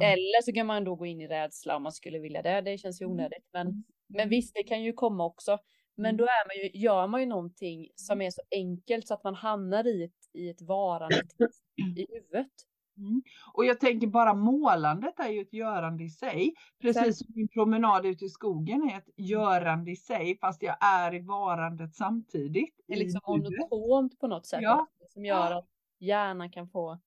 Ja. 0.00 0.06
eller 0.06 0.42
så 0.42 0.52
kan 0.52 0.66
man 0.66 0.84
då 0.84 0.94
gå 0.94 1.06
in 1.06 1.20
i 1.20 1.28
rädsla 1.28 1.76
om 1.76 1.82
man 1.82 1.92
skulle 1.92 2.18
vilja 2.18 2.42
det. 2.42 2.60
Det 2.60 2.78
känns 2.78 3.00
ju 3.00 3.04
Mm. 3.04 3.14
onödigt 3.14 3.48
men, 3.52 3.66
Mm. 3.66 3.84
men 4.08 4.28
visst 4.28 4.54
det 4.54 4.62
kan 4.62 4.82
ju 4.82 4.92
komma 4.92 5.24
också. 5.24 5.58
Men 5.96 6.06
Mm. 6.06 6.16
då 6.16 6.24
är 6.24 6.48
man 6.48 6.56
ju, 6.72 6.80
gör 6.80 7.06
man 7.06 7.20
ju 7.20 7.26
någonting 7.26 7.88
som 7.94 8.20
är 8.20 8.30
så 8.30 8.42
enkelt 8.50 9.06
så 9.08 9.14
att 9.14 9.24
man 9.24 9.34
hamnar 9.34 9.86
i 9.86 10.04
ett, 10.04 10.30
i 10.32 10.48
ett 10.50 10.62
varande 10.62 11.22
i 11.96 12.06
huvudet. 12.14 12.52
Mm. 12.96 13.22
Och 13.52 13.64
jag 13.64 13.80
tänker 13.80 14.06
bara 14.06 14.34
målandet 14.34 15.20
är 15.20 15.28
ju 15.28 15.40
ett 15.40 15.52
görande 15.52 16.04
i 16.04 16.10
sig. 16.10 16.54
Precis 16.80 17.18
som 17.18 17.26
min 17.36 17.48
promenad 17.48 18.06
ute 18.06 18.24
i 18.24 18.28
skogen 18.28 18.90
är 18.90 18.98
ett 18.98 19.08
görande 19.16 19.90
i 19.90 19.96
sig 19.96 20.38
fast 20.38 20.62
jag 20.62 20.76
är 20.80 21.14
i 21.14 21.20
varandet 21.20 21.94
samtidigt. 21.94 22.74
Det 22.86 22.92
är 22.92 22.98
liksom 22.98 23.20
monotont 23.26 24.18
på 24.18 24.26
något 24.26 24.46
sätt 24.46 24.60
Ja. 24.62 24.86
som 25.08 25.24
gör 25.24 25.50
att 25.58 25.68
hjärnan 25.98 26.50
kan 26.50 26.68
få 26.68 26.98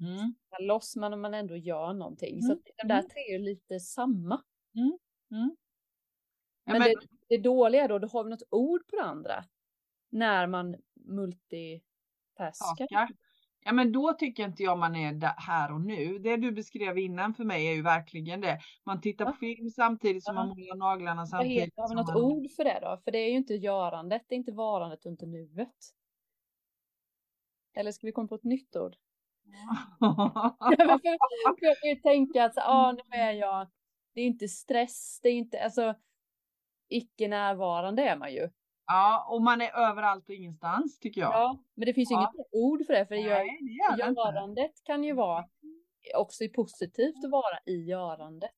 Mm. 0.00 0.34
loss 0.60 0.96
men 0.96 1.20
man 1.20 1.34
ändå 1.34 1.56
gör 1.56 1.92
någonting. 1.92 2.42
Så 2.42 2.52
Mm, 2.52 2.58
att 2.58 2.76
de 2.82 2.88
där 2.88 2.98
mm. 2.98 3.08
tre 3.10 3.34
är 3.34 3.38
lite 3.38 3.80
samma. 3.80 4.42
Mm. 5.30 5.56
Men, 6.64 6.78
men- 6.78 6.88
det, 6.88 6.96
det 7.28 7.38
dåliga 7.42 7.88
då, 7.88 7.98
då 7.98 8.08
har 8.08 8.24
vi 8.24 8.30
något 8.30 8.48
ord 8.50 8.86
på 8.88 8.96
det 8.96 9.02
andra. 9.02 9.44
När 10.10 10.46
man 10.46 10.76
multitaskar. 10.94 12.86
Taskar. 12.86 13.08
Ja 13.64 13.72
men 13.72 13.92
då 13.92 14.12
tycker 14.12 14.44
inte 14.44 14.62
jag 14.62 14.78
man 14.78 14.96
är 14.96 15.40
här 15.40 15.72
och 15.72 15.80
nu. 15.80 16.18
Det 16.18 16.36
du 16.36 16.52
beskrev 16.52 16.98
innan 16.98 17.34
för 17.34 17.44
mig 17.44 17.66
är 17.66 17.72
ju 17.72 17.82
verkligen 17.82 18.40
det. 18.40 18.58
Man 18.84 19.00
tittar 19.00 19.26
på 19.26 19.32
film 19.32 19.70
samtidigt 19.70 20.24
som 20.24 20.36
Ja. 20.36 20.40
man 20.46 20.48
målar 20.48 20.76
naglarna 20.76 21.20
Vad 21.20 21.28
samtidigt. 21.28 21.62
heter, 21.62 21.82
har 21.82 21.88
vi 21.88 21.94
något 21.94 22.14
man... 22.14 22.22
ord 22.22 22.50
för 22.56 22.64
det 22.64 22.78
då? 22.82 23.00
För 23.04 23.10
det 23.10 23.18
är 23.18 23.30
ju 23.30 23.36
inte 23.36 23.54
görandet, 23.54 24.22
det 24.28 24.34
är 24.34 24.36
inte 24.36 24.52
varandet 24.52 25.04
och 25.04 25.10
inte 25.10 25.26
nuet. 25.26 25.76
Eller 27.74 27.92
ska 27.92 28.06
vi 28.06 28.12
komma 28.12 28.28
på 28.28 28.34
ett 28.34 28.44
nytt 28.44 28.76
ord? 28.76 28.96
Jag 31.44 31.58
kan 31.58 31.88
ju 31.90 31.96
tänka 32.02 32.44
att 32.44 32.58
ah, 32.58 32.92
nu 32.92 33.18
är 33.18 33.32
jag, 33.32 33.70
det 34.14 34.20
är 34.20 34.26
inte 34.26 34.48
stress, 34.48 35.20
det 35.22 35.28
är 35.28 35.32
inte, 35.32 35.64
alltså 35.64 35.94
icke 36.96 37.28
närvarande 37.28 38.02
är 38.08 38.16
man 38.16 38.32
ju. 38.32 38.48
ja, 38.86 39.26
och 39.30 39.42
man 39.42 39.60
är 39.60 39.70
överallt 39.90 40.28
och 40.28 40.34
ingenstans 40.34 40.98
tycker 40.98 41.20
jag. 41.20 41.32
Ja, 41.32 41.58
men 41.74 41.86
det 41.86 41.94
finns 41.94 42.10
ju 42.10 42.14
Ja. 42.14 42.20
inget 42.34 42.46
ord 42.52 42.86
för 42.86 42.92
det, 42.94 43.06
för 43.06 43.14
det 43.14 43.20
gör, 43.20 43.38
Nej, 43.38 43.58
det 43.60 43.72
gör 43.72 43.96
det 43.96 44.08
inte. 44.08 44.20
görandet 44.20 44.72
kan 44.84 45.04
ju 45.04 45.12
vara 45.12 45.44
också 46.16 46.44
positivt 46.54 47.24
att 47.24 47.30
vara 47.30 47.58
i 47.66 47.84
görandet. 47.84 48.50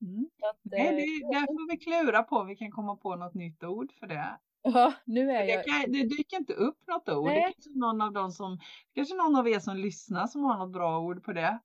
Mm. 0.00 0.28
Så 0.40 0.48
att, 0.48 0.58
Nej, 0.62 0.86
eh, 0.88 0.94
det, 0.94 1.34
där 1.38 1.46
får 1.46 1.70
vi 1.70 1.76
klura 1.78 2.22
på 2.22 2.36
om 2.36 2.46
vi 2.46 2.56
kan 2.56 2.70
komma 2.70 2.96
på 2.96 3.16
något 3.16 3.34
nytt 3.34 3.64
ord 3.64 3.92
för 3.92 4.06
det. 4.06 4.38
ja, 4.62 4.92
nu 5.04 5.30
är 5.30 5.46
Det, 5.46 5.52
jag, 5.52 5.64
kan, 5.64 5.92
det 5.92 6.02
dyker 6.02 6.36
inte 6.36 6.52
upp 6.52 6.78
något 6.86 7.08
ord. 7.08 7.24
Det 7.28 7.30
Nej. 7.34 7.38
är 7.42 7.52
kanske 7.52 7.70
någon 7.78 8.00
av 8.00 8.12
dem 8.12 8.30
som, 8.30 8.58
kanske 8.94 9.14
någon 9.14 9.36
av 9.36 9.48
er 9.48 9.58
som 9.58 9.76
lyssnar 9.76 10.26
som 10.26 10.44
har 10.44 10.58
något 10.58 10.72
bra 10.72 10.98
ord 11.00 11.24
på 11.24 11.32
det. 11.32 11.58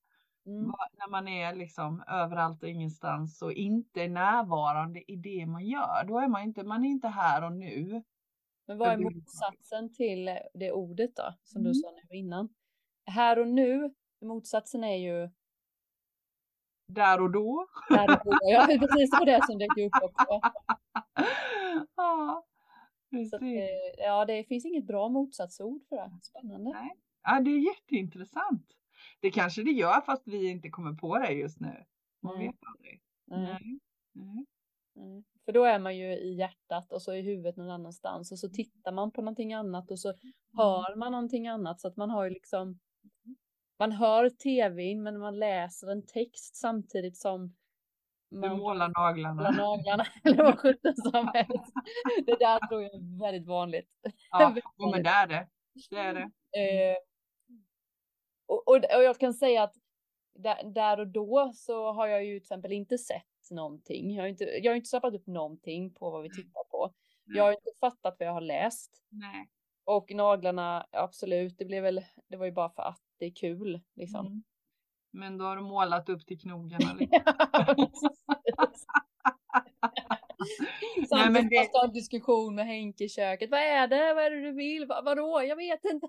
Mm, 0.48 0.72
När 0.98 1.10
man 1.10 1.28
är 1.28 1.54
liksom 1.56 2.04
överallt 2.08 2.64
och 2.64 2.70
ingenstans 2.70 3.42
och 3.42 3.54
inte 3.54 4.02
är 4.04 4.10
närvarande 4.10 5.12
i 5.12 5.16
det 5.16 5.46
man 5.46 5.66
gör. 5.66 6.04
Då 6.08 6.20
är 6.20 6.28
man 6.28 6.42
inte, 6.44 6.64
man 6.64 6.86
är 6.86 6.90
inte 6.90 7.08
här 7.08 7.44
och 7.44 7.52
nu. 7.54 8.04
men 8.68 8.78
vad 8.78 8.90
är 8.90 8.98
motsatsen 8.98 9.94
till 9.94 10.26
det 10.54 10.72
ordet 10.72 11.16
då, 11.16 11.34
som 11.44 11.62
Mm. 11.62 11.72
du 11.74 11.80
sa 11.80 11.92
nu 11.92 12.18
innan? 12.18 12.50
Här 13.06 13.40
och 13.40 13.48
nu, 13.48 13.94
motsatsen 14.22 14.84
är 14.84 14.96
ju 14.96 15.30
Där 16.88 17.22
och 17.22 17.32
då. 17.32 17.68
där 17.90 18.10
och 18.12 18.26
då. 18.26 18.32
Ja, 18.42 18.66
precis, 18.80 19.12
det 19.12 19.18
var 19.20 19.26
det 19.26 19.46
som 19.46 19.58
dök 19.58 19.78
upp 19.78 20.04
också. 20.04 20.42
ja, 21.96 22.46
Så 23.30 23.36
att, 23.36 23.40
precis. 23.42 23.44
eh, 23.44 24.06
ja, 24.06 24.26
det 24.26 24.44
finns 24.44 24.66
inget 24.66 24.88
bra 24.88 25.10
motsatsord 25.10 25.82
för 25.90 25.96
det. 25.96 26.12
Spännande. 26.22 26.70
Nej. 26.74 26.96
Ja, 27.24 27.40
det 27.40 27.52
är 27.52 27.60
jätteintressant. 27.60 28.74
Det 29.28 29.32
kanske 29.32 29.64
det 29.64 29.72
gör 29.72 30.02
fast 30.02 30.28
vi 30.28 30.50
inte 30.50 30.70
kommer 30.70 30.94
på 30.94 31.18
det 31.18 31.32
just 31.32 31.60
nu. 31.60 31.86
Man 32.22 32.38
Nej. 32.38 32.48
vet 32.48 32.56
aldrig. 32.68 33.02
Nej. 33.26 33.80
nej. 34.14 35.24
För 35.46 35.52
då 35.52 35.64
är 35.64 35.80
man 35.80 35.98
ju 35.98 36.06
i 36.14 36.34
hjärtat 36.34 36.92
och 36.92 37.02
så 37.02 37.14
i 37.14 37.22
huvudet 37.22 37.58
någon 37.58 37.70
annanstans 37.70 38.32
och 38.32 38.40
så 38.40 38.50
tittar 38.50 38.92
man 38.92 39.12
på 39.12 39.22
någonting 39.22 39.54
annat 39.54 39.92
och 39.92 40.00
så 40.00 40.14
hör 40.58 40.96
man 40.96 41.12
någonting 41.12 41.48
annat 41.48 41.82
så 41.82 41.88
att 41.88 41.98
man 41.98 42.10
har 42.10 42.24
ju 42.24 42.30
liksom 42.30 42.80
man 43.80 43.92
hör 43.92 44.30
tvn 44.30 45.04
men 45.04 45.20
man 45.20 45.40
läser 45.40 45.92
en 45.92 46.06
text 46.06 46.56
samtidigt 46.56 47.18
som 47.18 47.56
Du 48.30 48.40
man 48.40 48.58
målar 48.58 48.90
naglarna. 48.90 49.34
målar 49.36 49.52
naglarna 49.52 50.06
eller 50.24 50.44
vad 50.44 50.60
sjutton 50.60 50.96
som 50.96 51.32
helst. 51.34 51.74
Det 52.26 52.36
där 52.40 52.68
tror 52.68 52.82
jag 52.82 52.94
är 52.94 53.20
väldigt 53.20 53.48
vanligt. 53.48 53.90
Ja, 54.32 54.56
men 54.94 55.04
det 55.04 55.10
är 55.10 55.28
det. 55.28 55.48
Det 55.90 55.98
är 55.98 56.14
det. 56.14 56.22
Eh, 56.22 56.98
och, 58.48 58.68
och, 58.68 58.76
och 58.76 59.04
jag 59.04 59.20
kan 59.20 59.34
säga 59.34 59.64
att 59.64 59.76
där, 60.36 60.64
där 60.64 61.00
och 61.00 61.08
då 61.08 61.52
så 61.56 61.92
har 61.92 62.08
jag 62.08 62.26
ju 62.26 62.32
till 62.40 62.44
exempel 62.44 62.72
inte 62.72 62.98
sett 62.98 63.24
någonting. 63.52 64.16
Jag 64.16 64.24
har 64.24 64.28
inte, 64.28 64.44
jag 64.44 64.72
har 64.72 64.76
inte 64.76 64.88
stoppat 64.88 65.14
upp 65.14 65.28
någonting 65.28 65.94
på 65.94 66.10
vad 66.10 66.24
vi 66.24 66.30
tittar 66.30 66.64
på. 66.72 66.94
Jag 67.26 67.44
har 67.44 67.52
inte 67.52 67.72
fattat 67.80 68.16
vad 68.20 68.28
jag 68.28 68.34
har 68.34 68.42
läst. 68.42 69.04
Nej. 69.10 69.50
Och 69.86 70.12
naglarna, 70.12 70.88
absolut, 70.92 71.58
det 71.58 71.66
blev 71.66 71.84
väl, 71.84 72.06
det 72.28 72.38
var 72.38 72.46
ju 72.46 72.52
bara 72.52 72.70
för 72.70 72.82
att 72.84 73.02
det 73.18 73.26
är 73.26 73.32
kul 73.36 73.82
liksom. 73.96 74.26
Mm. 74.26 74.44
Men 75.12 75.38
då 75.38 75.46
har 75.46 75.56
du 75.56 75.62
målat 75.62 76.10
upp 76.10 76.26
till 76.26 76.40
knogarna. 76.40 76.94
Nej, 81.00 81.08
Samtidigt 81.10 81.34
det- 81.34 81.42
måste 81.44 81.56
jag 81.56 81.80
ha 81.80 81.86
en 81.88 81.94
diskussion 81.94 82.56
med 82.56 82.66
Henke 82.66 83.04
i 83.04 83.10
köket. 83.10 83.52
Vad 83.52 83.60
är 83.60 83.88
det? 83.88 84.14
Vad 84.14 84.24
är 84.26 84.32
det 84.32 84.42
du 84.42 84.52
vill? 84.52 84.86
Va, 84.86 85.02
vadå? 85.06 85.42
Jag 85.44 85.56
vet 85.56 85.86
inte. 85.86 86.08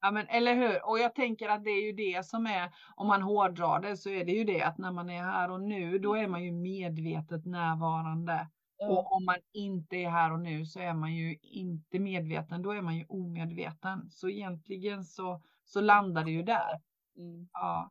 Ja 0.00 0.10
men 0.10 0.26
eller 0.28 0.54
hur. 0.54 0.88
Och 0.88 0.98
jag 0.98 1.14
tänker 1.14 1.48
att 1.48 1.64
det 1.64 1.70
är 1.70 1.86
ju 1.86 1.92
det 1.92 2.26
som 2.26 2.46
är, 2.46 2.70
om 2.96 3.06
man 3.06 3.22
hårdrar 3.22 3.80
det 3.80 3.96
så 3.96 4.10
är 4.10 4.24
det 4.24 4.32
ju 4.32 4.44
det 4.44 4.62
att 4.62 4.78
när 4.78 4.92
man 4.92 5.10
är 5.10 5.22
här 5.22 5.50
och 5.50 5.60
nu 5.60 5.98
då 5.98 6.14
är 6.14 6.28
man 6.28 6.44
ju 6.44 6.52
medvetet 6.52 7.46
närvarande. 7.46 8.48
Och 8.88 9.12
om 9.12 9.24
man 9.24 9.36
inte 9.52 9.96
är 9.96 10.10
här 10.10 10.32
och 10.32 10.40
nu 10.40 10.66
så 10.66 10.80
är 10.80 10.94
man 10.94 11.14
ju 11.14 11.36
inte 11.42 11.98
medveten, 11.98 12.62
då 12.62 12.70
är 12.70 12.82
man 12.82 12.96
ju 12.96 13.04
omedveten. 13.08 14.10
Så 14.10 14.28
egentligen 14.28 15.04
så, 15.04 15.42
så 15.64 15.80
landar 15.80 16.24
det 16.24 16.30
ju 16.30 16.42
där. 16.42 16.80
Mm. 17.16 17.48
Ja. 17.52 17.90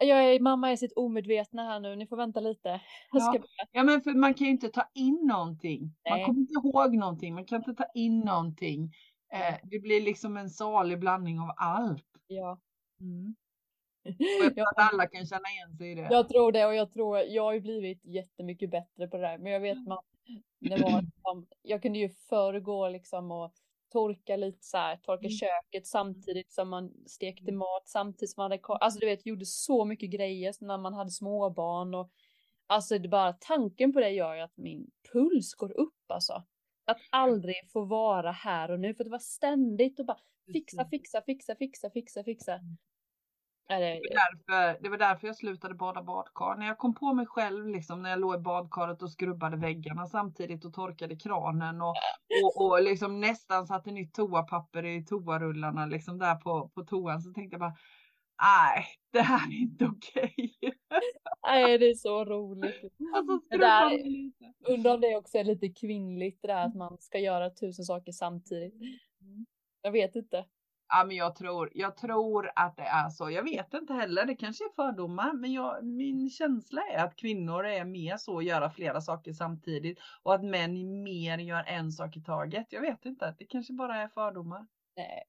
Jag 0.00 0.24
är 0.24 0.40
mamma 0.40 0.70
är 0.70 0.76
sitt 0.76 0.92
omedvetna 0.96 1.62
här 1.62 1.80
nu. 1.80 1.96
Ni 1.96 2.06
får 2.06 2.16
vänta 2.16 2.40
lite. 2.40 2.80
Ja. 3.12 3.34
ja 3.72 3.82
men 3.82 4.00
för 4.00 4.14
man 4.14 4.34
kan 4.34 4.46
ju 4.46 4.50
inte 4.50 4.68
ta 4.68 4.88
in 4.94 5.20
någonting. 5.26 5.80
Man 5.80 6.18
Nej. 6.18 6.24
kommer 6.24 6.40
inte 6.40 6.54
ihåg 6.64 6.96
någonting, 6.96 7.34
man 7.34 7.44
kan 7.44 7.58
inte 7.58 7.74
ta 7.74 7.86
in 7.94 8.20
någonting. 8.20 8.92
Eh, 9.32 9.54
det 9.62 9.78
blir 9.78 10.00
liksom 10.00 10.36
en 10.36 10.50
salig 10.50 10.98
blandning 11.00 11.40
av 11.40 11.50
allt. 11.56 12.06
Ja. 12.26 12.60
Mm. 13.00 13.34
Jag 14.42 14.54
tror 14.54 14.68
att 14.68 14.92
alla 14.92 15.06
kan 15.06 15.26
känna 15.26 15.48
igen 15.48 15.76
sig 15.76 15.90
i 15.90 15.94
det. 15.94 16.08
jag 16.10 16.28
tror 16.28 16.52
det 16.52 16.66
och 16.66 16.74
jag 16.74 16.92
tror 16.92 17.18
jag 17.18 17.42
har 17.42 17.52
ju 17.52 17.60
blivit 17.60 18.04
jättemycket 18.04 18.70
bättre 18.70 19.08
på 19.08 19.16
det 19.16 19.22
där. 19.22 19.38
Men 19.38 19.52
jag 19.52 19.60
vet 19.60 19.86
man, 19.86 20.02
det 20.60 20.82
var 20.82 21.02
liksom, 21.02 21.46
jag 21.62 21.82
kunde 21.82 21.98
ju 21.98 22.08
förr 22.08 22.60
gå 22.60 22.88
liksom 22.88 23.30
och 23.30 23.52
torka 23.92 24.36
lite 24.36 24.58
så 24.64 24.76
här, 24.76 24.96
torka 24.96 25.26
Mm. 25.26 25.30
köket 25.36 25.86
samtidigt 25.86 26.52
som 26.52 26.68
man 26.68 26.92
stekte 27.06 27.52
mat 27.52 27.82
samtidigt 27.88 28.30
som 28.30 28.42
man 28.42 28.50
hade, 28.50 28.62
alltså 28.66 29.00
du 29.00 29.06
vet, 29.06 29.26
gjorde 29.26 29.46
så 29.46 29.84
mycket 29.84 30.10
grejer 30.10 30.54
när 30.60 30.78
man 30.78 30.94
hade 30.94 31.10
småbarn 31.10 31.94
och 31.94 32.10
alltså 32.66 32.98
det 32.98 33.08
bara 33.08 33.32
tanken 33.32 33.92
på 33.92 34.00
det 34.00 34.10
gör 34.10 34.34
ju 34.34 34.40
att 34.40 34.56
min 34.56 34.90
puls 35.12 35.54
går 35.54 35.72
upp 35.72 36.10
alltså. 36.10 36.42
Att 36.86 36.98
aldrig 37.10 37.70
få 37.72 37.84
vara 37.84 38.32
här 38.32 38.70
och 38.70 38.80
nu 38.80 38.94
för 38.94 39.04
det 39.04 39.10
var 39.10 39.18
ständigt 39.18 40.00
och 40.00 40.06
bara 40.06 40.18
fixa, 40.52 40.88
fixa, 40.88 41.22
fixa, 41.22 41.54
fixa, 41.54 41.90
fixa, 41.90 42.24
fixa. 42.24 42.52
Mm. 42.52 42.76
Det 43.68 43.74
var, 43.74 44.56
därför, 44.56 44.82
det 44.82 44.88
var 44.88 44.98
därför 44.98 45.26
jag 45.26 45.36
slutade 45.36 45.74
bada 45.74 46.02
badkar. 46.02 46.56
När 46.56 46.66
jag 46.66 46.78
kom 46.78 46.94
på 46.94 47.14
mig 47.14 47.26
själv 47.26 47.68
liksom 47.68 48.02
när 48.02 48.10
jag 48.10 48.20
låg 48.20 48.34
i 48.34 48.38
badkaret 48.38 49.02
och 49.02 49.10
skrubbade 49.10 49.56
väggarna 49.56 50.06
samtidigt 50.06 50.64
och 50.64 50.74
torkade 50.74 51.16
kranen 51.16 51.82
och, 51.82 51.94
och, 52.44 52.66
och 52.66 52.82
liksom 52.82 53.20
nästan 53.20 53.66
satte 53.66 53.90
nytt 53.90 54.14
toapapper 54.14 54.84
i 54.84 55.04
toarullarna 55.04 55.86
liksom 55.86 56.18
där 56.18 56.34
på, 56.34 56.68
på 56.68 56.84
toan 56.84 57.22
så 57.22 57.32
tänkte 57.32 57.54
jag 57.54 57.60
bara 57.60 57.76
nej, 58.42 58.84
det 59.12 59.20
här 59.20 59.48
är 59.48 59.60
inte 59.60 59.84
okej. 59.84 60.54
nej, 61.46 61.78
det 61.78 61.90
är 61.90 61.94
så 61.94 62.24
roligt. 62.24 62.92
Alltså 63.14 63.40
Det 63.50 63.56
där-. 63.56 64.00
Undrar 64.68 64.94
om 64.94 65.00
det 65.00 65.16
också 65.16 65.38
är 65.38 65.44
lite 65.44 65.68
kvinnligt 65.68 66.42
det 66.42 66.48
där 66.48 66.66
att 66.66 66.74
man 66.74 66.98
ska 67.00 67.18
göra 67.18 67.50
tusen 67.50 67.84
saker 67.84 68.12
samtidigt. 68.12 68.74
Jag 69.82 69.92
vet 69.92 70.16
inte. 70.16 70.44
Ja, 70.88 71.04
men 71.04 71.16
jag 71.16 71.34
tror, 71.36 71.70
jag 71.74 71.96
tror 71.96 72.50
att 72.56 72.76
det 72.76 72.82
är 72.82 73.08
så. 73.08 73.30
Jag 73.30 73.42
vet 73.42 73.74
inte 73.74 73.92
heller. 73.92 74.24
Det 74.24 74.34
kanske 74.34 74.64
är 74.64 74.74
fördomar, 74.74 75.32
men 75.32 75.52
jag, 75.52 75.84
min 75.84 76.30
känsla 76.30 76.82
är 76.82 77.04
att 77.04 77.16
kvinnor 77.16 77.64
är 77.64 77.84
mer 77.84 78.16
så 78.16 78.38
att 78.38 78.44
göra 78.44 78.70
flera 78.70 79.00
saker 79.00 79.32
samtidigt 79.32 79.98
och 80.22 80.34
att 80.34 80.44
män 80.44 81.02
mer 81.02 81.38
gör 81.38 81.64
en 81.66 81.92
sak 81.92 82.16
i 82.16 82.22
taget. 82.22 82.66
Jag 82.70 82.80
vet 82.80 83.04
inte. 83.04 83.34
Det 83.38 83.44
kanske 83.44 83.72
bara 83.72 83.96
är 83.96 84.08
fördomar. 84.08 84.66
Nej. 84.96 85.22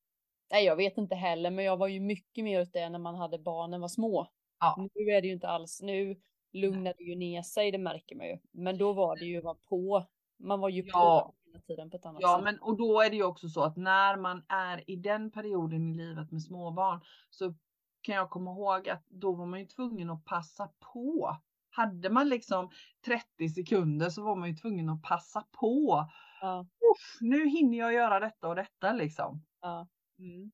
Nej, 0.52 0.66
jag 0.66 0.76
vet 0.76 0.98
inte 0.98 1.16
heller, 1.16 1.52
men 1.52 1.66
jag 1.66 1.78
var 1.78 1.88
ju 1.88 2.00
mycket 2.00 2.44
mer 2.44 2.62
åt 2.62 2.74
det 2.74 2.90
när 2.90 3.00
man 3.00 3.16
hade 3.16 3.40
barnen 3.40 3.82
var 3.82 3.88
små. 3.88 4.28
Ja. 4.60 4.88
Nu 4.96 5.02
är 5.12 5.22
det 5.22 5.28
ju 5.28 5.34
inte 5.34 5.48
alls, 5.50 5.82
nu 5.82 6.22
lugnar 6.54 6.94
det 6.98 7.04
ju 7.04 7.16
ner 7.16 7.42
sig, 7.42 7.72
det 7.72 7.78
märker 7.78 8.16
man 8.16 8.28
ju. 8.28 8.38
Men 8.52 8.78
då 8.78 8.94
var 8.94 9.16
det 9.16 9.26
ju 9.26 9.42
var 9.42 9.56
på. 9.56 10.06
Man 10.40 10.60
var 10.60 10.70
ju 10.70 10.84
Ja. 10.86 11.34
på 11.44 11.50
hela 11.52 11.62
tiden 11.62 11.90
på 11.90 11.98
ett 11.98 12.06
annat 12.06 12.22
Ja, 12.22 12.36
sätt. 12.36 12.44
men 12.44 12.60
och 12.60 12.78
då 12.78 13.02
är 13.02 13.10
det 13.10 13.16
ju 13.16 13.24
också 13.24 13.50
så 13.50 13.62
att 13.64 13.78
när 13.78 14.18
man 14.18 14.46
är 14.48 14.90
i 14.92 14.96
den 14.96 15.32
perioden 15.32 15.88
i 15.94 15.98
livet 15.98 16.32
med 16.32 16.42
småbarn 16.44 17.02
så 17.30 17.54
kan 18.02 18.16
jag 18.16 18.30
komma 18.30 18.52
ihåg 18.52 18.90
att 18.90 19.04
då 19.08 19.34
var 19.36 19.46
man 19.46 19.60
ju 19.60 19.66
tvungen 19.66 20.10
att 20.10 20.26
passa 20.26 20.70
på. 20.94 21.38
Hade 21.70 22.10
man 22.10 22.30
liksom 22.30 22.70
30 23.06 23.50
sekunder 23.50 24.10
så 24.10 24.24
var 24.24 24.36
man 24.36 24.50
ju 24.50 24.56
tvungen 24.56 24.90
att 24.90 25.02
passa 25.02 25.46
på. 25.60 26.06
Ja, 26.42 26.60
Uff, 26.62 27.18
nu 27.22 27.48
hinner 27.50 27.78
jag 27.78 27.94
göra 27.94 28.20
detta 28.20 28.48
och 28.48 28.56
detta 28.56 28.94
liksom. 28.94 29.46
ja. 29.62 29.88
Mm. 30.20 30.52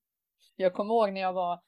Jag 0.55 0.73
kommer 0.73 0.93
ihåg 0.93 1.13
när 1.13 1.21
jag 1.21 1.33
var, 1.33 1.59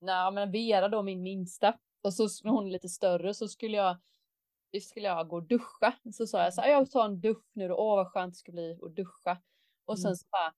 när 0.00 0.30
men 0.30 0.52
Vera 0.52 0.88
då 0.88 1.02
min 1.02 1.22
minsta, 1.22 1.78
och 2.02 2.14
så 2.14 2.28
när 2.44 2.50
hon 2.50 2.66
är 2.66 2.70
lite 2.70 2.88
större 2.88 3.34
så 3.34 3.48
skulle 3.48 3.76
jag, 3.76 3.96
skulle 4.82 5.06
jag 5.06 5.28
gå 5.28 5.36
och 5.36 5.42
duscha. 5.42 5.94
Så 6.12 6.26
sa 6.26 6.42
jag 6.42 6.54
så 6.54 6.60
här, 6.60 6.70
jag 6.70 6.90
tar 6.90 7.04
en 7.04 7.20
dusch 7.20 7.44
nu 7.52 7.68
då, 7.68 7.74
åh 7.76 7.96
vad 7.96 8.08
skönt 8.08 8.34
det 8.34 8.38
ska 8.38 8.52
bli 8.52 8.78
att 8.82 8.96
duscha. 8.96 9.38
Och 9.84 9.98
sen 9.98 10.08
Mm. 10.08 10.16
så 10.16 10.26
bara 10.30 10.52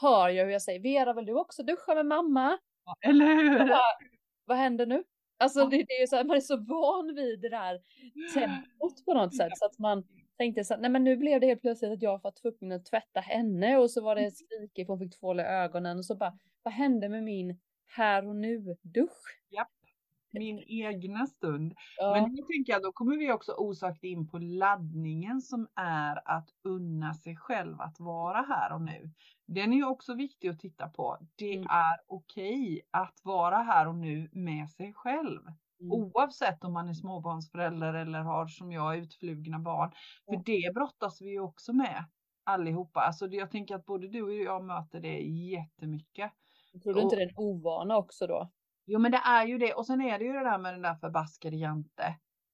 hör 0.00 0.28
jag 0.28 0.44
hur 0.44 0.52
jag 0.52 0.62
säger, 0.62 0.80
Vera 0.80 1.12
vill 1.12 1.26
du 1.26 1.34
också 1.34 1.62
duscha 1.62 1.94
med 1.94 2.06
mamma? 2.06 2.58
Ja, 2.84 2.96
Eller 3.00 3.26
hur? 3.26 3.58
Bara, 3.68 3.80
vad 4.44 4.56
händer 4.56 4.86
nu? 4.86 5.04
Alltså 5.36 5.66
det, 5.66 5.76
det 5.76 5.92
är 5.92 6.00
ju 6.00 6.06
så 6.06 6.16
här, 6.16 6.24
man 6.24 6.36
är 6.36 6.40
så 6.40 6.56
van 6.56 7.14
vid 7.14 7.40
det 7.40 7.48
där 7.48 7.80
tempot 8.34 9.04
på 9.04 9.14
något 9.14 9.36
sätt 9.36 9.52
så 9.58 9.64
att 9.66 9.78
man 9.78 10.04
tänkte 10.36 10.64
så 10.64 10.74
här, 10.74 10.80
nej 10.80 10.90
men 10.90 11.04
nu 11.04 11.16
blev 11.16 11.40
det 11.40 11.46
helt 11.46 11.60
plötsligt 11.60 11.92
att 11.92 12.02
jag 12.02 12.20
var 12.22 12.30
tvungen 12.30 12.72
att 12.76 12.84
tvätta 12.86 13.20
henne 13.20 13.76
och 13.76 13.90
så 13.90 14.02
var 14.02 14.14
det 14.14 14.30
skrikigt 14.30 14.86
för 14.86 14.92
hon 14.92 14.98
fick 14.98 15.18
tvål 15.18 15.40
i 15.40 15.42
ögonen 15.42 15.98
och 15.98 16.04
så 16.04 16.14
bara, 16.16 16.38
vad 16.62 16.74
hände 16.74 17.08
med 17.08 17.22
min 17.22 17.60
här 17.86 18.28
och 18.28 18.36
nu 18.36 18.76
dusch. 18.82 19.40
Japp. 19.50 19.68
Min 20.32 20.62
egna 20.66 21.26
stund. 21.26 21.74
Ja. 21.96 22.12
Men 22.12 22.36
då 22.36 22.42
tänker 22.46 22.72
jag, 22.72 22.82
då 22.82 22.92
kommer 22.92 23.16
vi 23.16 23.32
också 23.32 23.52
osökt 23.58 24.04
in 24.04 24.28
på 24.28 24.38
laddningen 24.38 25.40
som 25.40 25.68
är 25.74 26.28
att 26.28 26.48
unna 26.64 27.14
sig 27.14 27.36
själv 27.36 27.80
att 27.80 28.00
vara 28.00 28.42
här 28.42 28.72
och 28.74 28.82
nu. 28.82 29.10
Den 29.46 29.72
är 29.72 29.76
ju 29.76 29.84
också 29.86 30.14
viktig 30.14 30.48
att 30.48 30.58
titta 30.60 30.88
på. 30.88 31.18
Det 31.34 31.54
Mm. 31.54 31.66
är 31.70 32.00
okej 32.06 32.82
att 32.90 33.20
vara 33.24 33.56
här 33.56 33.88
och 33.88 33.94
nu 33.94 34.28
med 34.32 34.70
sig 34.70 34.92
själv. 34.92 35.40
Mm. 35.80 35.92
Oavsett 35.92 36.64
om 36.64 36.72
man 36.72 36.88
är 36.88 36.94
småbarnsförälder 36.94 37.94
eller 37.94 38.20
har 38.20 38.46
som 38.46 38.72
jag 38.72 38.96
utflugna 38.98 39.58
barn. 39.58 39.92
För 40.28 40.36
det 40.44 40.74
brottas 40.74 41.22
vi 41.22 41.30
ju 41.30 41.40
också 41.40 41.72
med 41.72 42.04
allihopa. 42.44 43.00
Alltså 43.00 43.26
jag 43.26 43.50
tänker 43.50 43.74
att 43.74 43.84
både 43.86 44.08
du 44.08 44.22
och 44.22 44.34
jag 44.34 44.64
möter 44.64 45.00
det 45.00 45.18
jättemycket. 45.20 46.32
Tror 46.82 46.94
du 46.94 47.00
inte 47.00 47.16
det 47.16 47.22
är 47.22 47.28
en 47.28 47.36
ovana 47.36 47.96
också 47.96 48.26
då? 48.26 48.50
Jo 48.86 48.98
men 48.98 49.12
det 49.12 49.20
är 49.24 49.46
ju 49.46 49.58
det 49.58 49.74
och 49.74 49.86
sen 49.86 50.00
är 50.00 50.18
det 50.18 50.24
ju 50.24 50.32
det 50.32 50.44
där 50.44 50.58
med 50.58 50.74
den 50.74 50.82
där 50.82 50.94
förbaskade 50.94 51.56
jante. 51.56 52.04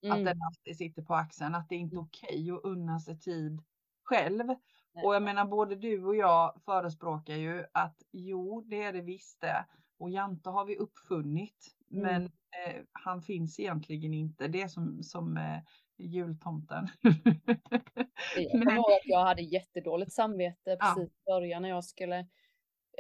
Att 0.03 0.13
Mm. 0.13 0.25
den 0.25 0.39
alltid 0.43 0.77
sitter 0.77 1.03
på 1.03 1.15
axeln. 1.15 1.55
Att 1.55 1.69
det 1.69 1.75
är 1.75 1.79
inte 1.79 1.97
är 1.97 2.01
okej 2.01 2.51
att 2.51 2.65
unna 2.65 3.01
sig 3.01 3.19
tid 3.19 3.63
själv. 4.03 4.47
Nej. 4.47 5.05
Och 5.05 5.15
jag 5.15 5.23
menar 5.23 5.45
både 5.45 5.77
du 5.77 6.05
och 6.05 6.17
jag 6.17 6.61
förespråkar 6.65 7.35
ju 7.35 7.65
att 7.73 7.97
jo 8.13 8.65
det 8.67 8.83
är 8.83 8.93
det 8.93 9.01
visst 9.01 9.41
det. 9.41 9.67
Och 9.99 10.11
jante 10.11 10.51
har 10.51 10.65
vi 10.65 10.77
uppfunnit. 10.77 11.77
Mm. 11.93 12.03
Men 12.03 12.25
eh, 12.25 12.83
han 12.93 13.23
finns 13.23 13.61
egentligen 13.61 14.15
inte. 14.15 14.49
Det 14.49 14.63
är 14.63 14.69
som, 14.69 15.03
som 15.03 15.37
eh, 15.37 15.59
jultomten. 15.99 16.89
Jag 18.37 18.51
kommer 18.51 18.73
ihåg 18.73 18.93
att 18.93 19.05
jag 19.05 19.25
hade 19.25 19.43
jättedåligt 19.43 20.13
samvete 20.13 20.77
precis 20.81 21.09
i 21.09 21.25
början 21.27 21.63
när 21.63 21.69
jag 21.69 21.85
skulle 21.85 22.27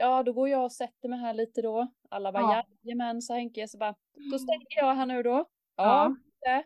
Ja, 0.00 0.22
då 0.22 0.32
går 0.32 0.48
jag 0.48 0.64
och 0.64 0.72
sätter 0.72 1.08
mig 1.08 1.18
här 1.18 1.34
lite 1.34 1.62
då. 1.62 1.88
Alla 2.10 2.32
bara 2.32 2.42
Ja. 2.42 2.64
jajamän, 2.82 3.22
sa 3.22 3.34
Henke. 3.34 3.68
Så 3.68 3.78
bara, 3.78 3.94
då 4.32 4.38
stänger 4.38 4.66
jag 4.76 4.94
här 4.94 5.06
nu 5.06 5.22
då. 5.22 5.30
Ja. 5.30 5.44
Ja, 5.76 6.16
det. 6.40 6.64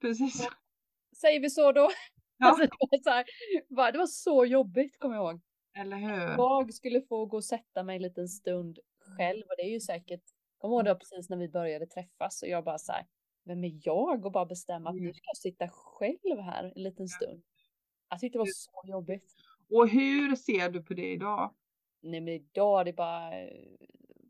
Precis. 0.00 0.48
säger 1.20 1.40
vi 1.40 1.50
så 1.50 1.72
då. 1.72 1.80
Ja. 1.80 1.90
Alltså, 2.48 2.62
det, 2.62 2.70
var 2.90 3.02
så 3.02 3.10
här, 3.10 3.24
bara, 3.76 3.92
det 3.92 3.98
var 3.98 4.06
så 4.06 4.44
jobbigt 4.44 4.98
kommer 4.98 5.14
jag 5.16 5.30
ihåg. 5.32 5.40
Eller 5.78 5.96
hur? 5.96 6.28
Jag 6.36 6.74
skulle 6.74 7.02
få 7.02 7.26
gå 7.26 7.36
och 7.36 7.44
sätta 7.44 7.82
mig 7.82 7.96
en 7.96 8.02
liten 8.02 8.28
stund 8.28 8.78
själv 9.16 9.42
och 9.42 9.54
det 9.56 9.62
är 9.62 9.70
ju 9.72 9.80
säkert, 9.80 10.22
kommer 10.58 10.74
ihåg 10.74 10.84
det 10.84 10.90
var 10.92 10.98
precis 10.98 11.30
när 11.30 11.36
vi 11.36 11.48
började 11.48 11.86
träffas 11.86 12.42
och 12.42 12.48
jag 12.48 12.64
bara 12.64 12.78
så 12.78 12.92
här, 12.92 13.06
vem 13.44 13.64
är 13.64 13.78
jag 13.82 14.26
och 14.26 14.32
bara 14.32 14.46
bestämma 14.46 14.90
att 14.90 14.96
nu 14.96 15.00
Mm. 15.02 15.14
ska 15.14 15.22
jag 15.26 15.36
sitta 15.36 15.68
själv 15.68 16.40
här 16.40 16.64
en 16.76 16.82
liten 16.82 17.08
stund. 17.08 17.42
Jag 18.08 18.20
tyckte 18.20 18.38
det 18.38 18.40
var 18.40 18.46
så 18.52 18.90
jobbigt. 18.90 19.34
Och 19.70 19.88
hur 19.88 20.36
ser 20.36 20.68
du 20.70 20.82
på 20.82 20.94
det 20.94 21.12
idag? 21.12 21.54
Nej 22.00 22.20
men 22.20 22.34
idag 22.34 22.80
är 22.80 22.84
det 22.84 22.92
bara 22.92 23.40
eh, 23.40 23.66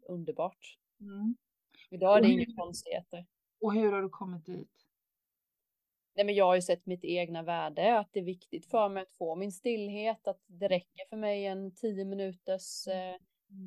underbart. 0.08 0.78
Mm. 1.00 1.36
Idag 1.90 2.18
är 2.18 2.22
det 2.22 2.28
inga 2.28 2.56
konstigheter. 2.56 3.26
Och 3.60 3.74
hur 3.74 3.92
har 3.92 4.02
du 4.02 4.08
kommit 4.08 4.46
dit? 4.46 4.86
Nej 6.14 6.26
men 6.26 6.34
jag 6.34 6.44
har 6.44 6.54
ju 6.54 6.62
sett 6.62 6.86
mitt 6.86 7.04
egna 7.04 7.42
värde, 7.42 7.98
att 7.98 8.08
det 8.12 8.20
är 8.20 8.24
viktigt 8.24 8.66
för 8.66 8.88
mig 8.88 9.02
att 9.02 9.12
få 9.12 9.36
min 9.36 9.52
stillhet, 9.52 10.26
att 10.28 10.40
det 10.46 10.68
räcker 10.68 11.08
för 11.08 11.16
mig 11.16 11.46
en 11.46 11.74
tio 11.74 12.04
minuters 12.04 12.86
eh, 12.86 13.14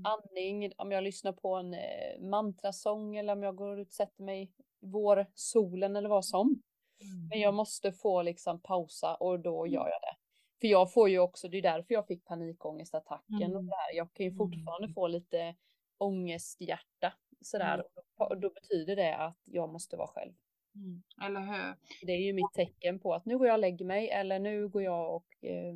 andning, 0.03 0.71
om 0.77 0.91
jag 0.91 1.03
lyssnar 1.03 1.31
på 1.33 1.55
en 1.55 1.73
eh, 1.73 2.19
mantrasång 2.21 3.15
eller 3.15 3.33
om 3.33 3.43
jag 3.43 3.55
går 3.55 3.79
ut 3.79 3.87
och 3.87 3.93
sätter 3.93 4.23
mig 4.23 4.43
i 4.43 4.51
vårsolen 4.79 5.95
eller 5.95 6.09
vad 6.09 6.25
som. 6.25 6.61
Mm. 7.01 7.27
Men 7.29 7.39
jag 7.39 7.53
måste 7.53 7.91
få 7.91 8.21
liksom 8.21 8.61
pausa 8.61 9.15
och 9.15 9.39
då 9.39 9.67
gör 9.67 9.89
jag 9.89 10.01
det. 10.01 10.15
För 10.63 10.67
jag 10.67 10.93
får 10.93 11.09
ju 11.09 11.19
också, 11.19 11.47
det 11.47 11.57
är 11.57 11.61
därför 11.61 11.93
jag 11.93 12.07
fick 12.07 12.25
panikångestattacken 12.25 13.33
och 13.55 13.61
Mm. 13.61 13.65
där. 13.67 13.95
Jag 13.95 14.13
kan 14.13 14.23
ju 14.25 14.29
Mm. 14.31 14.37
fortfarande 14.37 14.93
få 14.93 15.07
lite 15.07 15.55
ångesthjärta 15.97 17.13
sådär. 17.41 17.73
Mm. 17.73 17.85
Och 17.85 17.91
då, 18.17 18.25
och 18.25 18.41
då 18.41 18.49
betyder 18.49 18.95
det 18.95 19.17
att 19.17 19.37
jag 19.45 19.69
måste 19.69 19.97
vara 19.97 20.07
själv. 20.07 20.33
Mm. 20.75 21.03
Eller 21.23 21.39
hur? 21.41 21.75
Det 22.05 22.11
är 22.11 22.17
ju 22.21 22.33
mitt 22.33 22.53
tecken 22.53 22.99
på 22.99 23.13
att 23.13 23.25
nu 23.25 23.37
går 23.37 23.47
jag 23.47 23.53
och 23.53 23.59
lägger 23.59 23.85
mig 23.85 24.09
eller 24.09 24.39
nu 24.39 24.67
går 24.67 24.83
jag 24.83 25.15
och 25.15 25.43
eh, 25.43 25.75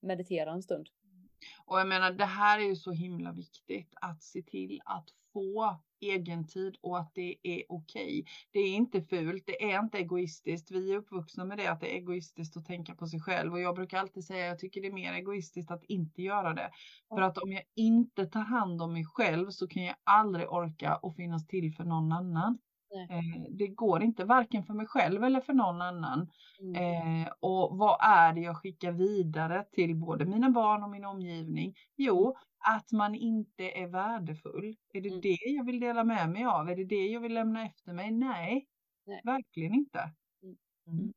mediterar 0.00 0.52
en 0.52 0.62
stund. 0.62 0.88
Och 1.64 1.80
jag 1.80 1.88
menar, 1.88 2.10
det 2.12 2.24
här 2.24 2.58
är 2.60 2.64
ju 2.64 2.76
så 2.76 2.92
himla 2.92 3.32
viktigt 3.32 3.94
att 4.00 4.22
se 4.22 4.42
till 4.42 4.80
att 4.84 5.08
få 5.32 5.76
egen 6.10 6.46
tid 6.46 6.76
och 6.80 6.98
att 6.98 7.14
det 7.14 7.36
är 7.42 7.62
okej. 7.68 8.24
Det 8.52 8.58
är 8.58 8.74
inte 8.74 9.02
fult, 9.02 9.42
det 9.46 9.72
är 9.72 9.80
inte 9.80 9.98
egoistiskt. 9.98 10.70
Vi 10.70 10.92
är 10.92 10.96
uppvuxna 10.96 11.44
med 11.44 11.58
det 11.58 11.66
att 11.66 11.80
det 11.80 11.94
är 11.94 11.96
egoistiskt 11.96 12.56
att 12.56 12.66
tänka 12.66 12.94
på 12.94 13.06
sig 13.06 13.20
själv 13.20 13.52
och 13.52 13.60
jag 13.60 13.74
brukar 13.74 13.98
alltid 13.98 14.24
säga 14.24 14.46
jag 14.46 14.58
tycker 14.58 14.80
det 14.80 14.88
är 14.88 14.92
mer 14.92 15.12
egoistiskt 15.12 15.70
att 15.70 15.84
inte 15.84 16.22
göra 16.22 16.54
det. 16.54 16.70
För 17.08 17.20
att 17.20 17.38
om 17.38 17.52
jag 17.52 17.62
inte 17.76 18.26
tar 18.26 18.40
hand 18.44 18.82
om 18.82 18.92
mig 18.92 19.04
själv 19.04 19.50
så 19.50 19.66
kan 19.68 19.84
jag 19.84 19.96
aldrig 20.04 20.52
orka 20.52 20.96
och 20.96 21.16
finnas 21.16 21.46
till 21.46 21.74
för 21.74 21.84
någon 21.84 22.12
annan. 22.12 22.58
Eh, 23.10 23.42
det 23.50 23.66
går 23.68 24.02
inte 24.02 24.24
varken 24.24 24.64
för 24.64 24.74
mig 24.74 24.86
själv 24.86 25.24
eller 25.24 25.40
för 25.40 25.52
någon 25.52 25.82
annan. 25.82 26.30
Mm. 26.60 27.22
Eh, 27.24 27.28
och 27.40 27.78
vad 27.78 27.98
är 28.00 28.32
det 28.32 28.40
jag 28.40 28.56
skickar 28.56 28.92
vidare 28.92 29.64
till 29.72 29.96
både 29.96 30.24
mina 30.24 30.50
barn 30.50 30.82
och 30.82 30.90
min 30.90 31.04
omgivning? 31.04 31.74
Jo, 31.96 32.36
att 32.58 32.92
man 32.92 33.14
inte 33.14 33.64
är 33.70 33.86
värdefull. 33.88 34.76
Är 34.92 35.00
det 35.00 35.08
Mm. 35.08 35.20
det 35.20 35.38
jag 35.40 35.64
vill 35.66 35.80
dela 35.80 36.04
med 36.04 36.30
mig 36.30 36.44
av? 36.44 36.68
Är 36.70 36.76
det 36.76 36.84
det 36.84 37.06
jag 37.06 37.20
vill 37.20 37.34
lämna 37.34 37.66
efter 37.66 37.92
mig? 37.92 38.10
Nej, 38.10 38.66
Nej. 39.06 39.20
verkligen 39.24 39.74
inte. 39.74 39.98
Mm. 40.42 40.56
Mm. 40.86 40.98
Mm. 41.00 41.12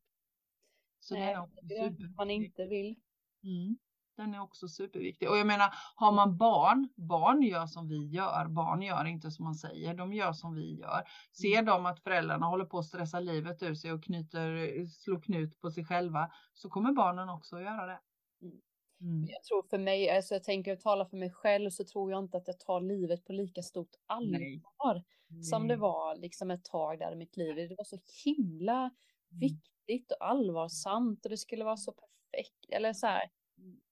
Så 1.00 1.14
Nej, 1.14 1.36
det 1.62 1.74
är 1.76 1.86
att 1.86 2.16
man 2.16 2.30
inte 2.30 2.66
vill. 2.66 2.96
Mm. 3.44 3.76
Den 4.18 4.34
är 4.34 4.40
också 4.42 4.68
superviktig. 4.68 5.30
Och 5.30 5.38
jag 5.38 5.46
menar, 5.46 5.74
har 5.94 6.12
man 6.12 6.36
barn, 6.36 6.88
barn 6.96 7.42
gör 7.42 7.66
som 7.66 7.88
vi 7.88 8.06
gör. 8.06 8.48
Barn 8.48 8.82
gör 8.82 9.04
inte 9.04 9.30
som 9.30 9.44
man 9.44 9.54
säger, 9.54 9.94
de 9.94 10.12
gör 10.12 10.32
som 10.32 10.54
vi 10.54 10.78
gör. 10.80 11.02
Ser 11.32 11.62
de 11.62 11.86
att 11.86 12.00
föräldrarna 12.00 12.46
håller 12.46 12.64
på 12.64 12.78
att 12.78 12.84
stressa 12.86 13.20
livet 13.20 13.62
ur 13.62 13.74
sig 13.74 13.92
och 13.92 14.04
knyter, 14.04 14.86
slår 14.86 15.20
knut 15.20 15.60
på 15.60 15.70
sig 15.70 15.84
själva, 15.84 16.30
så 16.54 16.70
kommer 16.70 16.92
barnen 16.92 17.28
också 17.28 17.56
att 17.56 17.62
göra 17.62 17.86
det. 17.86 18.00
Mm. 18.42 18.60
Mm. 19.00 19.26
Jag 19.28 19.42
tror 19.42 19.62
för 19.62 19.78
mig, 19.78 20.10
alltså 20.10 20.34
jag 20.34 20.44
tänker 20.44 20.72
att 20.72 20.80
tala 20.80 21.06
för 21.06 21.16
mig 21.16 21.30
själv 21.30 21.70
så 21.70 21.84
tror 21.84 22.10
jag 22.10 22.24
inte 22.24 22.36
att 22.36 22.46
jag 22.48 22.60
tar 22.60 22.80
livet 22.80 23.24
på 23.24 23.32
lika 23.32 23.62
stort 23.62 23.90
Nej. 24.08 24.62
allvar 24.76 25.04
som 25.50 25.62
det 25.62 25.74
Nej. 25.74 25.76
var 25.76 26.16
liksom 26.16 26.50
ett 26.50 26.64
tag 26.64 26.98
där 26.98 27.12
i 27.12 27.16
mitt 27.16 27.36
liv. 27.36 27.68
Det 27.68 27.74
var 27.78 27.84
så 27.84 27.98
himla 28.24 28.90
viktigt 29.28 30.12
och 30.12 30.26
allvarsamt 30.26 31.24
och 31.24 31.30
det 31.30 31.36
skulle 31.36 31.64
vara 31.64 31.76
så 31.76 31.92
perfekt 31.92 32.66
eller 32.68 32.92
så 32.92 33.06
här. 33.06 33.30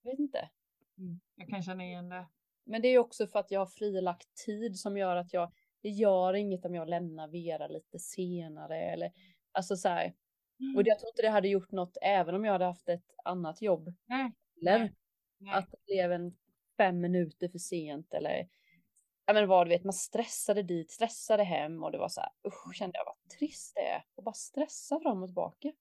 Jag 0.02 0.10
vet 0.10 0.18
inte. 0.18 0.50
Mm. 0.98 1.20
Jag 1.36 1.48
kan 1.48 1.62
känna 1.62 1.84
igen 1.84 2.08
det. 2.08 2.26
Men 2.64 2.82
det 2.82 2.88
är 2.88 2.98
också 2.98 3.26
för 3.26 3.38
att 3.38 3.50
jag 3.50 3.60
har 3.60 3.66
frilagt 3.66 4.34
tid 4.46 4.78
som 4.78 4.96
gör 4.96 5.16
att 5.16 5.32
jag, 5.32 5.52
det 5.82 5.88
gör 5.88 6.34
inget 6.34 6.64
om 6.64 6.74
jag 6.74 6.88
lämnar 6.88 7.28
Vera 7.28 7.66
lite 7.66 7.98
senare 7.98 8.78
eller 8.92 9.12
alltså 9.52 9.76
så 9.76 9.88
här. 9.88 10.14
Och 10.76 10.82
jag 10.86 10.98
tror 10.98 11.08
inte 11.10 11.22
det 11.22 11.28
hade 11.30 11.48
gjort 11.48 11.72
något 11.72 11.96
även 12.02 12.34
om 12.34 12.44
jag 12.44 12.52
hade 12.52 12.64
haft 12.64 12.88
ett 12.88 13.14
annat 13.24 13.62
jobb. 13.62 13.94
Nej, 14.06 14.32
Eller 14.60 14.78
Nej. 14.78 14.94
nej. 15.38 15.54
att 15.54 15.70
det 15.70 15.78
blev 15.86 16.12
en 16.12 16.36
fem 16.76 17.00
minuter 17.00 17.48
för 17.48 17.58
sent 17.58 18.14
eller 18.14 18.48
ja 19.26 19.32
men 19.32 19.48
vad 19.48 19.66
du 19.66 19.68
vet, 19.68 19.84
man 19.84 19.92
stressade 19.92 20.62
dit, 20.62 20.90
stressade 20.90 21.44
hem 21.44 21.82
och 21.82 21.92
det 21.92 21.98
var 21.98 22.08
så 22.08 22.20
här, 22.20 22.30
usch 22.46 22.74
kände 22.74 22.98
jag 22.98 23.04
vad 23.04 23.38
trist 23.38 23.74
det 23.74 23.88
är 23.88 24.04
och 24.14 24.24
bara 24.24 24.34
stressa 24.34 25.00
fram 25.00 25.22
och 25.22 25.28
tillbaka. 25.28 25.72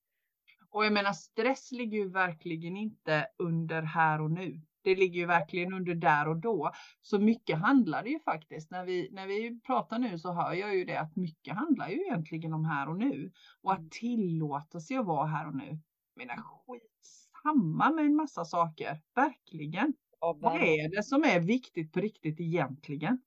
Och 0.76 0.84
jag 0.84 0.92
menar 0.92 1.12
stress 1.12 1.72
ligger 1.72 1.98
ju 1.98 2.08
verkligen 2.08 2.76
inte 2.76 3.26
under 3.38 3.82
här 3.82 4.20
och 4.20 4.30
nu. 4.30 4.60
Det 4.82 4.96
ligger 4.96 5.20
ju 5.20 5.26
verkligen 5.26 5.72
under 5.72 5.94
där 5.94 6.28
och 6.28 6.36
då. 6.36 6.70
Så 7.02 7.18
mycket 7.18 7.58
handlar 7.58 8.02
det 8.02 8.10
ju 8.10 8.20
faktiskt. 8.20 8.70
När 8.70 8.84
vi, 8.84 9.08
när 9.12 9.26
vi 9.26 9.60
pratar 9.60 9.98
nu 9.98 10.18
så 10.18 10.32
hör 10.32 10.52
jag 10.52 10.76
ju 10.76 10.84
det 10.84 11.00
att 11.00 11.16
mycket 11.16 11.54
handlar 11.54 11.88
ju 11.88 12.00
egentligen 12.00 12.52
om 12.52 12.64
här 12.64 12.88
och 12.88 12.96
nu. 12.96 13.32
Och 13.62 13.72
att 13.72 13.90
tillåta 13.90 14.80
sig 14.80 14.96
att 14.96 15.06
vara 15.06 15.26
här 15.26 15.46
och 15.46 15.56
nu. 15.56 15.68
Jag 16.14 16.26
menar 16.26 16.36
skitsamma 16.36 17.90
med 17.90 18.04
en 18.04 18.16
massa 18.16 18.44
saker. 18.44 19.00
Verkligen. 19.14 19.94
Ja, 20.20 20.36
Vad 20.40 20.62
är 20.62 20.96
det 20.96 21.02
som 21.02 21.24
är 21.24 21.40
viktigt 21.40 21.92
på 21.92 22.00
riktigt 22.00 22.40
egentligen? 22.40 23.18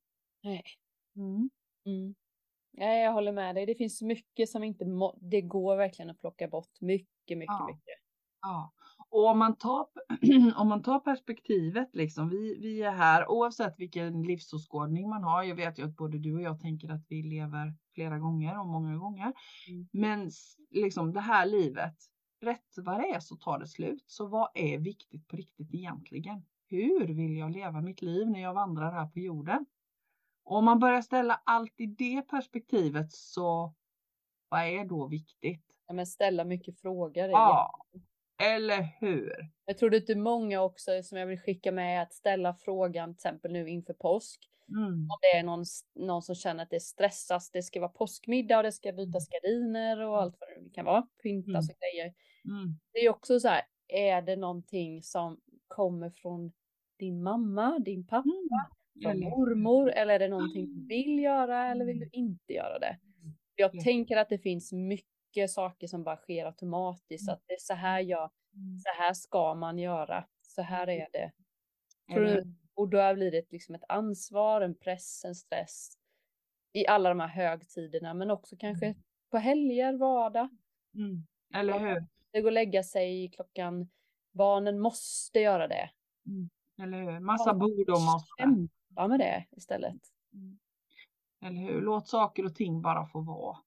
Nej. 0.44 0.64
Mm. 1.16 1.50
Mm. 1.86 2.16
Nej, 2.72 3.04
jag 3.04 3.14
håller 3.14 3.32
med 3.32 3.56
dig. 3.56 3.66
Det 3.66 3.76
finns 3.76 4.02
mycket 4.02 4.50
som 4.50 4.64
inte 4.64 4.86
det 5.22 5.42
går 5.42 5.76
verkligen 5.76 6.10
att 6.10 6.20
plocka 6.20 6.48
bort. 6.48 6.82
Mycket, 6.82 7.19
mycket, 7.38 7.54
Ja. 7.60 7.66
mycket. 7.68 8.00
Ja, 8.42 8.74
och 9.10 9.28
om 9.28 9.40
man 9.40 9.56
tar, 9.58 9.88
om 10.56 10.68
man 10.68 10.82
tar 10.84 11.00
perspektivet 11.00 11.90
liksom, 11.94 12.30
vi, 12.30 12.60
vi 12.62 12.82
är 12.82 12.92
här 12.92 13.32
oavsett 13.32 13.74
vilken 13.80 14.24
livsåskådning 14.24 15.10
man 15.10 15.24
har. 15.24 15.44
Jag 15.44 15.56
vet 15.56 15.80
ju 15.80 15.84
att 15.86 15.96
både 15.96 16.20
du 16.20 16.36
och 16.36 16.42
jag 16.42 16.60
tänker 16.60 16.90
att 16.90 17.06
vi 17.10 17.24
lever 17.24 17.74
flera 17.96 18.20
gånger 18.20 18.60
och 18.60 18.68
många 18.68 18.98
gånger. 18.98 19.34
Mm. 19.70 19.90
Men 19.92 20.32
liksom 20.72 21.14
det 21.14 21.20
här 21.20 21.46
livet, 21.46 21.96
rätt 22.42 22.74
vad 22.78 23.00
det 23.00 23.08
är 23.10 23.20
så 23.20 23.36
tar 23.36 23.60
det 23.60 23.68
slut. 23.68 24.04
Så 24.08 24.28
vad 24.28 24.50
är 24.54 24.78
viktigt 24.80 25.28
på 25.28 25.36
riktigt 25.36 25.74
egentligen? 25.74 26.46
Hur 26.68 27.08
vill 27.08 27.38
jag 27.38 27.52
leva 27.52 27.82
mitt 27.82 28.02
liv 28.02 28.30
när 28.30 28.42
jag 28.42 28.54
vandrar 28.54 28.92
här 28.92 29.08
på 29.08 29.20
jorden? 29.20 29.66
Och 30.44 30.58
om 30.58 30.66
man 30.66 30.80
börjar 30.80 31.02
ställa 31.02 31.42
allt 31.46 31.74
i 31.80 31.86
det 31.86 32.22
perspektivet 32.22 33.12
så 33.12 33.76
vad 34.50 34.62
är 34.62 34.86
då 34.86 35.08
viktigt? 35.08 35.69
Ja, 35.90 35.94
men 35.96 36.06
ställa 36.08 36.44
mycket 36.46 36.80
frågor. 36.82 37.30
Ja, 37.30 37.72
eller 38.44 38.88
hur? 39.00 39.34
Jag 39.66 39.78
tror 39.78 39.90
det 39.90 40.10
är 40.10 40.16
många 40.16 40.62
också 40.62 41.04
som 41.04 41.18
jag 41.18 41.28
vill 41.28 41.40
skicka 41.40 41.72
med 41.72 42.02
att 42.02 42.14
ställa 42.14 42.54
frågan 42.54 43.10
till 43.10 43.16
exempel 43.28 43.52
nu 43.52 43.70
inför 43.70 43.94
påsk. 43.94 44.40
Mm. 44.70 44.94
Om 44.94 45.18
det 45.22 45.38
är 45.38 45.44
någon, 45.44 45.66
någon 45.96 46.22
som 46.22 46.36
känner 46.36 46.64
att 46.64 46.70
det 46.70 46.80
stressas, 46.80 47.52
det 47.52 47.64
ska 47.64 47.80
vara 47.80 47.92
påskmiddag 47.92 48.58
och 48.58 48.64
det 48.64 48.72
ska 48.72 48.92
bytas 48.92 49.28
gardiner 49.30 50.00
och 50.08 50.22
allt 50.22 50.36
vad 50.40 50.64
det 50.64 50.70
kan 50.70 50.86
vara, 50.86 51.08
pyntas 51.24 51.70
Mm. 51.70 51.76
och 51.76 51.80
grejer. 51.80 52.14
Mm. 52.46 52.80
Det 52.94 53.00
är 53.00 53.10
också 53.10 53.40
så 53.40 53.48
här, 53.48 53.62
är 53.88 54.22
det 54.22 54.36
någonting 54.36 55.04
som 55.04 55.40
kommer 55.68 56.10
från 56.10 56.52
din 57.00 57.24
mamma, 57.24 57.80
din 57.80 58.08
pappa, 58.08 58.24
från 59.04 59.12
Eller- 59.12 59.30
mormor 59.30 59.90
eller 59.92 60.14
är 60.14 60.20
det 60.20 60.28
någonting 60.28 60.66
du 60.76 60.86
vill 60.88 61.20
göra 61.20 61.72
eller 61.72 61.86
vill 61.86 62.00
du 62.00 62.10
inte 62.14 62.54
göra 62.54 62.80
det? 62.80 62.98
Jag 63.56 63.72
Ja. 63.76 63.82
tänker 63.84 64.18
att 64.18 64.30
det 64.30 64.38
finns 64.40 64.72
mycket 64.72 65.06
saker 65.50 65.88
som 65.88 66.04
bara 66.04 66.18
sker 66.18 66.46
automatiskt, 66.46 67.30
att 67.30 67.42
det 67.48 67.54
är 67.54 67.60
så 67.60 67.74
här 67.74 68.00
jag, 68.00 68.32
så 68.84 69.02
här 69.02 69.14
ska 69.14 69.56
man 69.56 69.80
göra, 69.80 70.28
så 70.42 70.62
här 70.62 70.90
är 70.90 71.08
det. 71.14 71.32
Du, 72.08 72.54
och 72.74 72.90
då 72.90 73.14
blir 73.14 73.32
det 73.32 73.52
liksom 73.52 73.76
ett 73.76 73.84
ansvar, 73.90 74.62
en 74.62 74.76
press, 74.76 75.26
en 75.26 75.36
stress 75.36 75.98
i 76.74 76.88
alla 76.88 77.10
de 77.10 77.20
här 77.20 77.28
högtiderna, 77.28 78.14
men 78.14 78.32
också 78.32 78.56
kanske 78.60 78.96
på 79.32 79.38
helger, 79.38 79.94
vardag. 79.94 80.50
Mm. 80.96 81.24
Eller 81.54 81.80
hur? 81.80 82.06
Det 82.32 82.42
går 82.42 82.50
att 82.50 82.54
lägga 82.54 82.84
sig 82.84 83.30
klockan, 83.30 83.90
barnen 84.32 84.80
måste 84.80 85.40
göra 85.40 85.68
det. 85.68 85.90
Eller 86.82 87.02
hur? 87.02 87.20
Massa 87.20 87.54
bord 87.54 87.90
och 87.90 88.02
måste. 88.02 88.44
Kämpa 88.44 89.08
med 89.08 89.20
det 89.20 89.46
istället. 89.52 90.02
Eller 91.46 91.62
hur? 91.62 91.82
Låt 91.82 92.08
saker 92.08 92.46
och 92.46 92.56
ting 92.56 92.82
bara 92.82 93.08
få 93.08 93.22
vara. 93.22 93.58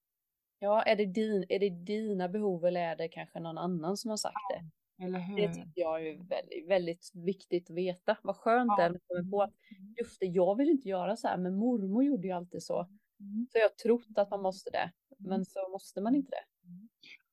Ja, 0.62 0.82
är 0.82 0.96
det, 0.96 1.06
din, 1.06 1.44
är 1.48 1.58
det 1.58 1.70
dina 1.70 2.28
behov 2.28 2.64
eller 2.64 2.80
är 2.80 2.96
det 2.96 3.08
kanske 3.08 3.40
någon 3.40 3.58
annan 3.58 3.96
som 3.96 4.10
har 4.10 4.16
sagt 4.16 4.36
det? 4.50 5.04
Eller 5.04 5.18
hur? 5.18 5.36
Det 5.36 5.54
tycker 5.54 5.80
jag 5.80 6.06
är 6.06 6.28
väldigt, 6.28 6.68
väldigt 6.68 7.10
viktigt 7.14 7.70
att 7.70 7.76
veta. 7.76 8.16
Vad 8.22 8.36
skönt 8.36 8.68
Ja. 8.68 8.76
det 8.76 8.82
är 8.82 8.90
att 8.90 9.02
komma 9.08 9.30
på 9.30 9.42
att 9.42 9.54
just 9.98 10.20
det, 10.20 10.26
jag 10.26 10.56
vill 10.56 10.68
inte 10.68 10.88
göra 10.88 11.16
så 11.16 11.28
här, 11.28 11.36
men 11.36 11.56
mormor 11.56 12.04
gjorde 12.04 12.26
ju 12.26 12.32
alltid 12.32 12.62
så. 12.62 12.80
Mm. 13.20 13.46
Så 13.52 13.58
jag 13.58 13.64
har 13.64 13.68
trott 13.68 14.18
att 14.18 14.30
man 14.30 14.42
måste 14.42 14.70
det, 14.70 14.92
men 15.18 15.44
så 15.44 15.68
måste 15.72 16.00
man 16.00 16.14
inte 16.14 16.30
det. 16.30 16.44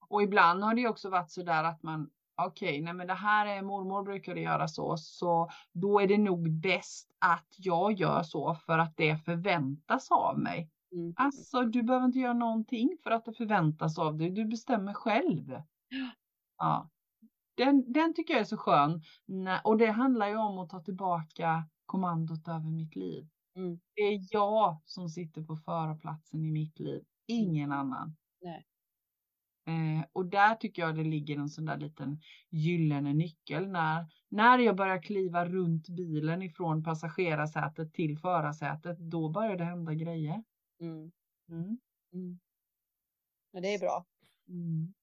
Och 0.07 0.23
ibland 0.23 0.63
har 0.63 0.73
det 0.73 0.87
också 0.87 1.09
varit 1.09 1.31
så 1.31 1.43
där 1.43 1.63
att 1.63 1.83
man 1.83 2.09
okej, 2.45 2.81
nej 2.81 2.93
men 2.93 3.07
det 3.07 3.13
här 3.13 3.45
är 3.45 3.61
mormor 3.61 4.03
brukade 4.03 4.41
göra 4.41 4.67
så, 4.67 4.97
så 4.97 5.49
då 5.73 5.99
är 5.99 6.07
det 6.07 6.17
nog 6.17 6.51
bäst 6.51 7.09
att 7.19 7.47
jag 7.57 7.93
gör 7.93 8.23
så 8.23 8.55
för 8.55 8.77
att 8.77 8.97
det 8.97 9.17
förväntas 9.17 10.11
av 10.11 10.39
mig. 10.39 10.69
Mm. 10.91 11.13
Alltså, 11.15 11.61
du 11.61 11.83
behöver 11.83 12.05
inte 12.05 12.19
göra 12.19 12.33
någonting 12.33 12.97
för 13.03 13.11
att 13.11 13.25
det 13.25 13.33
förväntas 13.33 13.99
av 13.99 14.17
dig. 14.17 14.29
Du 14.29 14.45
bestämmer 14.45 14.93
själv. 14.93 15.61
Ja. 16.57 16.89
Den, 17.55 17.93
den 17.93 18.13
tycker 18.13 18.33
jag 18.33 18.41
är 18.41 18.45
så 18.45 18.57
skön. 18.57 19.01
Och 19.63 19.77
det 19.77 19.91
handlar 19.91 20.27
ju 20.27 20.35
om 20.35 20.57
att 20.59 20.69
ta 20.69 20.79
tillbaka 20.79 21.67
kommandot 21.85 22.47
över 22.47 22.71
mitt 22.71 22.95
liv. 22.95 23.27
Mm. 23.55 23.79
Det 23.95 24.01
är 24.01 24.19
jag 24.31 24.81
som 24.85 25.09
sitter 25.09 25.41
på 25.43 25.55
förarplatsen 25.55 26.45
i 26.45 26.51
mitt 26.51 26.79
liv, 26.79 27.03
ingen 27.27 27.71
annan. 27.71 28.15
Nej. 28.41 28.65
Eh, 29.67 30.05
och 30.13 30.25
där 30.25 30.55
tycker 30.55 30.81
jag 30.81 30.95
det 30.95 31.03
ligger 31.03 31.37
en 31.37 31.49
sån 31.49 31.65
där 31.65 31.77
liten 31.77 32.19
gyllene 32.49 33.13
nyckel 33.13 33.67
när, 33.67 34.05
när 34.29 34.59
jag 34.59 34.75
börjar 34.75 35.01
kliva 35.01 35.45
runt 35.45 35.89
bilen 35.89 36.41
ifrån 36.41 36.83
passagerarsätet 36.83 37.93
till 37.93 38.17
förarsätet, 38.17 38.97
då 38.99 39.29
börjar 39.29 39.57
det 39.57 39.63
hända 39.63 39.93
grejer. 39.93 40.43
Mm. 40.79 41.11
Mm. 41.49 41.79
Mm. 42.13 42.39
Det 43.51 43.73
är 43.73 43.79
bra. 43.79 44.05
Mm. 44.47 44.93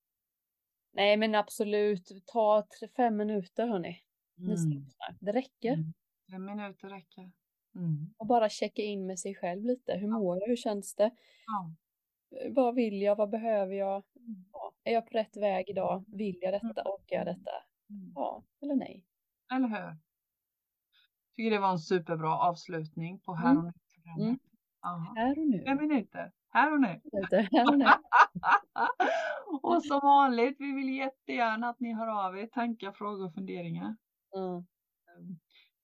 Nej, 0.92 1.16
men 1.16 1.34
absolut, 1.34 2.12
ta 2.26 2.66
tre, 2.78 2.88
fem 2.96 3.16
minuter 3.16 3.66
hörni. 3.66 4.02
Mm. 4.38 4.86
Det 5.20 5.32
räcker. 5.32 5.76
Fem 6.30 6.44
minuter 6.44 6.88
räcker. 6.88 7.32
Och 8.16 8.26
bara 8.26 8.48
checka 8.48 8.82
in 8.82 9.06
med 9.06 9.18
sig 9.18 9.34
själv 9.34 9.64
lite. 9.64 9.92
Hur 9.98 10.08
mår 10.08 10.38
jag? 10.40 10.46
Hur 10.48 10.56
känns 10.56 10.94
det? 10.94 11.10
Ja. 11.46 11.74
Vad 12.50 12.74
vill 12.74 13.02
jag? 13.02 13.16
Vad 13.16 13.30
behöver 13.30 13.74
jag? 13.74 14.04
Ja, 14.52 14.72
är 14.84 14.92
jag 14.92 15.06
på 15.06 15.18
rätt 15.18 15.36
väg 15.36 15.68
idag? 15.68 16.04
Vill 16.08 16.38
jag 16.40 16.52
detta? 16.52 16.82
Orkar 16.82 17.16
jag 17.16 17.26
detta? 17.26 17.50
Ja 18.14 18.44
eller 18.62 18.74
nej? 18.74 19.04
Eller 19.52 19.68
hur? 19.68 19.96
Tycker 21.36 21.50
det 21.50 21.58
var 21.58 21.70
en 21.70 21.78
superbra 21.78 22.38
avslutning 22.38 23.18
på 23.18 23.34
här 23.34 23.58
och 23.58 23.64
nu. 23.64 23.72
Mm. 24.22 24.38
Här 25.16 25.38
och 25.38 25.46
nu. 25.46 25.64
Fem 25.64 25.76
minuter, 25.76 26.32
här 26.48 26.72
och 26.72 26.80
nu. 26.80 27.00
Här 27.52 27.68
och 27.72 27.78
nu. 27.78 27.86
och 29.62 29.84
som 29.84 30.00
vanligt, 30.00 30.56
vi 30.58 30.72
vill 30.72 30.96
jättegärna 30.96 31.68
att 31.68 31.80
ni 31.80 31.92
hör 31.94 32.26
av 32.26 32.38
er, 32.38 32.46
tankar, 32.46 32.92
frågor 32.92 33.26
och 33.26 33.34
funderingar. 33.34 33.96
Mm. 34.36 34.64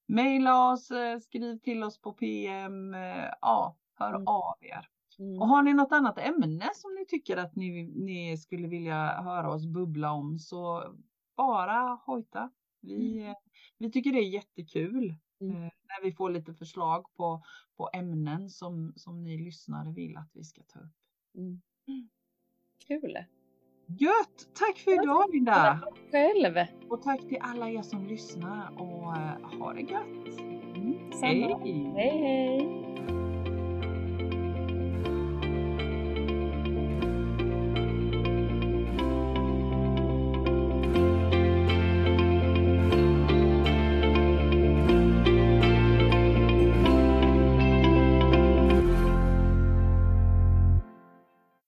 Maila 0.09 0.72
oss, 0.72 0.90
eh, 0.90 1.18
skriv 1.18 1.59
till 1.59 1.82
oss 1.82 2.00
på 2.00 2.12
PM, 2.12 2.94
eh, 2.94 3.28
ja, 3.40 3.76
hör 3.94 4.14
Mm. 4.14 4.26
av 4.26 4.55
er. 4.61 4.88
Mm. 5.18 5.40
Och 5.40 5.48
har 5.48 5.62
ni 5.62 5.74
något 5.74 5.92
annat 5.92 6.18
ämne 6.18 6.70
som 6.74 6.94
ni 6.94 7.07
tycker 7.07 7.36
att 7.36 7.57
ni, 7.57 7.84
ni 7.84 8.36
skulle 8.38 8.68
vilja 8.68 9.22
höra 9.22 9.50
oss 9.50 9.66
bubbla 9.66 10.12
om 10.12 10.38
så 10.38 10.84
bara 11.36 11.98
hojta. 12.07 12.50
Vi, 12.80 13.26
eh, 13.26 13.34
vi 13.78 13.92
tycker 13.92 14.12
det 14.12 14.18
är 14.18 14.28
jättekul 14.28 15.14
Mm. 15.43 15.57
eh, 15.57 15.61
när 15.62 16.03
vi 16.03 16.12
får 16.12 16.30
lite 16.30 16.55
förslag 16.55 17.07
på, 17.16 17.43
på 17.76 17.90
ämnen 17.93 18.51
som, 18.51 18.93
som 18.97 19.22
ni 19.22 19.38
lyssnare 19.38 19.93
vill 19.93 20.16
att 20.16 20.30
vi 20.32 20.45
ska 20.45 20.62
ta 20.62 20.78
upp. 20.78 20.93
Mm. 21.36 21.61
Kul. 22.86 23.18
Gött! 23.86 24.49
Tack 24.55 24.78
för 24.78 24.93
idag 25.03 25.30
Linda! 25.32 25.80
Själv. 26.11 26.57
Och 26.90 27.03
tack 27.03 27.20
till 27.20 27.38
alla 27.40 27.70
er 27.70 27.82
som 27.82 28.07
lyssnar 28.07 28.80
och 28.80 29.16
eh, 29.16 29.59
ha 29.59 29.72
det 29.72 29.80
gött! 29.80 30.38
Mm. 30.76 31.11
Hej! 31.22 31.93
Hej 31.95 32.18
hej. 32.18 33.01